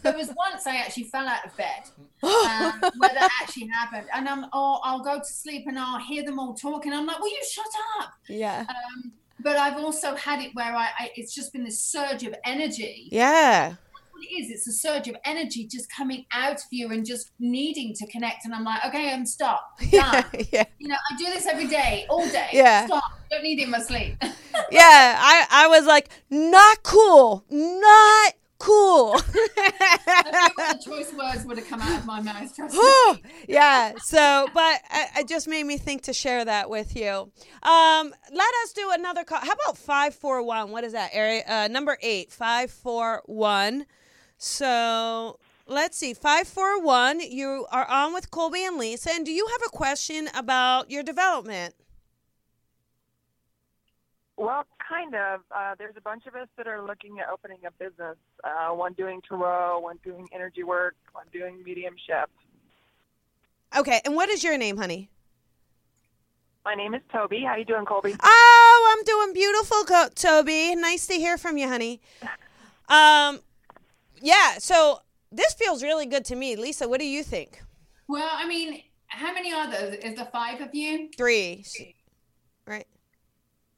There 0.02 0.16
was 0.16 0.33
once 0.37 0.66
I 0.66 0.76
actually 0.76 1.04
fell 1.04 1.26
out 1.26 1.46
of 1.46 1.57
bed 1.57 1.85
um, 2.22 2.81
where 2.98 3.14
that 3.14 3.31
actually 3.40 3.68
happened. 3.68 4.09
And 4.14 4.28
I'm, 4.28 4.46
oh, 4.52 4.81
I'll 4.85 5.02
go 5.02 5.18
to 5.18 5.24
sleep 5.24 5.64
and 5.66 5.78
I'll 5.78 6.00
hear 6.00 6.24
them 6.24 6.38
all 6.38 6.54
talking. 6.54 6.92
I'm 6.92 7.07
like, 7.07 7.20
will 7.20 7.28
you 7.28 7.42
shut 7.50 7.66
up? 8.00 8.12
Yeah. 8.28 8.66
Um, 8.68 9.12
but 9.40 9.57
I've 9.57 9.76
also 9.76 10.14
had 10.16 10.40
it 10.40 10.50
where 10.54 10.74
I, 10.74 10.88
I, 10.98 11.11
it's 11.16 11.35
just 11.35 11.52
been 11.52 11.64
this 11.64 11.81
surge 11.81 12.24
of 12.24 12.35
energy 12.44 13.09
Yeah. 13.12 13.76
It 14.20 14.42
is. 14.42 14.50
It's 14.50 14.66
a 14.68 14.72
surge 14.72 15.09
of 15.09 15.16
energy 15.24 15.66
just 15.66 15.90
coming 15.90 16.24
out 16.33 16.57
of 16.57 16.62
you 16.70 16.90
and 16.90 17.04
just 17.07 17.31
needing 17.38 17.94
to 17.94 18.07
connect. 18.09 18.44
And 18.44 18.54
I'm 18.54 18.64
like, 18.64 18.85
okay, 18.87 19.12
I'm 19.12 19.26
stop. 19.26 19.78
Done. 19.90 20.24
yeah. 20.52 20.64
You 20.78 20.88
know, 20.88 20.96
I 21.11 21.16
do 21.16 21.24
this 21.26 21.46
every 21.46 21.66
day, 21.66 22.07
all 22.09 22.26
day. 22.28 22.48
Yeah. 22.52 22.87
Stop. 22.87 23.04
Don't 23.31 23.42
need 23.42 23.59
it 23.61 23.64
in 23.64 23.70
my 23.70 23.81
sleep. 23.81 24.16
Yeah. 24.72 25.16
I, 25.18 25.46
I 25.50 25.66
was 25.68 25.87
like, 25.87 26.11
not 26.31 26.83
cool. 26.83 27.44
Not 27.48 28.35
cool. 28.59 29.16
The 30.59 30.83
choice 30.85 31.12
words 31.14 31.44
would 31.46 31.57
have 31.59 31.68
come 31.68 31.81
out 31.81 31.98
of 32.00 32.04
my 32.07 32.20
mouth. 32.20 32.54
Trust 32.54 32.74
me. 32.76 33.22
yeah. 33.48 33.92
So, 34.04 34.48
but 34.52 34.81
it 35.16 35.28
just 35.28 35.48
made 35.48 35.64
me 35.64 35.78
think 35.78 36.02
to 36.02 36.12
share 36.12 36.44
that 36.44 36.68
with 36.68 36.94
you. 36.96 37.31
Um, 37.62 38.14
let 38.33 38.54
us 38.64 38.72
do 38.74 38.90
another 38.92 39.24
call. 39.24 39.38
How 39.38 39.52
about 39.52 39.78
541? 39.78 40.70
What 40.70 40.85
is 40.85 40.92
that? 40.92 41.11
Area 41.12 41.42
uh, 41.46 41.68
number 41.68 41.96
eight, 42.02 42.33
541. 42.33 43.87
So 44.38 45.38
let's 45.66 45.98
see. 45.98 46.14
541, 46.14 47.20
you 47.20 47.66
are 47.70 47.87
on 47.87 48.14
with 48.14 48.31
Colby 48.31 48.64
and 48.64 48.79
Lisa. 48.79 49.11
And 49.12 49.27
do 49.27 49.33
you 49.33 49.46
have 49.48 49.61
a 49.66 49.70
question 49.70 50.29
about 50.35 50.90
your 50.90 51.03
development? 51.03 51.74
Well, 54.37 54.64
kind 54.88 55.16
of. 55.16 55.40
Uh, 55.51 55.74
there's 55.77 55.96
a 55.96 56.01
bunch 56.01 56.27
of 56.27 56.37
us 56.37 56.46
that 56.57 56.68
are 56.68 56.81
looking 56.81 57.18
at 57.18 57.29
opening 57.29 57.59
a 57.66 57.72
business. 57.72 58.16
Uh, 58.44 58.68
one 58.68 58.92
doing 58.92 59.20
tarot, 59.29 59.81
one 59.81 59.98
doing 60.05 60.29
energy 60.33 60.62
work, 60.62 60.94
one 61.12 61.27
doing 61.33 61.61
mediumship. 61.64 62.31
Okay. 63.77 64.01
And 64.05 64.14
what 64.14 64.29
is 64.29 64.44
your 64.44 64.57
name, 64.57 64.77
honey? 64.77 65.11
My 66.64 66.74
name 66.74 66.94
is 66.94 67.03
Toby. 67.12 67.42
How 67.44 67.57
you 67.57 67.64
doing, 67.64 67.85
Colby? 67.85 68.14
Oh, 68.22 68.96
I'm 68.96 69.05
doing 69.05 69.33
beautiful, 69.33 69.85
Toby. 70.14 70.77
Nice 70.77 71.08
to 71.08 71.15
hear 71.15 71.37
from 71.37 71.58
you, 71.58 71.69
honey. 71.69 72.00
Um, 72.90 73.40
yeah. 74.23 74.58
So 74.58 75.00
this 75.31 75.54
feels 75.54 75.83
really 75.83 76.06
good 76.06 76.25
to 76.27 76.37
me, 76.37 76.56
Lisa. 76.56 76.88
What 76.88 77.00
do 77.00 77.06
you 77.06 77.23
think? 77.23 77.62
Well, 78.06 78.29
I 78.33 78.46
mean, 78.46 78.83
how 79.08 79.33
many 79.33 79.52
are 79.52 79.71
there? 79.71 79.94
Is 79.94 80.16
the 80.16 80.27
five 80.27 80.60
of 80.60 80.75
you? 80.75 81.10
Three, 81.16 81.64
right? 82.66 82.87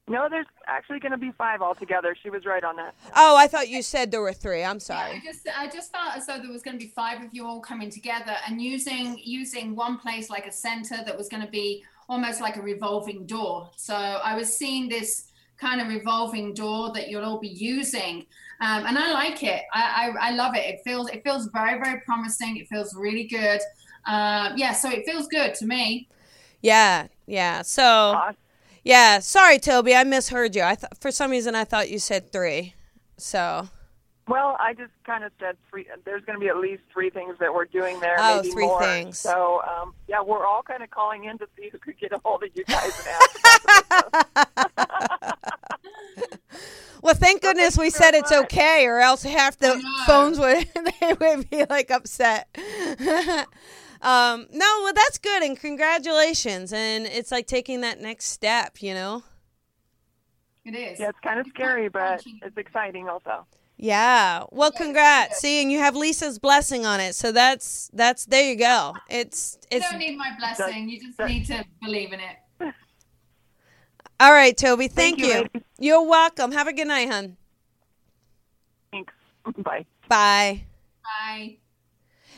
No, 0.08 0.28
there's 0.28 0.46
actually 0.66 0.98
going 0.98 1.12
to 1.12 1.18
be 1.18 1.30
five 1.38 1.62
altogether. 1.62 2.16
She 2.20 2.30
was 2.30 2.44
right 2.44 2.64
on 2.64 2.74
that. 2.76 2.96
Oh, 3.14 3.36
I 3.36 3.46
thought 3.46 3.68
you 3.68 3.80
said 3.80 4.10
there 4.10 4.20
were 4.20 4.32
three. 4.32 4.64
I'm 4.64 4.76
Yeah, 4.76 4.80
sorry. 4.80 5.10
I 5.12 5.20
just 5.24 5.48
I 5.56 5.68
just 5.68 5.92
felt 5.92 6.16
as 6.16 6.26
though 6.26 6.38
there 6.38 6.50
was 6.50 6.62
going 6.62 6.76
to 6.78 6.84
be 6.84 6.90
five 6.90 7.22
of 7.22 7.32
you 7.32 7.46
all 7.46 7.60
coming 7.60 7.90
together 7.90 8.34
and 8.48 8.60
using 8.60 9.20
using 9.22 9.76
one 9.76 9.98
place 9.98 10.28
like 10.28 10.46
a 10.46 10.52
center 10.52 10.96
that 11.04 11.16
was 11.16 11.28
going 11.28 11.44
to 11.44 11.50
be 11.50 11.84
almost 12.08 12.40
like 12.40 12.56
a 12.56 12.60
revolving 12.62 13.24
door. 13.24 13.70
So 13.76 13.94
I 13.94 14.34
was 14.34 14.52
seeing 14.52 14.88
this 14.88 15.30
kind 15.58 15.80
of 15.80 15.86
revolving 15.86 16.54
door 16.54 16.92
that 16.92 17.08
you'll 17.08 17.24
all 17.24 17.38
be 17.38 17.48
using, 17.48 18.26
um, 18.60 18.86
and 18.86 18.98
I 18.98 19.12
like 19.12 19.42
it. 19.42 19.62
I, 19.72 20.12
I 20.20 20.28
I 20.28 20.30
love 20.32 20.54
it. 20.54 20.64
It 20.66 20.80
feels 20.84 21.08
it 21.10 21.22
feels 21.24 21.48
very 21.52 21.78
very 21.82 22.00
promising. 22.00 22.56
It 22.56 22.68
feels 22.68 22.94
really 22.94 23.24
good. 23.24 23.60
Um, 24.06 24.54
yeah, 24.56 24.72
so 24.72 24.90
it 24.90 25.04
feels 25.06 25.28
good 25.28 25.54
to 25.56 25.66
me. 25.66 26.08
Yeah, 26.62 27.06
yeah. 27.26 27.62
So 27.62 27.82
Awesome. 27.82 28.36
Yeah, 28.82 29.18
sorry, 29.18 29.58
Toby. 29.58 29.94
I 29.94 30.04
misheard 30.04 30.56
you. 30.56 30.62
I 30.62 30.74
th- 30.74 30.92
for 31.00 31.10
some 31.10 31.30
reason 31.30 31.54
I 31.54 31.64
thought 31.64 31.90
you 31.90 31.98
said 31.98 32.32
three. 32.32 32.74
So 33.18 33.68
Well, 34.26 34.56
I 34.58 34.72
just 34.72 34.92
kind 35.04 35.22
of 35.22 35.32
said 35.38 35.56
three. 35.68 35.86
There's 36.06 36.24
going 36.24 36.38
to 36.38 36.40
be 36.40 36.48
at 36.48 36.56
least 36.56 36.82
three 36.92 37.10
things 37.10 37.36
that 37.40 37.52
we're 37.52 37.66
doing 37.66 38.00
there. 38.00 38.16
Oh, 38.18 38.36
maybe 38.36 38.50
three 38.50 38.66
more. 38.66 38.80
things. 38.80 39.18
So, 39.18 39.60
um, 39.68 39.92
yeah, 40.08 40.22
we're 40.22 40.46
all 40.46 40.62
kind 40.62 40.82
of 40.82 40.90
calling 40.90 41.24
in 41.24 41.36
to 41.38 41.46
see 41.58 41.68
who 41.70 41.78
could 41.78 41.98
get 41.98 42.12
a 42.12 42.20
hold 42.24 42.42
of 42.42 42.48
you 42.54 42.64
guys 42.64 42.98
and 42.98 43.08
ask. 44.06 45.46
about 46.16 46.30
the 46.30 46.38
business. 46.50 46.80
Well, 47.02 47.14
thank 47.14 47.42
goodness 47.42 47.78
we 47.78 47.90
said 47.90 48.14
it's 48.14 48.30
much. 48.30 48.44
okay, 48.44 48.86
or 48.86 48.98
else 48.98 49.22
half 49.22 49.56
the 49.58 49.82
phones 50.06 50.38
would 50.38 50.68
they 51.00 51.14
would 51.14 51.48
be 51.48 51.64
like 51.68 51.90
upset. 51.90 52.48
um, 54.02 54.46
no, 54.52 54.80
well, 54.82 54.92
that's 54.94 55.18
good, 55.18 55.42
and 55.42 55.58
congratulations. 55.58 56.72
And 56.72 57.06
it's 57.06 57.30
like 57.30 57.46
taking 57.46 57.80
that 57.80 58.00
next 58.00 58.26
step, 58.26 58.82
you 58.82 58.92
know. 58.92 59.22
It 60.64 60.74
is. 60.74 61.00
yeah, 61.00 61.08
it's 61.08 61.18
kind 61.20 61.40
of 61.40 61.46
scary, 61.48 61.88
but 61.88 62.22
it's 62.42 62.56
exciting 62.56 63.08
also. 63.08 63.46
Yeah. 63.78 64.44
Well, 64.50 64.70
congrats. 64.70 65.38
See, 65.38 65.62
and 65.62 65.72
you 65.72 65.78
have 65.78 65.96
Lisa's 65.96 66.38
blessing 66.38 66.84
on 66.84 67.00
it, 67.00 67.14
so 67.14 67.32
that's 67.32 67.90
that's 67.94 68.26
there 68.26 68.50
you 68.50 68.56
go. 68.56 68.94
It's 69.08 69.58
You 69.70 69.78
it's 69.78 69.90
don't 69.90 69.98
need 69.98 70.18
my 70.18 70.32
blessing. 70.38 70.90
You 70.90 71.00
just 71.00 71.18
need 71.18 71.46
to 71.46 71.64
believe 71.82 72.12
in 72.12 72.20
it. 72.20 72.36
All 74.20 74.32
right, 74.32 74.56
Toby. 74.56 74.86
Thank, 74.86 75.16
Thank 75.16 75.18
you, 75.18 75.26
you. 75.26 75.42
ladies. 75.42 75.62
You're 75.78 76.06
welcome. 76.06 76.52
Have 76.52 76.68
a 76.68 76.72
good 76.72 76.86
night, 76.86 77.08
hun. 77.10 77.36
Thanks. 78.92 79.14
Bye. 79.58 79.86
Bye. 80.08 80.64
Bye. 81.02 81.56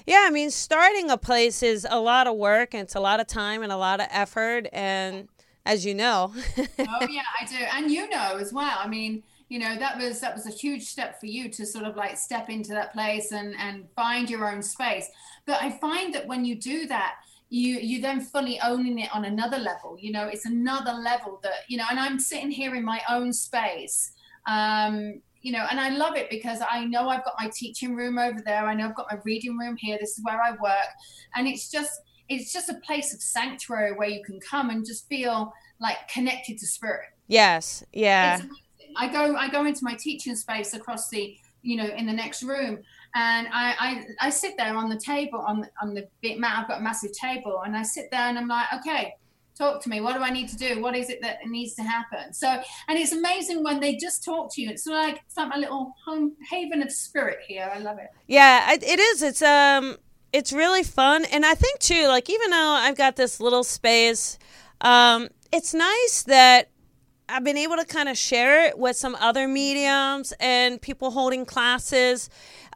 Yeah, 0.06 0.24
I 0.26 0.30
mean, 0.30 0.50
starting 0.50 1.10
a 1.10 1.16
place 1.16 1.62
is 1.62 1.86
a 1.88 2.00
lot 2.00 2.26
of 2.26 2.36
work 2.36 2.74
and 2.74 2.82
it's 2.82 2.94
a 2.94 3.00
lot 3.00 3.20
of 3.20 3.26
time 3.26 3.62
and 3.62 3.70
a 3.70 3.76
lot 3.76 4.00
of 4.00 4.06
effort. 4.10 4.66
And 4.72 5.28
as 5.64 5.84
you 5.84 5.94
know, 5.94 6.32
oh 6.58 7.06
yeah, 7.08 7.22
I 7.40 7.44
do, 7.46 7.56
and 7.74 7.90
you 7.90 8.08
know 8.08 8.36
as 8.38 8.52
well. 8.52 8.78
I 8.78 8.88
mean, 8.88 9.22
you 9.48 9.58
know 9.58 9.76
that 9.78 9.98
was 9.98 10.20
that 10.20 10.34
was 10.34 10.46
a 10.46 10.50
huge 10.50 10.84
step 10.84 11.20
for 11.20 11.26
you 11.26 11.48
to 11.50 11.66
sort 11.66 11.84
of 11.84 11.96
like 11.96 12.16
step 12.16 12.48
into 12.48 12.70
that 12.70 12.92
place 12.92 13.32
and 13.32 13.54
and 13.58 13.86
find 13.94 14.28
your 14.28 14.50
own 14.50 14.62
space. 14.62 15.08
But 15.46 15.62
I 15.62 15.70
find 15.70 16.14
that 16.14 16.26
when 16.26 16.44
you 16.44 16.56
do 16.56 16.86
that, 16.86 17.16
you 17.52 17.80
you 17.80 18.00
then 18.00 18.22
fully 18.22 18.58
owning 18.60 18.98
it 18.98 19.14
on 19.14 19.26
another 19.26 19.58
level. 19.58 19.98
You 20.00 20.10
know, 20.10 20.26
it's 20.26 20.46
another 20.46 20.94
level 20.94 21.38
that 21.42 21.52
you 21.68 21.76
know. 21.76 21.84
And 21.90 22.00
I'm 22.00 22.18
sitting 22.18 22.50
here 22.50 22.74
in 22.74 22.82
my 22.82 23.02
own 23.10 23.30
space. 23.30 24.12
Um, 24.46 25.20
you 25.42 25.52
know, 25.52 25.66
and 25.70 25.78
I 25.78 25.90
love 25.90 26.16
it 26.16 26.30
because 26.30 26.60
I 26.68 26.86
know 26.86 27.10
I've 27.10 27.24
got 27.24 27.34
my 27.38 27.50
teaching 27.54 27.94
room 27.94 28.16
over 28.16 28.40
there. 28.42 28.64
I 28.64 28.74
know 28.74 28.86
I've 28.86 28.94
got 28.94 29.06
my 29.10 29.18
reading 29.24 29.58
room 29.58 29.76
here. 29.76 29.98
This 30.00 30.16
is 30.16 30.24
where 30.24 30.40
I 30.40 30.52
work, 30.52 30.88
and 31.34 31.46
it's 31.46 31.70
just 31.70 31.92
it's 32.30 32.54
just 32.54 32.70
a 32.70 32.74
place 32.86 33.12
of 33.12 33.20
sanctuary 33.20 33.92
where 33.92 34.08
you 34.08 34.24
can 34.24 34.40
come 34.40 34.70
and 34.70 34.86
just 34.86 35.06
feel 35.08 35.52
like 35.78 36.08
connected 36.08 36.56
to 36.56 36.66
spirit. 36.66 37.10
yes, 37.28 37.84
yeah. 37.92 38.40
I 38.96 39.08
go 39.08 39.36
I 39.36 39.50
go 39.50 39.66
into 39.66 39.84
my 39.84 39.94
teaching 39.94 40.36
space 40.36 40.72
across 40.72 41.10
the 41.10 41.36
you 41.60 41.76
know 41.76 41.88
in 41.94 42.06
the 42.06 42.12
next 42.14 42.42
room 42.42 42.78
and 43.14 43.48
I, 43.52 43.74
I 43.78 44.26
I 44.26 44.30
sit 44.30 44.56
there 44.56 44.74
on 44.74 44.88
the 44.88 44.96
table 44.96 45.38
on 45.40 45.66
on 45.80 45.94
the 45.94 46.08
mat 46.38 46.58
I've 46.58 46.68
got 46.68 46.80
a 46.80 46.82
massive 46.82 47.12
table 47.12 47.62
and 47.64 47.76
I 47.76 47.82
sit 47.82 48.10
there 48.10 48.22
and 48.22 48.38
I'm 48.38 48.48
like 48.48 48.66
okay 48.80 49.14
talk 49.56 49.82
to 49.82 49.88
me. 49.88 50.00
What 50.00 50.14
do 50.14 50.22
I 50.22 50.30
need 50.30 50.48
to 50.48 50.56
do? 50.56 50.80
What 50.80 50.96
is 50.96 51.10
it 51.10 51.20
that 51.22 51.46
needs 51.46 51.74
to 51.74 51.82
happen? 51.82 52.32
So 52.32 52.48
and 52.48 52.98
it's 52.98 53.12
amazing 53.12 53.62
when 53.62 53.80
they 53.80 53.96
just 53.96 54.24
talk 54.24 54.52
to 54.54 54.62
you. 54.62 54.70
It's 54.70 54.86
like 54.86 55.20
it's 55.26 55.36
like 55.36 55.48
my 55.48 55.56
little 55.56 55.94
home 56.04 56.32
haven 56.50 56.82
of 56.82 56.90
spirit 56.90 57.38
here. 57.46 57.70
I 57.72 57.78
love 57.78 57.98
it. 57.98 58.08
Yeah, 58.26 58.72
it 58.72 58.98
is. 58.98 59.22
It's 59.22 59.42
um, 59.42 59.96
it's 60.32 60.52
really 60.52 60.82
fun, 60.82 61.24
and 61.26 61.44
I 61.44 61.54
think 61.54 61.78
too, 61.78 62.08
like 62.08 62.30
even 62.30 62.50
though 62.50 62.56
I've 62.56 62.96
got 62.96 63.16
this 63.16 63.40
little 63.40 63.64
space, 63.64 64.38
um, 64.80 65.28
it's 65.52 65.74
nice 65.74 66.24
that 66.24 66.70
I've 67.28 67.44
been 67.44 67.56
able 67.56 67.76
to 67.76 67.84
kind 67.84 68.08
of 68.08 68.16
share 68.16 68.66
it 68.66 68.78
with 68.78 68.96
some 68.96 69.14
other 69.16 69.48
mediums 69.48 70.32
and 70.40 70.80
people 70.80 71.10
holding 71.10 71.44
classes, 71.44 72.28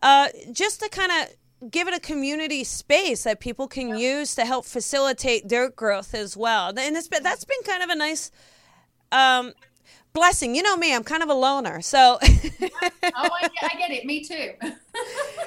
uh, 0.02 0.28
just 0.52 0.80
to 0.80 0.88
kind 0.88 1.12
of 1.12 1.70
give 1.70 1.88
it 1.88 1.94
a 1.94 2.00
community 2.00 2.64
space 2.64 3.24
that 3.24 3.40
people 3.40 3.66
can 3.66 3.96
use 3.96 4.34
to 4.34 4.44
help 4.44 4.64
facilitate 4.64 5.48
their 5.48 5.70
growth 5.70 6.14
as 6.14 6.36
well. 6.36 6.68
And 6.78 6.96
it's 6.96 7.08
been, 7.08 7.22
that's 7.22 7.44
been 7.44 7.62
kind 7.64 7.82
of 7.82 7.90
a 7.90 7.94
nice 7.94 8.30
um, 9.10 9.52
blessing. 10.12 10.54
You 10.54 10.62
know 10.62 10.76
me, 10.76 10.94
I'm 10.94 11.04
kind 11.04 11.22
of 11.22 11.28
a 11.28 11.34
loner, 11.34 11.80
so. 11.80 12.18
oh 12.22 12.28
I 12.62 13.40
get, 13.42 13.72
I 13.72 13.76
get 13.78 13.90
it 13.90 14.04
me 14.04 14.24
too 14.24 14.52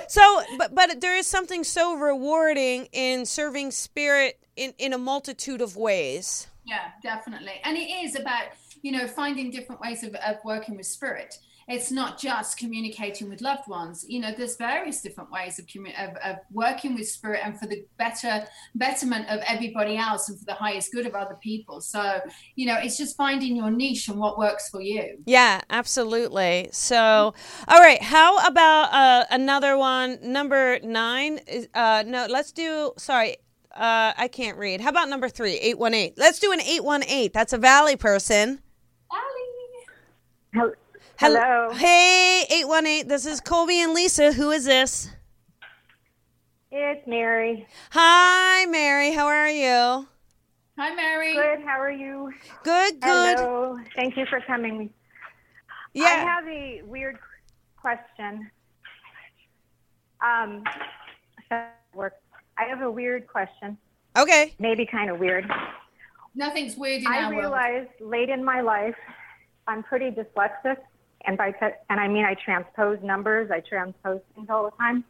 So, 0.08 0.42
but 0.58 0.74
but 0.74 1.02
there 1.02 1.16
is 1.18 1.28
something 1.28 1.64
so 1.64 1.96
rewarding 1.96 2.88
in 2.92 3.26
serving 3.26 3.72
spirit 3.72 4.40
in 4.56 4.74
in 4.78 4.94
a 4.94 4.98
multitude 4.98 5.62
of 5.62 5.76
ways. 5.76 6.48
Yeah, 6.70 6.92
definitely. 7.02 7.60
And 7.64 7.78
it 7.78 7.90
is 7.90 8.16
about, 8.16 8.46
you 8.82 8.92
know, 8.92 9.08
finding 9.08 9.52
different 9.52 9.82
ways 9.82 10.04
of, 10.04 10.16
of 10.16 10.38
working 10.44 10.78
with 10.78 10.86
spirit. 10.86 11.38
It's 11.70 11.92
not 11.92 12.18
just 12.18 12.58
communicating 12.58 13.30
with 13.30 13.42
loved 13.42 13.68
ones. 13.68 14.04
You 14.10 14.20
know, 14.22 14.32
there's 14.36 14.58
various 14.58 15.02
different 15.02 15.30
ways 15.30 15.60
of, 15.60 15.68
commu- 15.68 15.94
of, 16.04 16.18
of 16.26 16.38
working 16.52 16.96
with 16.96 17.08
spirit 17.08 17.42
and 17.44 17.60
for 17.60 17.68
the 17.68 17.86
better 17.98 18.48
betterment 18.74 19.30
of 19.30 19.42
everybody 19.46 19.96
else 19.96 20.30
and 20.30 20.40
for 20.40 20.46
the 20.46 20.56
highest 20.56 20.92
good 20.92 21.06
of 21.06 21.14
other 21.14 21.36
people. 21.36 21.80
So, 21.80 22.22
you 22.56 22.66
know, 22.66 22.76
it's 22.82 22.98
just 22.98 23.16
finding 23.16 23.56
your 23.56 23.70
niche 23.70 24.08
and 24.08 24.20
what 24.20 24.40
works 24.40 24.68
for 24.70 24.82
you. 24.82 25.20
Yeah, 25.28 25.62
absolutely. 25.70 26.70
So, 26.72 27.36
all 27.68 27.80
right, 27.80 28.02
how 28.02 28.40
about 28.48 28.92
uh, 28.92 29.26
another 29.30 29.78
one, 29.78 30.18
number 30.24 30.80
nine? 30.82 31.40
Uh, 31.76 32.04
no, 32.08 32.26
let's 32.28 32.52
do. 32.52 32.94
Sorry, 32.98 33.38
uh, 33.76 34.14
I 34.18 34.28
can't 34.28 34.58
read. 34.58 34.82
How 34.82 34.90
about 34.90 35.08
number 35.08 35.30
three, 35.30 35.60
818? 35.60 36.14
Let's 36.18 36.40
do 36.40 36.52
an 36.52 36.62
eight 36.62 36.84
one 36.84 37.04
eight. 37.04 37.32
That's 37.32 37.54
a 37.54 37.60
Valley 37.60 37.96
person. 37.96 38.62
Hel- 40.54 40.74
Hel- 41.18 41.34
Hello. 41.34 41.74
Hey, 41.74 42.46
eight 42.50 42.68
one 42.68 42.86
eight. 42.88 43.08
This 43.08 43.26
is 43.26 43.40
Colby 43.40 43.82
and 43.82 43.94
Lisa. 43.94 44.32
Who 44.34 44.52
is 44.52 44.66
this? 44.66 45.10
It's 46.72 47.06
Mary. 47.08 47.68
Hi, 47.92 48.66
Mary. 48.68 49.12
How 49.12 49.28
are 49.28 49.50
you? 49.50 50.08
Hi, 50.78 50.96
Mary. 50.96 51.34
Good. 51.34 51.62
How 51.66 51.80
are 51.80 51.92
you? 51.92 52.32
Good. 52.64 53.00
Good. 53.02 53.38
Hello. 53.40 53.78
Thank 53.96 54.18
you 54.18 54.26
for 54.28 54.40
coming. 54.42 54.90
Yeah. 55.94 56.06
I 56.06 56.10
have 56.10 56.48
a 56.48 56.82
weird 56.86 57.18
question. 57.78 58.50
Um, 60.26 60.64
work. 61.94 62.14
I 62.58 62.64
have 62.66 62.82
a 62.82 62.92
weird 62.92 63.28
question. 63.28 63.78
Okay. 64.18 64.54
Maybe 64.60 64.86
kind 64.86 65.10
of 65.10 65.20
weird. 65.20 65.50
Nothing's 66.36 66.76
weird 66.76 67.02
in 67.02 67.08
I 67.08 67.24
our 67.24 67.30
world. 67.30 67.40
realized 67.42 67.90
late 68.00 68.30
in 68.30 68.44
my 68.44 68.62
life, 68.62 68.96
I'm 69.70 69.84
pretty 69.84 70.10
dyslexic, 70.10 70.78
and 71.26 71.38
by 71.38 71.52
te- 71.52 71.78
and 71.90 72.00
I 72.00 72.08
mean 72.08 72.26
I 72.26 72.34
transpose 72.34 72.98
numbers. 73.04 73.52
I 73.52 73.62
transpose 73.62 74.22
things 74.36 74.48
all 74.50 74.64
the 74.66 74.76
time. 74.78 75.04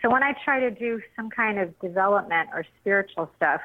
So 0.00 0.10
when 0.10 0.22
I 0.22 0.34
try 0.44 0.60
to 0.60 0.70
do 0.70 1.00
some 1.16 1.30
kind 1.30 1.58
of 1.58 1.78
development 1.80 2.50
or 2.52 2.64
spiritual 2.80 3.30
stuff, 3.36 3.60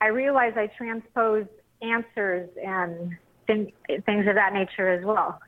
I 0.00 0.08
realize 0.08 0.52
I 0.56 0.68
transpose 0.68 1.46
answers 1.82 2.48
and 2.62 3.16
thing, 3.46 3.72
things 4.04 4.26
of 4.28 4.34
that 4.34 4.52
nature 4.52 4.88
as 4.88 5.04
well. 5.04 5.40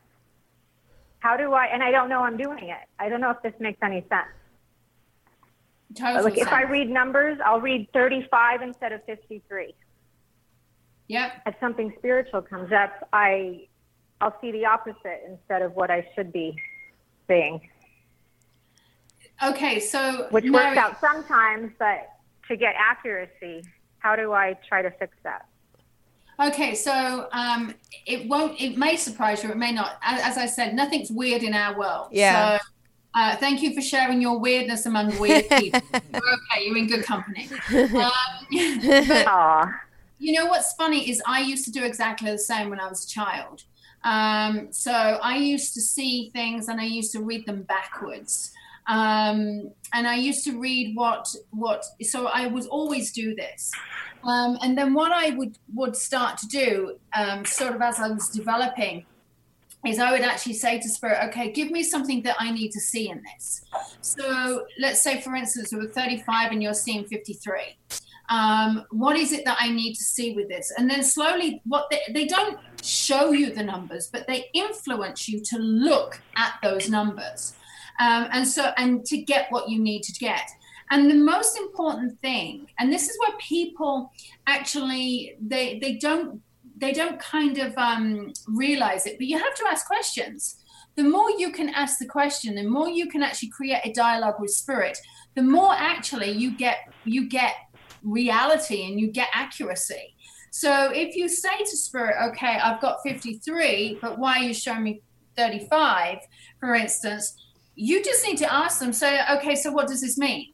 How 1.21 1.37
do 1.37 1.53
I? 1.53 1.67
And 1.67 1.83
I 1.83 1.91
don't 1.91 2.09
know 2.09 2.23
I'm 2.23 2.37
doing 2.37 2.69
it. 2.69 2.89
I 2.99 3.09
don't 3.09 3.21
know 3.21 3.31
if 3.31 3.43
this 3.43 3.55
makes 3.61 3.79
any 3.83 4.05
sense. 4.09 4.29
Total 5.95 6.23
Like 6.23 6.39
if 6.39 6.49
I 6.49 6.63
read 6.63 6.89
numbers, 6.89 7.39
I'll 7.45 7.61
read 7.61 7.89
35 7.93 8.63
instead 8.63 8.93
of 8.93 9.03
53. 9.05 9.75
Yep. 11.09 11.43
if 11.47 11.55
something 11.59 11.93
spiritual 11.99 12.43
comes 12.43 12.73
up, 12.73 13.09
I 13.13 13.67
I'll 14.21 14.37
see 14.41 14.53
the 14.53 14.67
opposite 14.67 15.23
instead 15.27 15.63
of 15.63 15.75
what 15.75 15.91
I 15.91 16.07
should 16.15 16.33
be 16.33 16.57
seeing, 17.29 17.61
Okay, 19.43 19.79
so 19.79 20.27
which 20.31 20.45
Mary, 20.45 20.67
works 20.67 20.79
out 20.79 21.01
sometimes. 21.01 21.73
But 21.79 22.11
to 22.49 22.57
get 22.57 22.75
accuracy, 22.77 23.65
how 23.99 24.17
do 24.17 24.33
I 24.33 24.57
try 24.69 24.83
to 24.83 24.91
fix 24.91 25.17
that? 25.23 25.47
Okay, 26.41 26.75
so 26.75 27.29
um, 27.33 27.75
it 28.07 28.29
won't. 28.29 28.61
It 28.61 28.77
may 28.77 28.97
surprise 28.97 29.43
you. 29.43 29.51
It 29.51 29.57
may 29.57 29.73
not. 29.73 29.99
As, 30.03 30.37
as 30.37 30.39
I 30.39 30.47
said, 30.47 30.75
nothing's 30.75 31.11
weird 31.11 31.43
in 31.43 31.55
our 31.55 31.79
world. 31.79 32.09
Yeah. 32.11 32.59
So, 32.59 32.65
uh, 33.15 33.37
thank 33.37 33.63
you 33.63 33.75
for 33.75 33.81
sharing 33.81 34.21
your 34.21 34.39
weirdness 34.39 34.87
among 34.87 35.19
weird 35.19 35.49
people. 35.49 35.81
you're 35.93 36.23
okay. 36.23 36.67
You're 36.67 36.77
in 36.77 36.87
good 36.87 37.05
company. 37.05 37.49
Um, 37.71 38.13
but 39.09 39.27
Aw, 39.27 39.81
you 40.19 40.33
know 40.33 40.47
what's 40.47 40.73
funny 40.75 41.09
is 41.11 41.23
I 41.27 41.41
used 41.41 41.65
to 41.67 41.71
do 41.71 41.85
exactly 41.85 42.31
the 42.31 42.39
same 42.39 42.71
when 42.71 42.81
I 42.81 42.89
was 42.89 43.05
a 43.05 43.09
child. 43.09 43.65
Um, 44.05 44.69
so 44.71 44.93
I 44.93 45.37
used 45.37 45.75
to 45.75 45.81
see 45.81 46.31
things 46.31 46.69
and 46.69 46.81
I 46.81 46.85
used 46.85 47.13
to 47.13 47.23
read 47.23 47.47
them 47.47 47.63
backwards. 47.63 48.53
Um, 48.87 49.71
and 49.93 50.07
I 50.09 50.15
used 50.17 50.45
to 50.45 50.59
read 50.59 50.97
what 50.97 51.29
what. 51.51 51.85
So 52.03 52.27
I 52.27 52.47
would 52.47 52.67
always 52.67 53.13
do 53.13 53.35
this. 53.35 53.71
Um, 54.25 54.59
and 54.63 54.77
then 54.77 54.95
what 54.95 55.13
I 55.13 55.31
would 55.31 55.59
would 55.75 55.95
start 55.95 56.39
to 56.39 56.47
do, 56.47 56.99
um, 57.15 57.45
sort 57.45 57.75
of 57.75 57.83
as 57.83 58.01
I 58.01 58.09
was 58.09 58.29
developing, 58.31 59.05
is 59.87 59.99
I 59.99 60.11
would 60.11 60.23
actually 60.23 60.55
say 60.55 60.81
to 60.81 60.89
Spirit, 60.89 61.19
okay, 61.29 61.53
give 61.53 61.71
me 61.71 61.83
something 61.83 62.23
that 62.23 62.37
I 62.39 62.51
need 62.51 62.71
to 62.73 62.81
see 62.81 63.11
in 63.11 63.23
this. 63.23 63.63
So 64.01 64.65
let's 64.79 65.01
say, 65.01 65.21
for 65.21 65.35
instance, 65.37 65.73
we 65.73 65.79
were 65.79 65.93
35 65.93 66.53
and 66.53 66.63
you're 66.63 66.75
seeing 66.75 67.05
53. 67.05 67.77
Um, 68.29 68.85
what 68.91 69.17
is 69.17 69.33
it 69.33 69.45
that 69.47 69.57
I 69.59 69.71
need 69.71 69.95
to 69.95 70.03
see 70.03 70.35
with 70.35 70.49
this? 70.49 70.73
And 70.77 70.91
then 70.91 71.03
slowly, 71.03 71.63
what 71.65 71.89
they, 71.91 72.03
they 72.13 72.27
don't 72.27 72.59
show 72.83 73.33
you 73.33 73.53
the 73.53 73.63
numbers, 73.63 74.09
but 74.13 74.27
they 74.27 74.51
influence 74.53 75.29
you 75.29 75.41
to 75.45 75.59
look 75.59 76.21
at 76.37 76.55
those 76.63 76.91
numbers. 76.91 77.55
Um, 78.01 78.29
and 78.33 78.47
so, 78.47 78.71
and 78.77 79.05
to 79.07 79.19
get 79.19 79.51
what 79.51 79.69
you 79.69 79.79
need 79.79 80.03
to 80.05 80.13
get. 80.13 80.49
And 80.91 81.11
the 81.11 81.15
most 81.15 81.59
important 81.59 82.19
thing, 82.21 82.67
and 82.79 82.93
this 82.93 83.09
is 83.09 83.19
where 83.19 83.37
people 83.39 84.13
actually 84.47 85.37
they 85.41 85.79
they 85.81 85.97
don't 85.97 86.41
they 86.77 86.93
don't 86.93 87.19
kind 87.19 87.59
of 87.59 87.77
um, 87.77 88.33
realize 88.47 89.07
it, 89.07 89.19
but 89.19 89.27
you 89.27 89.39
have 89.39 89.55
to 89.57 89.65
ask 89.69 89.87
questions. 89.87 90.57
The 90.97 91.03
more 91.05 91.31
you 91.31 91.53
can 91.53 91.69
ask 91.71 91.99
the 91.99 92.07
question, 92.07 92.55
the 92.55 92.65
more 92.65 92.89
you 92.89 93.09
can 93.09 93.23
actually 93.23 93.51
create 93.51 93.81
a 93.85 93.93
dialogue 93.93 94.41
with 94.41 94.51
spirit. 94.51 94.99
The 95.35 95.43
more 95.43 95.73
actually 95.73 96.33
you 96.33 96.57
get 96.57 96.93
you 97.05 97.29
get 97.29 97.55
reality 98.03 98.87
and 98.87 99.01
you 99.01 99.11
get 99.11 99.29
accuracy. 99.33 100.15
So 100.51 100.91
if 100.93 101.15
you 101.15 101.29
say 101.29 101.59
to 101.59 101.77
spirit, 101.77 102.17
okay, 102.31 102.59
I've 102.63 102.81
got 102.81 103.03
53, 103.03 103.99
but 104.01 104.19
why 104.19 104.39
are 104.39 104.43
you 104.43 104.55
showing 104.55 104.83
me 104.83 105.03
35, 105.37 106.19
for 106.59 106.75
instance? 106.75 107.37
You 107.75 108.03
just 108.03 108.27
need 108.27 108.39
to 108.39 108.53
ask 108.53 108.81
them, 108.81 108.93
say, 108.93 109.21
okay, 109.33 109.55
so 109.55 109.71
what 109.71 109.87
does 109.87 110.01
this 110.01 110.19
mean? 110.19 110.53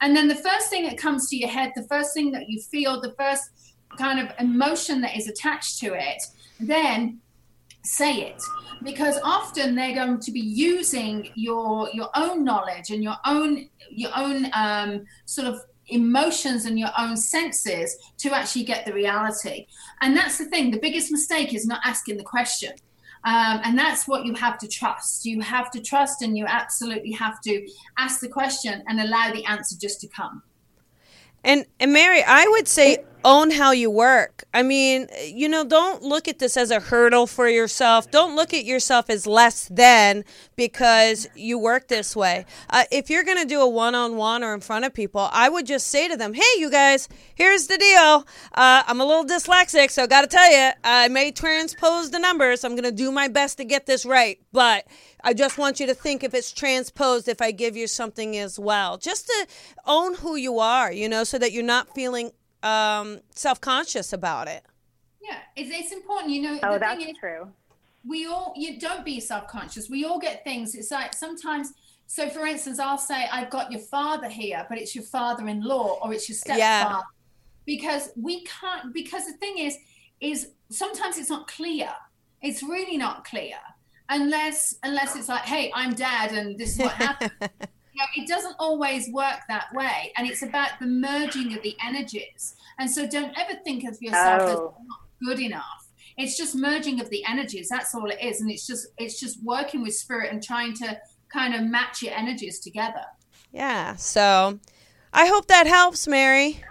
And 0.00 0.16
then 0.16 0.28
the 0.28 0.34
first 0.34 0.70
thing 0.70 0.84
that 0.84 0.98
comes 0.98 1.28
to 1.30 1.36
your 1.36 1.48
head, 1.48 1.72
the 1.76 1.86
first 1.88 2.14
thing 2.14 2.32
that 2.32 2.48
you 2.48 2.60
feel, 2.60 3.00
the 3.00 3.14
first 3.18 3.50
kind 3.96 4.18
of 4.18 4.34
emotion 4.40 5.00
that 5.02 5.16
is 5.16 5.28
attached 5.28 5.78
to 5.80 5.94
it, 5.94 6.22
then 6.58 7.20
say 7.84 8.22
it 8.22 8.42
because 8.82 9.18
often 9.22 9.74
they're 9.74 9.94
going 9.94 10.18
to 10.18 10.32
be 10.32 10.40
using 10.40 11.28
your 11.34 11.88
your 11.92 12.08
own 12.14 12.42
knowledge 12.42 12.90
and 12.90 13.02
your 13.02 13.16
own 13.26 13.68
your 13.90 14.10
own 14.16 14.46
um, 14.54 15.04
sort 15.26 15.46
of 15.46 15.60
emotions 15.88 16.64
and 16.64 16.78
your 16.78 16.90
own 16.98 17.16
senses 17.16 17.96
to 18.18 18.32
actually 18.32 18.64
get 18.64 18.86
the 18.86 18.92
reality 18.92 19.66
and 20.00 20.16
that's 20.16 20.38
the 20.38 20.46
thing 20.46 20.70
the 20.70 20.78
biggest 20.78 21.10
mistake 21.12 21.52
is 21.54 21.66
not 21.66 21.80
asking 21.84 22.16
the 22.16 22.24
question 22.24 22.72
um, 23.24 23.60
and 23.64 23.78
that's 23.78 24.06
what 24.06 24.26
you 24.26 24.34
have 24.34 24.58
to 24.58 24.68
trust. 24.68 25.24
You 25.24 25.40
have 25.40 25.70
to 25.70 25.80
trust 25.80 26.20
and 26.20 26.36
you 26.36 26.44
absolutely 26.46 27.12
have 27.12 27.40
to 27.42 27.66
ask 27.96 28.20
the 28.20 28.28
question 28.28 28.82
and 28.86 29.00
allow 29.00 29.32
the 29.32 29.44
answer 29.46 29.76
just 29.80 30.00
to 30.02 30.08
come. 30.08 30.42
And 31.42 31.64
and 31.80 31.92
Mary, 31.92 32.22
I 32.22 32.46
would 32.48 32.68
say 32.68 32.98
own 33.24 33.50
how 33.50 33.72
you 33.72 33.90
work. 33.90 34.44
I 34.52 34.62
mean, 34.62 35.08
you 35.24 35.48
know, 35.48 35.64
don't 35.64 36.02
look 36.02 36.28
at 36.28 36.38
this 36.38 36.56
as 36.56 36.70
a 36.70 36.78
hurdle 36.78 37.26
for 37.26 37.48
yourself. 37.48 38.10
Don't 38.10 38.36
look 38.36 38.52
at 38.52 38.64
yourself 38.64 39.08
as 39.08 39.26
less 39.26 39.66
than 39.68 40.24
because 40.56 41.26
you 41.34 41.58
work 41.58 41.88
this 41.88 42.14
way. 42.14 42.44
Uh, 42.68 42.84
if 42.92 43.08
you're 43.08 43.24
going 43.24 43.40
to 43.40 43.46
do 43.46 43.60
a 43.60 43.68
one 43.68 43.94
on 43.94 44.16
one 44.16 44.44
or 44.44 44.54
in 44.54 44.60
front 44.60 44.84
of 44.84 44.92
people, 44.92 45.28
I 45.32 45.48
would 45.48 45.66
just 45.66 45.88
say 45.88 46.06
to 46.06 46.16
them, 46.16 46.34
hey, 46.34 46.42
you 46.58 46.70
guys, 46.70 47.08
here's 47.34 47.66
the 47.66 47.78
deal. 47.78 48.26
Uh, 48.52 48.82
I'm 48.86 49.00
a 49.00 49.04
little 49.04 49.24
dyslexic, 49.24 49.90
so 49.90 50.02
I 50.02 50.06
got 50.06 50.20
to 50.20 50.26
tell 50.26 50.50
you, 50.52 50.70
I 50.84 51.08
may 51.08 51.32
transpose 51.32 52.10
the 52.10 52.18
numbers. 52.18 52.62
I'm 52.62 52.72
going 52.72 52.84
to 52.84 52.92
do 52.92 53.10
my 53.10 53.28
best 53.28 53.56
to 53.56 53.64
get 53.64 53.86
this 53.86 54.04
right. 54.04 54.38
But 54.52 54.86
I 55.22 55.32
just 55.32 55.56
want 55.56 55.80
you 55.80 55.86
to 55.86 55.94
think 55.94 56.22
if 56.22 56.34
it's 56.34 56.52
transposed, 56.52 57.28
if 57.28 57.40
I 57.40 57.50
give 57.50 57.76
you 57.76 57.86
something 57.86 58.36
as 58.36 58.58
well. 58.58 58.98
Just 58.98 59.26
to 59.26 59.46
own 59.86 60.14
who 60.16 60.36
you 60.36 60.58
are, 60.58 60.92
you 60.92 61.08
know, 61.08 61.24
so 61.24 61.38
that 61.38 61.52
you're 61.52 61.64
not 61.64 61.94
feeling 61.94 62.30
um, 62.64 63.20
self 63.34 63.60
conscious 63.60 64.12
about 64.12 64.48
it. 64.48 64.64
Yeah, 65.22 65.38
it's, 65.56 65.70
it's 65.72 65.92
important, 65.92 66.32
you 66.32 66.42
know. 66.42 66.58
Oh, 66.62 66.78
that's 66.78 67.02
is, 67.02 67.16
true. 67.18 67.48
We 68.06 68.26
all, 68.26 68.52
you 68.56 68.78
don't 68.78 69.04
be 69.04 69.20
self 69.20 69.46
conscious. 69.48 69.88
We 69.88 70.04
all 70.04 70.18
get 70.18 70.44
things. 70.44 70.74
It's 70.74 70.90
like 70.90 71.14
sometimes. 71.14 71.72
So, 72.06 72.28
for 72.28 72.44
instance, 72.44 72.78
I'll 72.78 72.98
say, 72.98 73.26
I've 73.32 73.48
got 73.48 73.72
your 73.72 73.80
father 73.80 74.28
here, 74.28 74.66
but 74.68 74.76
it's 74.76 74.94
your 74.94 75.04
father 75.04 75.48
in 75.48 75.62
law 75.62 75.98
or 76.02 76.12
it's 76.12 76.28
your 76.28 76.36
stepfather. 76.36 76.58
Yeah. 76.58 77.00
Because 77.64 78.10
we 78.14 78.44
can't, 78.44 78.92
because 78.92 79.24
the 79.24 79.32
thing 79.32 79.56
is, 79.56 79.78
is 80.20 80.48
sometimes 80.70 81.16
it's 81.16 81.30
not 81.30 81.48
clear. 81.48 81.88
It's 82.42 82.62
really 82.62 82.98
not 82.98 83.24
clear 83.24 83.56
unless 84.08 84.76
unless 84.82 85.16
it's 85.16 85.28
like, 85.28 85.42
hey, 85.42 85.72
I'm 85.74 85.94
dad 85.94 86.32
and 86.32 86.58
this 86.58 86.74
is 86.74 86.78
what 86.80 86.92
happened. 86.92 87.32
You 87.94 88.02
know, 88.02 88.22
it 88.22 88.28
doesn't 88.28 88.56
always 88.58 89.08
work 89.10 89.40
that 89.48 89.66
way. 89.72 90.12
And 90.16 90.28
it's 90.28 90.42
about 90.42 90.70
the 90.80 90.86
merging 90.86 91.54
of 91.54 91.62
the 91.62 91.76
energies. 91.84 92.56
And 92.78 92.90
so 92.90 93.06
don't 93.06 93.36
ever 93.38 93.58
think 93.64 93.84
of 93.84 93.96
yourself 94.00 94.42
oh. 94.42 94.46
as 94.46 94.56
not 94.56 94.98
good 95.22 95.38
enough. 95.40 95.88
It's 96.16 96.36
just 96.36 96.54
merging 96.54 97.00
of 97.00 97.10
the 97.10 97.24
energies. 97.24 97.68
That's 97.68 97.94
all 97.94 98.10
it 98.10 98.18
is. 98.20 98.40
And 98.40 98.50
it's 98.50 98.66
just 98.66 98.88
it's 98.98 99.18
just 99.18 99.42
working 99.42 99.82
with 99.82 99.94
spirit 99.94 100.32
and 100.32 100.42
trying 100.42 100.74
to 100.74 100.98
kind 101.32 101.54
of 101.54 101.62
match 101.62 102.02
your 102.02 102.14
energies 102.14 102.60
together. 102.60 103.04
Yeah. 103.52 103.94
So 103.96 104.58
I 105.12 105.26
hope 105.26 105.46
that 105.46 105.66
helps, 105.66 106.08
Mary. 106.08 106.62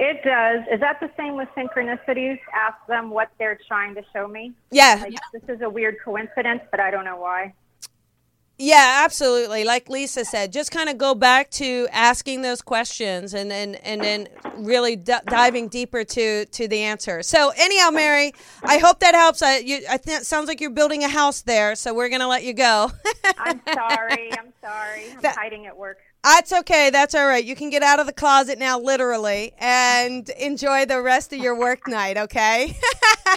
It 0.00 0.22
does. 0.22 0.60
Is 0.72 0.78
that 0.80 1.00
the 1.00 1.10
same 1.16 1.34
with 1.34 1.48
synchronicities? 1.56 2.38
Ask 2.54 2.76
them 2.86 3.10
what 3.10 3.30
they're 3.38 3.58
trying 3.66 3.96
to 3.96 4.02
show 4.12 4.28
me. 4.28 4.52
Yeah. 4.70 5.00
Like, 5.02 5.14
This 5.32 5.56
is 5.56 5.62
a 5.62 5.68
weird 5.68 5.96
coincidence, 6.04 6.60
but 6.70 6.78
I 6.78 6.92
don't 6.92 7.04
know 7.04 7.16
why. 7.16 7.54
Yeah, 8.60 9.02
absolutely. 9.04 9.62
Like 9.62 9.88
Lisa 9.88 10.24
said, 10.24 10.52
just 10.52 10.72
kind 10.72 10.88
of 10.88 10.98
go 10.98 11.14
back 11.14 11.48
to 11.52 11.86
asking 11.92 12.42
those 12.42 12.60
questions 12.60 13.32
and 13.32 13.48
then 13.48 13.76
and, 13.76 14.02
then 14.02 14.28
really 14.56 14.96
d- 14.96 15.14
diving 15.26 15.68
deeper 15.68 16.02
to 16.02 16.44
to 16.44 16.66
the 16.66 16.80
answer. 16.80 17.22
So 17.22 17.52
anyhow, 17.56 17.90
Mary, 17.90 18.32
I 18.64 18.78
hope 18.78 18.98
that 18.98 19.14
helps. 19.14 19.42
I 19.42 19.58
you, 19.58 19.82
I 19.88 19.96
think 19.96 20.22
it 20.22 20.26
sounds 20.26 20.48
like 20.48 20.60
you're 20.60 20.70
building 20.70 21.04
a 21.04 21.08
house 21.08 21.42
there, 21.42 21.76
so 21.76 21.94
we're 21.94 22.08
gonna 22.08 22.26
let 22.26 22.42
you 22.42 22.52
go. 22.52 22.90
I'm 23.38 23.60
sorry. 23.72 24.32
I'm 24.32 24.52
sorry. 24.60 25.12
I'm 25.12 25.20
that, 25.20 25.36
hiding 25.36 25.66
at 25.66 25.76
work. 25.76 25.98
That's 26.24 26.52
okay. 26.52 26.90
That's 26.90 27.14
all 27.14 27.28
right. 27.28 27.44
You 27.44 27.54
can 27.54 27.70
get 27.70 27.84
out 27.84 28.00
of 28.00 28.06
the 28.06 28.12
closet 28.12 28.58
now, 28.58 28.80
literally, 28.80 29.54
and 29.58 30.28
enjoy 30.30 30.84
the 30.84 31.00
rest 31.00 31.32
of 31.32 31.38
your 31.38 31.56
work 31.56 31.86
night. 31.86 32.16
Okay. 32.16 32.76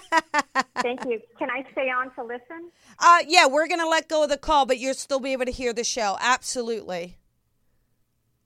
Thank 0.82 1.05
you. 1.05 1.22
Can 1.38 1.51
I 1.51 1.63
stay 1.74 1.91
on 1.91 2.11
to 2.15 2.24
listen? 2.24 2.72
Uh, 3.01 3.17
yeah, 3.27 3.47
we're 3.47 3.67
going 3.67 3.79
to 3.79 3.89
let 3.89 4.07
go 4.07 4.23
of 4.23 4.29
the 4.29 4.37
call, 4.37 4.65
but 4.65 4.77
you'll 4.77 4.93
still 4.93 5.19
be 5.19 5.33
able 5.33 5.45
to 5.45 5.51
hear 5.51 5.73
the 5.73 5.83
show. 5.83 6.17
Absolutely. 6.21 7.17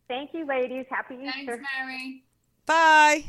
Thank 0.07 0.33
you, 0.33 0.45
ladies. 0.45 0.85
Happy 0.89 1.15
Easter. 1.15 1.31
Thanks, 1.45 1.63
Mary. 1.77 2.23
Bye. 2.65 3.25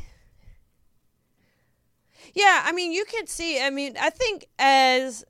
Yeah, 2.33 2.63
I 2.65 2.71
mean, 2.71 2.93
you 2.93 3.03
can 3.05 3.27
see, 3.27 3.61
I 3.61 3.69
mean, 3.69 3.95
I 3.99 4.09
think 4.09 4.47
as 4.57 5.25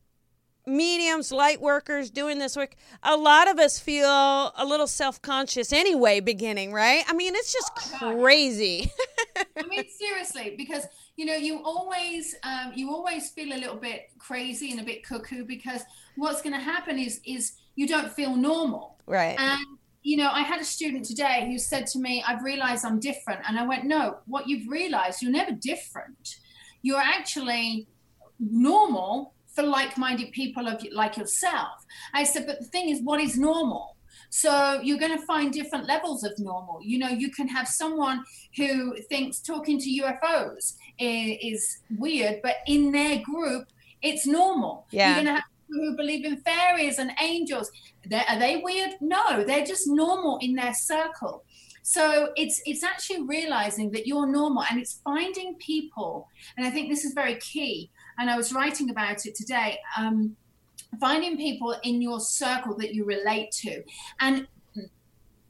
mediums, 0.68 1.32
light 1.32 1.62
workers 1.62 2.12
doing 2.12 2.38
this 2.38 2.56
work, 2.56 2.76
a 3.02 3.16
lot 3.16 3.50
of 3.50 3.58
us 3.58 3.80
feel 3.80 4.08
a 4.08 4.66
little 4.66 4.88
self 4.88 5.22
conscious 5.22 5.72
anyway, 5.72 6.20
beginning, 6.20 6.74
right? 6.74 7.04
I 7.08 7.14
mean, 7.14 7.34
it's 7.36 7.54
just 7.54 7.72
oh 8.02 8.20
crazy. 8.22 8.92
I 9.58 9.66
mean, 9.68 9.86
seriously, 9.90 10.56
because 10.58 10.86
you 11.18 11.26
know 11.26 11.36
you 11.36 11.62
always 11.64 12.36
um, 12.44 12.72
you 12.76 12.92
always 12.92 13.32
feel 13.32 13.52
a 13.52 13.60
little 13.60 13.76
bit 13.76 14.12
crazy 14.20 14.72
and 14.72 14.80
a 14.80 14.84
bit 14.84 15.04
cuckoo 15.04 15.44
because 15.44 15.82
what's 16.16 16.42
going 16.42 16.54
to 16.54 16.62
happen 16.62 16.98
is 16.98 17.20
is 17.26 17.54
you 17.76 17.88
don't 17.88 18.12
feel 18.12 18.36
normal. 18.36 18.98
Right. 19.06 19.38
And 19.38 19.66
you 20.04 20.16
know 20.16 20.30
i 20.32 20.42
had 20.42 20.62
a 20.62 20.64
student 20.64 21.04
today 21.04 21.48
who 21.50 21.58
said 21.58 21.86
to 21.88 22.00
me 22.00 22.24
i've 22.26 22.42
realized 22.44 22.86
i'm 22.86 23.00
different. 23.00 23.42
And 23.48 23.60
i 23.60 23.66
went 23.66 23.84
no 23.84 24.20
what 24.26 24.48
you've 24.48 24.70
realized 24.70 25.22
you're 25.22 25.32
never 25.32 25.52
different. 25.52 26.38
You're 26.84 27.02
actually 27.02 27.88
normal 28.40 29.34
for 29.48 29.64
like-minded 29.64 30.32
people 30.32 30.68
of 30.68 30.86
like 30.94 31.18
yourself. 31.18 31.84
I 32.14 32.24
said 32.24 32.46
but 32.46 32.60
the 32.60 32.66
thing 32.66 32.90
is 32.90 33.02
what 33.02 33.20
is 33.20 33.38
normal 33.38 33.97
so 34.30 34.80
you're 34.82 35.00
going 35.00 35.18
to 35.18 35.26
find 35.26 35.52
different 35.52 35.88
levels 35.88 36.24
of 36.24 36.38
normal. 36.38 36.80
You 36.82 37.00
know, 37.00 37.10
you 37.10 37.32
can 37.32 37.48
have 37.48 37.68
someone 37.68 38.24
who 38.56 38.98
thinks 39.04 39.40
talking 39.40 39.80
to 39.80 39.90
UFOs 39.90 40.76
is, 41.00 41.38
is 41.42 41.78
weird, 41.98 42.42
but 42.44 42.58
in 42.68 42.92
their 42.92 43.20
group, 43.20 43.68
it's 44.02 44.28
normal. 44.28 44.86
Yeah. 44.92 45.08
You're 45.08 45.24
going 45.24 45.36
to 45.36 45.42
have 45.42 45.44
people 45.68 45.86
who 45.86 45.98
believe 45.98 46.26
in 46.26 46.38
fairies 46.38 47.00
and 47.00 47.12
angels. 47.22 47.72
They're, 48.06 48.26
are 48.28 48.40
they 48.40 48.58
weird? 48.58 48.92
No, 49.02 49.44
they're 49.44 49.66
just 49.66 49.88
normal 49.88 50.38
in 50.42 50.56
their 50.56 50.74
circle. 50.74 51.44
So 51.84 52.34
it's 52.36 52.62
it's 52.66 52.84
actually 52.84 53.22
realizing 53.22 53.92
that 53.92 54.06
you're 54.06 54.28
normal 54.28 54.66
and 54.70 54.78
it's 54.78 55.00
finding 55.06 55.56
people. 55.56 56.28
And 56.58 56.68
I 56.68 56.70
think 56.70 56.90
this 56.90 57.06
is 57.06 57.14
very 57.14 57.36
key. 57.36 57.90
And 58.18 58.30
I 58.30 58.36
was 58.36 58.52
writing 58.52 58.90
about 58.90 59.26
it 59.26 59.36
today. 59.36 59.80
Um, 59.98 60.36
finding 61.00 61.38
people 61.38 61.76
in 61.84 62.02
your 62.02 62.20
circle 62.20 62.76
that 62.78 62.94
you 62.94 63.06
relate 63.06 63.52
to 63.52 63.84
and 64.20 64.48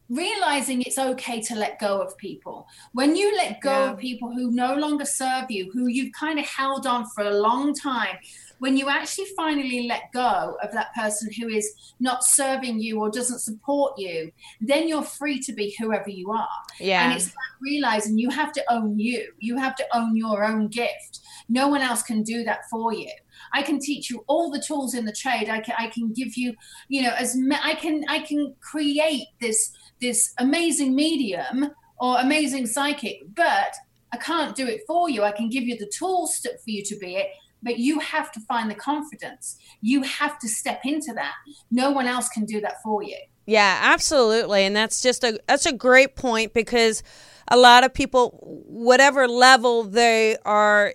realizing 0.10 0.82
it's 0.82 0.98
okay 0.98 1.42
to 1.42 1.56
let 1.56 1.80
go 1.80 2.02
of 2.02 2.18
people. 2.18 2.66
When 2.94 3.16
you 3.16 3.36
let 3.36 3.62
go 3.62 3.86
yeah. 3.86 3.92
of 3.92 4.00
people 4.00 4.32
who 4.32 4.52
no 4.52 4.76
longer 4.76 5.06
serve 5.06 5.52
you, 5.52 5.70
who 5.72 5.88
you've 5.88 6.14
kind 6.14 6.40
of 6.40 6.46
held 6.46 6.88
on 6.88 7.06
for 7.08 7.26
a 7.26 7.40
long 7.40 7.74
time, 7.74 8.18
when 8.60 8.76
you 8.76 8.90
actually 8.90 9.28
finally 9.36 9.88
let 9.88 10.12
go 10.14 10.58
of 10.64 10.72
that 10.72 10.94
person 10.96 11.30
who 11.40 11.48
is 11.48 11.94
not 12.00 12.24
serving 12.24 12.80
you 12.80 13.00
or 13.00 13.10
doesn't 13.10 13.40
support 13.40 13.94
you, 13.98 14.32
then 14.62 14.88
you're 14.88 15.04
free 15.04 15.40
to 15.42 15.54
be 15.54 15.76
whoever 15.80 16.10
you 16.10 16.32
are. 16.32 16.48
Yeah. 16.80 17.04
And 17.04 17.14
it's 17.14 17.28
like 17.28 17.62
realizing 17.62 18.18
you 18.18 18.30
have 18.30 18.52
to 18.54 18.64
own 18.72 18.98
you. 18.98 19.32
You 19.40 19.58
have 19.58 19.76
to 19.76 19.86
own 19.94 20.16
your 20.16 20.44
own 20.44 20.70
gift. 20.70 21.20
No 21.50 21.68
one 21.68 21.82
else 21.82 22.02
can 22.02 22.24
do 22.24 22.44
that 22.46 22.62
for 22.70 22.94
you. 22.94 23.12
I 23.54 23.62
can 23.62 23.80
teach 23.80 24.10
you 24.10 24.24
all 24.28 24.52
the 24.52 24.64
tools 24.66 24.94
in 24.94 25.06
the 25.06 25.12
trade. 25.12 25.50
I 25.50 25.60
can 25.60 25.76
I 25.78 25.88
can 25.88 26.14
give 26.14 26.36
you, 26.38 26.54
you 26.88 27.04
know, 27.04 27.14
as 27.18 27.38
I 27.64 27.76
can 27.76 28.04
I 28.08 28.20
can 28.20 28.56
create 28.60 29.28
this 29.40 29.72
this 30.02 30.34
amazing 30.38 30.96
medium 30.96 31.72
or 32.00 32.20
amazing 32.20 32.68
psychic, 32.68 33.22
but 33.36 33.76
I 34.12 34.18
can't 34.18 34.56
do 34.56 34.68
it 34.68 34.82
for 34.88 35.10
you. 35.10 35.24
I 35.24 35.32
can 35.32 35.50
give 35.50 35.64
you 35.64 35.78
the 35.78 35.88
tools 35.88 36.40
to, 36.42 36.50
for 36.50 36.70
you 36.70 36.84
to 36.84 36.96
be 36.98 37.16
it, 37.16 37.28
but 37.62 37.78
you 37.78 38.00
have 38.00 38.32
to 38.34 38.40
find 38.42 38.70
the 38.70 38.76
confidence. 38.76 39.58
You 39.82 40.04
have 40.04 40.40
to 40.40 40.48
step 40.48 40.82
into 40.86 41.14
that. 41.14 41.34
No 41.72 41.92
one 41.92 42.08
else 42.08 42.30
can 42.30 42.46
do 42.46 42.62
that 42.62 42.82
for 42.84 43.04
you. 43.04 43.18
Yeah, 43.46 43.80
absolutely. 43.82 44.64
And 44.64 44.76
that's 44.76 45.02
just 45.02 45.24
a 45.24 45.40
that's 45.48 45.66
a 45.66 45.74
great 45.74 46.16
point 46.16 46.54
because 46.54 47.02
a 47.50 47.58
lot 47.58 47.84
of 47.84 47.94
people 47.94 48.38
whatever 48.68 49.28
level 49.28 49.84
they 49.84 50.38
are 50.46 50.94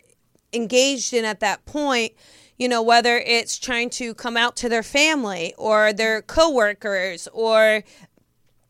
engaged 0.52 1.14
in 1.14 1.24
at 1.24 1.40
that 1.40 1.64
point, 1.64 2.12
you 2.62 2.68
know, 2.68 2.80
whether 2.80 3.18
it's 3.18 3.58
trying 3.58 3.90
to 3.90 4.14
come 4.14 4.36
out 4.36 4.54
to 4.54 4.68
their 4.68 4.84
family 4.84 5.52
or 5.58 5.92
their 5.92 6.22
coworkers 6.22 7.26
or 7.32 7.82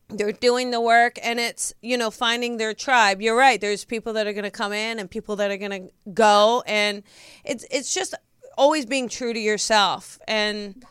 they're 0.09 0.33
doing 0.33 0.71
the 0.71 0.81
work 0.81 1.19
and 1.23 1.39
it's 1.39 1.75
you 1.83 1.99
know 1.99 2.11
finding 2.11 2.57
their 2.57 2.73
tribe. 2.73 3.21
You're 3.21 3.37
right. 3.37 3.61
There's 3.61 3.85
people 3.85 4.15
that 4.15 4.27
are 4.27 4.33
going 4.33 4.45
to 4.45 4.51
come 4.51 4.73
in 4.73 4.99
and 4.99 5.11
people 5.11 5.37
that 5.37 5.51
are 5.51 5.59
going 5.59 5.89
to 5.89 6.11
go 6.11 6.63
and 6.67 7.03
it's 7.45 7.67
it's 7.71 7.93
just 7.93 8.15
always 8.57 8.87
being 8.87 9.11
true 9.11 9.35
to 9.35 9.39
yourself 9.39 10.19
and 10.27 10.83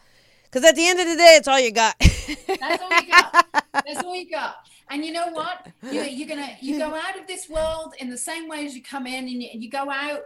because 0.43 0.63
at 0.63 0.75
the 0.75 0.87
end 0.87 0.99
of 0.99 1.07
the 1.07 1.15
day 1.15 1.33
it's 1.37 1.47
all 1.47 1.59
you 1.59 1.71
got. 1.71 1.95
That's 1.97 2.83
all 2.83 3.01
you 3.01 3.11
got. 3.11 3.45
That's 3.73 4.03
all 4.03 4.15
you 4.15 4.29
got. 4.29 4.57
And 4.91 5.03
you 5.03 5.11
know 5.11 5.29
what? 5.29 5.69
You, 5.91 6.03
you're 6.03 6.29
gonna 6.29 6.55
you 6.61 6.77
go 6.77 6.93
out 6.93 7.19
of 7.19 7.25
this 7.25 7.49
world 7.49 7.95
in 7.97 8.11
the 8.11 8.17
same 8.17 8.47
way 8.47 8.63
as 8.63 8.75
you 8.75 8.83
come 8.83 9.07
in 9.07 9.23
and 9.23 9.41
you, 9.41 9.49
you 9.53 9.69
go 9.71 9.89
out 9.89 10.25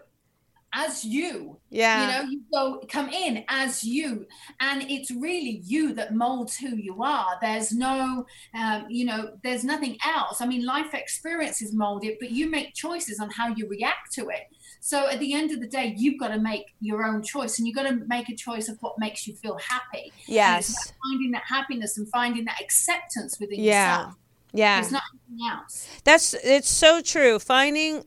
as 0.76 1.04
you. 1.04 1.58
Yeah. 1.70 2.02
You 2.02 2.12
know, 2.12 2.30
you 2.30 2.42
go 2.54 2.82
come 2.90 3.10
in 3.10 3.44
as 3.48 3.84
you, 3.84 4.28
and 4.60 4.84
it's 4.90 5.10
really 5.12 5.62
you 5.66 5.94
that 5.94 6.14
molds 6.14 6.58
who 6.58 6.76
you 6.76 7.02
are. 7.02 7.38
There's 7.42 7.72
no, 7.72 8.26
um, 8.54 8.86
you 8.90 9.06
know, 9.06 9.32
there's 9.44 9.64
nothing 9.64 9.98
else. 10.06 10.42
I 10.42 10.46
mean, 10.46 10.66
life 10.66 10.94
experiences 10.94 11.74
mold 11.74 12.04
it, 12.04 12.18
but 12.20 12.32
you 12.32 12.50
make 12.50 12.74
choices 12.74 13.20
on 13.20 13.30
how 13.32 13.48
you 13.56 13.68
react 13.68 14.14
to 14.14 14.28
it. 14.30 14.48
So 14.82 15.10
at 15.10 15.20
the 15.20 15.34
end 15.34 15.52
of 15.52 15.62
the 15.62 15.68
day, 15.68 15.96
you've 15.98 16.20
got 16.20 16.28
to 16.28 16.40
make 16.40 16.76
your 16.82 17.04
own 17.04 17.24
choice, 17.24 17.58
and 17.58 17.68
you've 17.68 17.76
got 17.76 17.88
to 17.88 17.96
make 18.08 18.30
a 18.30 18.36
choice 18.36 18.70
of 18.70 18.78
what 18.82 19.00
makes 19.00 19.26
you 19.26 19.34
feel 19.36 19.58
happy. 19.58 20.12
Yes. 20.28 20.94
finding 21.04 21.32
that 21.32 21.44
happiness 21.48 21.98
and 21.98 22.08
finding 22.10 22.46
that 22.46 22.62
acceptance 22.62 23.40
within 23.40 23.62
yeah. 23.62 23.98
yourself. 23.98 24.16
Yeah. 24.54 24.80
It's 24.80 24.92
not 24.92 25.04
anything 25.30 25.48
else. 25.52 25.90
That's 26.04 26.34
it's 26.36 26.70
so 26.70 27.02
true. 27.02 27.40
Finding 27.40 28.06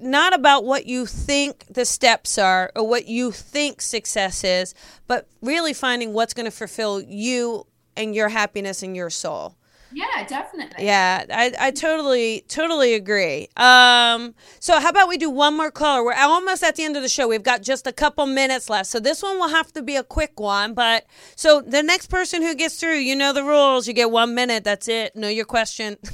not 0.00 0.34
about 0.34 0.64
what 0.64 0.86
you 0.86 1.06
think 1.06 1.66
the 1.68 1.84
steps 1.84 2.38
are 2.38 2.72
or 2.74 2.86
what 2.86 3.06
you 3.06 3.30
think 3.30 3.80
success 3.80 4.44
is, 4.44 4.74
but 5.06 5.28
really 5.42 5.72
finding 5.72 6.12
what's 6.12 6.34
going 6.34 6.46
to 6.46 6.50
fulfill 6.50 7.00
you 7.00 7.66
and 7.96 8.14
your 8.14 8.28
happiness 8.28 8.82
and 8.82 8.96
your 8.96 9.10
soul. 9.10 9.56
Yeah, 9.92 10.24
definitely. 10.26 10.84
Yeah, 10.84 11.24
I, 11.30 11.52
I 11.58 11.70
totally 11.72 12.44
totally 12.48 12.94
agree. 12.94 13.48
Um, 13.56 14.34
so 14.60 14.78
how 14.78 14.90
about 14.90 15.08
we 15.08 15.16
do 15.16 15.28
one 15.28 15.56
more 15.56 15.70
caller? 15.70 16.04
We're 16.04 16.14
almost 16.14 16.62
at 16.62 16.76
the 16.76 16.84
end 16.84 16.96
of 16.96 17.02
the 17.02 17.08
show. 17.08 17.26
We've 17.26 17.42
got 17.42 17.62
just 17.62 17.86
a 17.86 17.92
couple 17.92 18.26
minutes 18.26 18.70
left, 18.70 18.86
so 18.86 19.00
this 19.00 19.22
one 19.22 19.38
will 19.38 19.48
have 19.48 19.72
to 19.72 19.82
be 19.82 19.96
a 19.96 20.04
quick 20.04 20.38
one. 20.38 20.74
But 20.74 21.06
so 21.34 21.60
the 21.60 21.82
next 21.82 22.06
person 22.06 22.42
who 22.42 22.54
gets 22.54 22.76
through, 22.78 22.98
you 22.98 23.16
know 23.16 23.32
the 23.32 23.42
rules. 23.42 23.88
You 23.88 23.94
get 23.94 24.10
one 24.10 24.34
minute. 24.34 24.62
That's 24.62 24.86
it. 24.86 25.16
Know 25.16 25.28
your 25.28 25.44
question. 25.44 25.96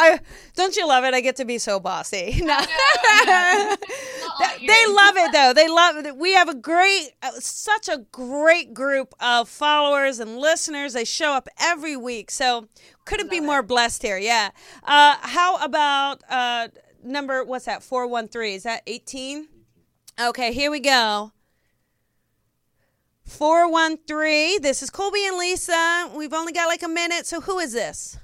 I 0.00 0.18
don't 0.56 0.74
you 0.76 0.88
love 0.88 1.04
it? 1.04 1.12
I 1.12 1.20
get 1.20 1.36
to 1.36 1.44
be 1.44 1.58
so 1.58 1.78
bossy. 1.78 2.40
No. 2.42 2.56
they 4.66 4.86
love 4.86 5.16
it 5.16 5.32
though. 5.32 5.52
They 5.54 5.68
love 5.68 5.96
it. 5.96 6.16
We 6.16 6.32
have 6.32 6.48
a 6.48 6.54
great, 6.54 7.10
uh, 7.22 7.32
such 7.38 7.88
a 7.88 7.98
great 8.10 8.72
group 8.72 9.14
of 9.20 9.48
followers 9.48 10.18
and 10.18 10.38
listeners. 10.38 10.94
They 10.94 11.04
show 11.04 11.32
up 11.32 11.48
every 11.60 11.96
week. 11.96 12.30
So 12.30 12.68
couldn't 13.04 13.30
be 13.30 13.40
more 13.40 13.62
blessed 13.62 14.02
here. 14.02 14.16
Yeah. 14.16 14.50
Uh, 14.82 15.16
how 15.20 15.62
about 15.62 16.22
uh, 16.30 16.68
number? 17.04 17.44
What's 17.44 17.66
that? 17.66 17.82
Four 17.82 18.06
one 18.06 18.28
three. 18.28 18.54
Is 18.54 18.62
that 18.62 18.82
eighteen? 18.86 19.48
Okay, 20.18 20.52
here 20.52 20.70
we 20.70 20.80
go. 20.80 21.32
413. 23.24 24.60
This 24.60 24.82
is 24.82 24.90
Colby 24.90 25.24
and 25.26 25.38
Lisa. 25.38 26.10
We've 26.14 26.32
only 26.32 26.52
got 26.52 26.66
like 26.66 26.82
a 26.82 26.88
minute. 26.88 27.26
So 27.26 27.40
who 27.40 27.58
is 27.58 27.72
this? 27.72 28.18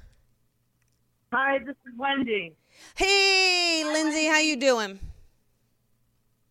Hi, 1.32 1.58
this 1.58 1.74
is 1.86 1.98
Wendy. 1.98 2.54
Hey, 2.94 3.82
Lindsay, 3.84 4.26
how 4.26 4.38
you 4.38 4.56
doing? 4.56 5.00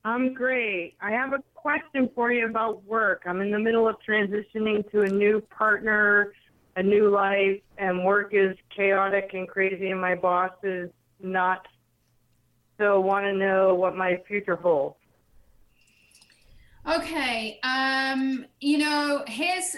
I'm 0.04 0.34
great. 0.34 0.96
I 1.02 1.12
have 1.12 1.32
a 1.32 1.42
question 1.54 2.10
for 2.14 2.32
you 2.32 2.46
about 2.46 2.84
work. 2.84 3.24
I'm 3.26 3.40
in 3.40 3.52
the 3.52 3.60
middle 3.60 3.88
of 3.88 3.96
transitioning 4.08 4.90
to 4.92 5.04
a 5.04 5.08
new 5.08 5.42
partner, 5.50 6.34
a 6.76 6.84
new 6.84 7.10
life, 7.10 7.62
and 7.78 8.04
work 8.04 8.34
is 8.34 8.58
chaotic 8.76 9.32
and 9.34 9.48
crazy, 9.48 9.92
and 9.92 10.02
my 10.02 10.14
boss 10.14 10.52
is 10.62 10.90
not. 11.22 11.66
So, 12.78 13.00
want 13.00 13.24
to 13.26 13.34
know 13.34 13.74
what 13.74 13.96
my 13.96 14.22
future 14.28 14.58
holds. 14.58 14.98
Okay. 16.86 17.62
Um, 17.64 18.46
you 18.60 18.80
know, 18.80 19.24
here's 19.28 19.78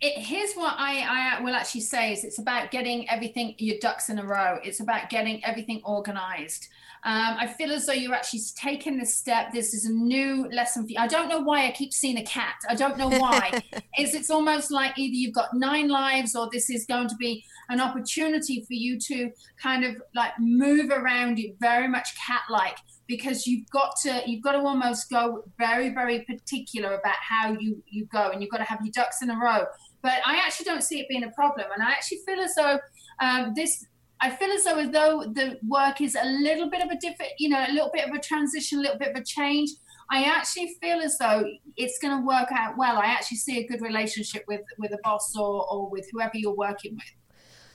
it, 0.00 0.18
here's 0.18 0.54
what 0.54 0.74
I, 0.76 1.38
I 1.38 1.40
will 1.40 1.54
actually 1.54 1.80
say 1.80 2.12
is 2.12 2.22
it's 2.24 2.38
about 2.38 2.70
getting 2.70 3.08
everything 3.08 3.54
your 3.58 3.76
ducks 3.80 4.08
in 4.08 4.18
a 4.18 4.24
row. 4.24 4.58
It's 4.62 4.80
about 4.80 5.08
getting 5.08 5.44
everything 5.44 5.80
organized. 5.84 6.68
Um, 7.04 7.36
i 7.38 7.46
feel 7.46 7.70
as 7.70 7.86
though 7.86 7.92
you're 7.92 8.14
actually 8.14 8.40
taking 8.56 8.98
this 8.98 9.16
step. 9.16 9.52
This 9.52 9.72
is 9.72 9.86
a 9.86 9.92
new 9.92 10.48
lesson 10.50 10.84
for 10.84 10.90
you. 10.90 10.98
I 10.98 11.06
don't 11.06 11.28
know 11.28 11.40
why 11.40 11.66
i 11.66 11.70
keep 11.70 11.92
seeing 11.92 12.18
a 12.18 12.24
cat. 12.24 12.56
I 12.68 12.74
don't 12.74 12.98
know 12.98 13.08
why. 13.08 13.62
It's, 13.98 14.14
it's 14.14 14.28
almost 14.28 14.70
like 14.70 14.98
either 14.98 15.14
you've 15.14 15.34
got 15.34 15.54
nine 15.54 15.88
lives 15.88 16.36
or 16.36 16.50
this 16.52 16.68
is 16.68 16.84
going 16.84 17.08
to 17.08 17.16
be 17.16 17.42
an 17.70 17.80
opportunity 17.80 18.60
for 18.60 18.74
you 18.74 18.98
to 19.00 19.30
kind 19.62 19.84
of 19.84 19.96
like 20.14 20.32
move 20.38 20.90
around 20.90 21.38
it 21.38 21.56
very 21.60 21.88
much 21.88 22.08
cat 22.18 22.42
like 22.50 22.76
because 23.06 23.46
you've 23.46 23.68
got 23.70 23.96
to 24.02 24.22
you've 24.26 24.42
got 24.42 24.52
to 24.52 24.58
almost 24.58 25.08
go 25.10 25.44
very 25.58 25.90
very 25.90 26.20
particular 26.22 26.94
about 26.94 27.16
how 27.20 27.52
you 27.52 27.82
you 27.88 28.04
go 28.06 28.30
and 28.30 28.42
you've 28.42 28.50
got 28.50 28.58
to 28.58 28.64
have 28.64 28.80
your 28.82 28.92
ducks 28.92 29.22
in 29.22 29.30
a 29.30 29.38
row 29.38 29.64
but 30.02 30.20
I 30.24 30.36
actually 30.36 30.64
don't 30.64 30.82
see 30.82 31.00
it 31.00 31.08
being 31.08 31.24
a 31.24 31.30
problem. 31.30 31.66
And 31.72 31.82
I 31.82 31.90
actually 31.90 32.18
feel 32.26 32.40
as 32.40 32.54
though 32.54 32.78
um, 33.20 33.52
this, 33.54 33.86
I 34.20 34.30
feel 34.30 34.50
as 34.50 34.64
though 34.64 34.78
as 34.78 34.90
though 34.90 35.32
the 35.32 35.58
work 35.66 36.00
is 36.00 36.16
a 36.20 36.24
little 36.24 36.70
bit 36.70 36.82
of 36.82 36.90
a 36.90 36.96
different, 36.96 37.32
you 37.38 37.48
know, 37.48 37.64
a 37.66 37.72
little 37.72 37.90
bit 37.92 38.08
of 38.08 38.14
a 38.14 38.20
transition, 38.20 38.78
a 38.78 38.82
little 38.82 38.98
bit 38.98 39.10
of 39.10 39.16
a 39.16 39.24
change. 39.24 39.70
I 40.10 40.22
actually 40.22 40.76
feel 40.80 41.00
as 41.00 41.18
though 41.18 41.44
it's 41.76 41.98
going 41.98 42.16
to 42.16 42.24
work 42.24 42.48
out 42.52 42.76
well. 42.76 42.96
I 42.96 43.06
actually 43.06 43.38
see 43.38 43.58
a 43.58 43.66
good 43.66 43.80
relationship 43.80 44.44
with 44.46 44.60
with 44.78 44.92
a 44.92 44.98
boss 45.02 45.34
or 45.36 45.66
or 45.68 45.90
with 45.90 46.08
whoever 46.12 46.32
you're 46.34 46.54
working 46.54 46.94
with. 46.94 47.12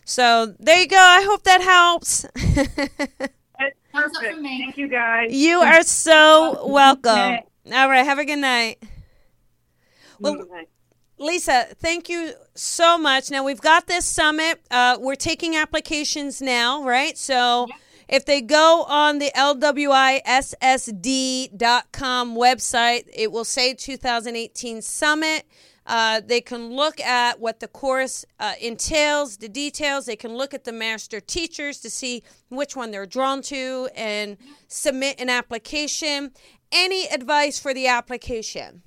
So 0.06 0.54
there 0.60 0.80
you 0.80 0.88
go. 0.88 0.98
I 0.98 1.24
hope 1.24 1.44
that 1.44 1.62
helps. 1.62 2.26
Perfect. 3.94 4.42
Thank 4.42 4.78
you, 4.78 4.88
guys. 4.88 5.34
You 5.34 5.60
are 5.60 5.84
so 5.84 6.66
welcome. 6.68 7.40
All 7.72 7.90
right. 7.90 8.06
Have 8.06 8.20
a 8.20 8.26
good 8.26 8.40
night. 8.40 8.82
Well, 10.20 10.46
Lisa, 11.22 11.68
thank 11.80 12.10
you 12.10 12.34
so 12.56 12.98
much. 12.98 13.30
Now 13.30 13.44
we've 13.44 13.62
got 13.62 13.86
this 13.86 14.06
summit. 14.06 14.60
Uh, 14.72 14.98
we're 15.00 15.14
taking 15.14 15.56
applications 15.56 16.42
now, 16.42 16.84
right? 16.84 17.16
So 17.16 17.68
if 18.10 18.26
they 18.26 18.42
go 18.42 18.86
on 18.88 19.20
the 19.20 19.32
LWISSD.com 19.36 19.86
website, 22.36 23.04
it 23.14 23.32
will 23.32 23.46
say 23.46 23.76
2018 23.76 24.82
summit. 24.82 25.46
Uh, 25.86 26.22
they 26.26 26.42
can 26.42 26.76
look 26.76 27.00
at 27.00 27.40
what 27.40 27.60
the 27.60 27.68
course 27.68 28.26
uh, 28.40 28.54
entails, 28.60 29.38
the 29.38 29.50
details. 29.50 30.08
They 30.08 30.16
can 30.16 30.36
look 30.36 30.56
at 30.56 30.64
the 30.64 30.72
master 30.72 31.20
teachers 31.20 31.80
to 31.82 31.92
see 31.92 32.24
which 32.50 32.76
one 32.76 32.90
they're 32.90 33.06
drawn 33.06 33.44
to 33.44 33.90
and 33.96 34.38
submit 34.68 35.20
an 35.20 35.30
application. 35.30 36.32
Any 36.72 37.06
advice 37.10 37.60
for 37.60 37.76
the 37.76 37.86
application? 37.86 38.82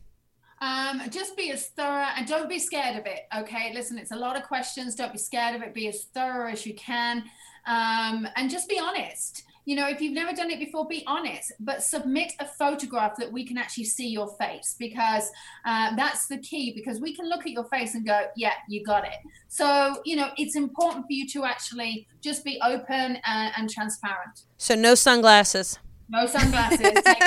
Um, 0.64 1.02
just 1.10 1.36
be 1.36 1.50
as 1.50 1.66
thorough 1.66 2.06
and 2.16 2.26
don't 2.26 2.48
be 2.48 2.58
scared 2.58 2.96
of 2.96 3.04
it. 3.04 3.26
Okay, 3.36 3.72
listen, 3.74 3.98
it's 3.98 4.12
a 4.12 4.16
lot 4.16 4.34
of 4.34 4.44
questions. 4.44 4.94
Don't 4.94 5.12
be 5.12 5.18
scared 5.18 5.54
of 5.54 5.60
it. 5.60 5.74
Be 5.74 5.88
as 5.88 6.04
thorough 6.14 6.50
as 6.50 6.64
you 6.64 6.72
can, 6.74 7.24
um, 7.66 8.26
and 8.36 8.48
just 8.48 8.66
be 8.66 8.78
honest. 8.78 9.44
You 9.66 9.76
know, 9.76 9.88
if 9.88 10.00
you've 10.00 10.14
never 10.14 10.32
done 10.32 10.50
it 10.50 10.58
before, 10.58 10.86
be 10.86 11.04
honest, 11.06 11.52
but 11.60 11.82
submit 11.82 12.32
a 12.38 12.46
photograph 12.46 13.16
that 13.16 13.30
we 13.30 13.44
can 13.46 13.58
actually 13.58 13.84
see 13.84 14.08
your 14.08 14.28
face 14.38 14.74
because 14.78 15.30
uh, 15.66 15.94
that's 15.96 16.28
the 16.28 16.38
key. 16.38 16.72
Because 16.74 16.98
we 16.98 17.14
can 17.14 17.28
look 17.28 17.40
at 17.40 17.52
your 17.52 17.64
face 17.64 17.94
and 17.94 18.06
go, 18.06 18.28
"Yeah, 18.34 18.54
you 18.66 18.82
got 18.84 19.04
it." 19.04 19.18
So, 19.48 20.00
you 20.06 20.16
know, 20.16 20.30
it's 20.38 20.56
important 20.56 21.04
for 21.06 21.12
you 21.12 21.28
to 21.28 21.44
actually 21.44 22.06
just 22.22 22.42
be 22.42 22.58
open 22.64 23.18
and, 23.26 23.52
and 23.58 23.68
transparent. 23.68 24.44
So, 24.56 24.74
no 24.74 24.94
sunglasses. 24.94 25.78
No 26.08 26.26
sunglasses. 26.26 26.80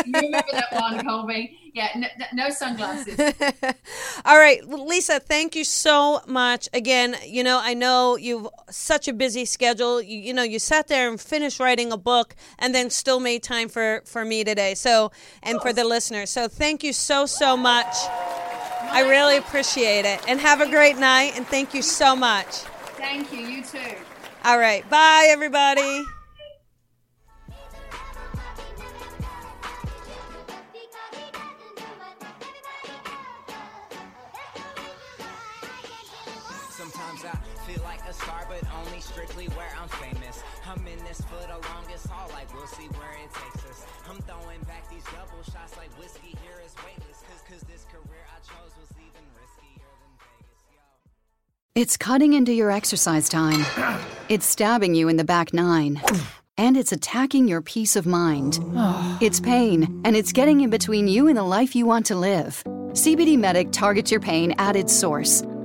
you 0.05 0.13
remember 0.13 0.43
that 0.51 0.71
one, 0.71 1.03
Colby. 1.05 1.71
Yeah, 1.73 1.89
no, 1.95 2.07
no 2.33 2.49
sunglasses. 2.49 3.19
All 4.25 4.37
right, 4.37 4.63
Lisa, 4.67 5.19
thank 5.19 5.55
you 5.55 5.63
so 5.63 6.21
much. 6.27 6.69
Again, 6.73 7.15
you 7.25 7.43
know, 7.43 7.59
I 7.61 7.73
know 7.73 8.17
you've 8.17 8.47
such 8.69 9.07
a 9.07 9.13
busy 9.13 9.45
schedule. 9.45 10.01
You, 10.01 10.19
you 10.19 10.33
know, 10.33 10.43
you 10.43 10.59
sat 10.59 10.87
there 10.87 11.09
and 11.09 11.19
finished 11.19 11.59
writing 11.59 11.91
a 11.91 11.97
book 11.97 12.35
and 12.59 12.73
then 12.73 12.89
still 12.89 13.19
made 13.19 13.43
time 13.43 13.67
for, 13.69 14.01
for 14.05 14.23
me 14.23 14.43
today. 14.43 14.75
So, 14.75 15.11
and 15.43 15.61
for 15.61 15.73
the 15.73 15.83
listeners. 15.83 16.29
So, 16.29 16.47
thank 16.47 16.83
you 16.83 16.93
so, 16.93 17.25
so 17.25 17.57
much. 17.57 17.95
I 18.89 19.05
really 19.07 19.37
appreciate 19.37 20.05
it. 20.05 20.21
And 20.27 20.39
have 20.39 20.61
a 20.61 20.69
great 20.69 20.97
night. 20.97 21.33
And 21.35 21.45
thank 21.47 21.73
you 21.73 21.81
so 21.81 22.15
much. 22.15 22.47
Thank 22.97 23.31
you. 23.33 23.39
You 23.39 23.63
too. 23.63 23.79
All 24.43 24.57
right. 24.57 24.87
Bye, 24.89 25.27
everybody. 25.29 26.03
Star, 38.27 38.45
but 38.49 38.61
only 38.83 38.99
strictly 38.99 39.45
where 39.55 39.71
I'm 39.81 39.87
famous. 39.87 40.43
I'm 40.67 40.85
in 40.85 40.99
this 41.05 41.21
for 41.21 41.39
the 41.47 41.59
longest 41.71 42.07
haul, 42.07 42.29
like 42.33 42.53
we'll 42.53 42.67
see 42.67 42.87
where 42.99 43.15
it 43.23 43.31
takes 43.33 43.63
us. 43.71 43.85
I'm 44.09 44.19
throwing 44.23 44.59
back 44.67 44.89
these 44.89 45.05
double 45.05 45.43
shots 45.43 45.77
like 45.77 45.89
whiskey 45.97 46.35
here 46.43 46.59
is 46.65 46.75
weightless. 46.83 47.23
Cause, 47.23 47.41
cause 47.49 47.61
this 47.71 47.85
career 47.85 48.23
I 48.35 48.39
chose 48.43 48.73
was 48.75 48.91
even 48.99 49.23
riskier 49.39 49.87
than 50.01 50.11
Vegas. 50.19 50.59
Yo. 50.73 51.81
It's 51.81 51.95
cutting 51.95 52.33
into 52.33 52.51
your 52.51 52.69
exercise 52.69 53.29
time. 53.29 53.65
It's 54.29 54.45
stabbing 54.45 54.93
you 54.93 55.07
in 55.07 55.15
the 55.15 55.23
back 55.23 55.53
nine. 55.53 56.01
And 56.59 56.75
it's 56.75 56.91
attacking 56.91 57.47
your 57.47 57.61
peace 57.61 57.95
of 57.95 58.05
mind. 58.05 58.59
It's 59.21 59.39
pain, 59.39 60.01
and 60.03 60.17
it's 60.17 60.33
getting 60.33 60.61
in 60.61 60.69
between 60.69 61.07
you 61.07 61.27
and 61.29 61.37
the 61.37 61.43
life 61.43 61.75
you 61.75 61.85
want 61.85 62.05
to 62.07 62.15
live. 62.15 62.61
CBD 62.91 63.37
Medic 63.37 63.71
targets 63.71 64.11
your 64.11 64.19
pain 64.19 64.53
at 64.57 64.75
its 64.75 64.91
source. 64.91 65.43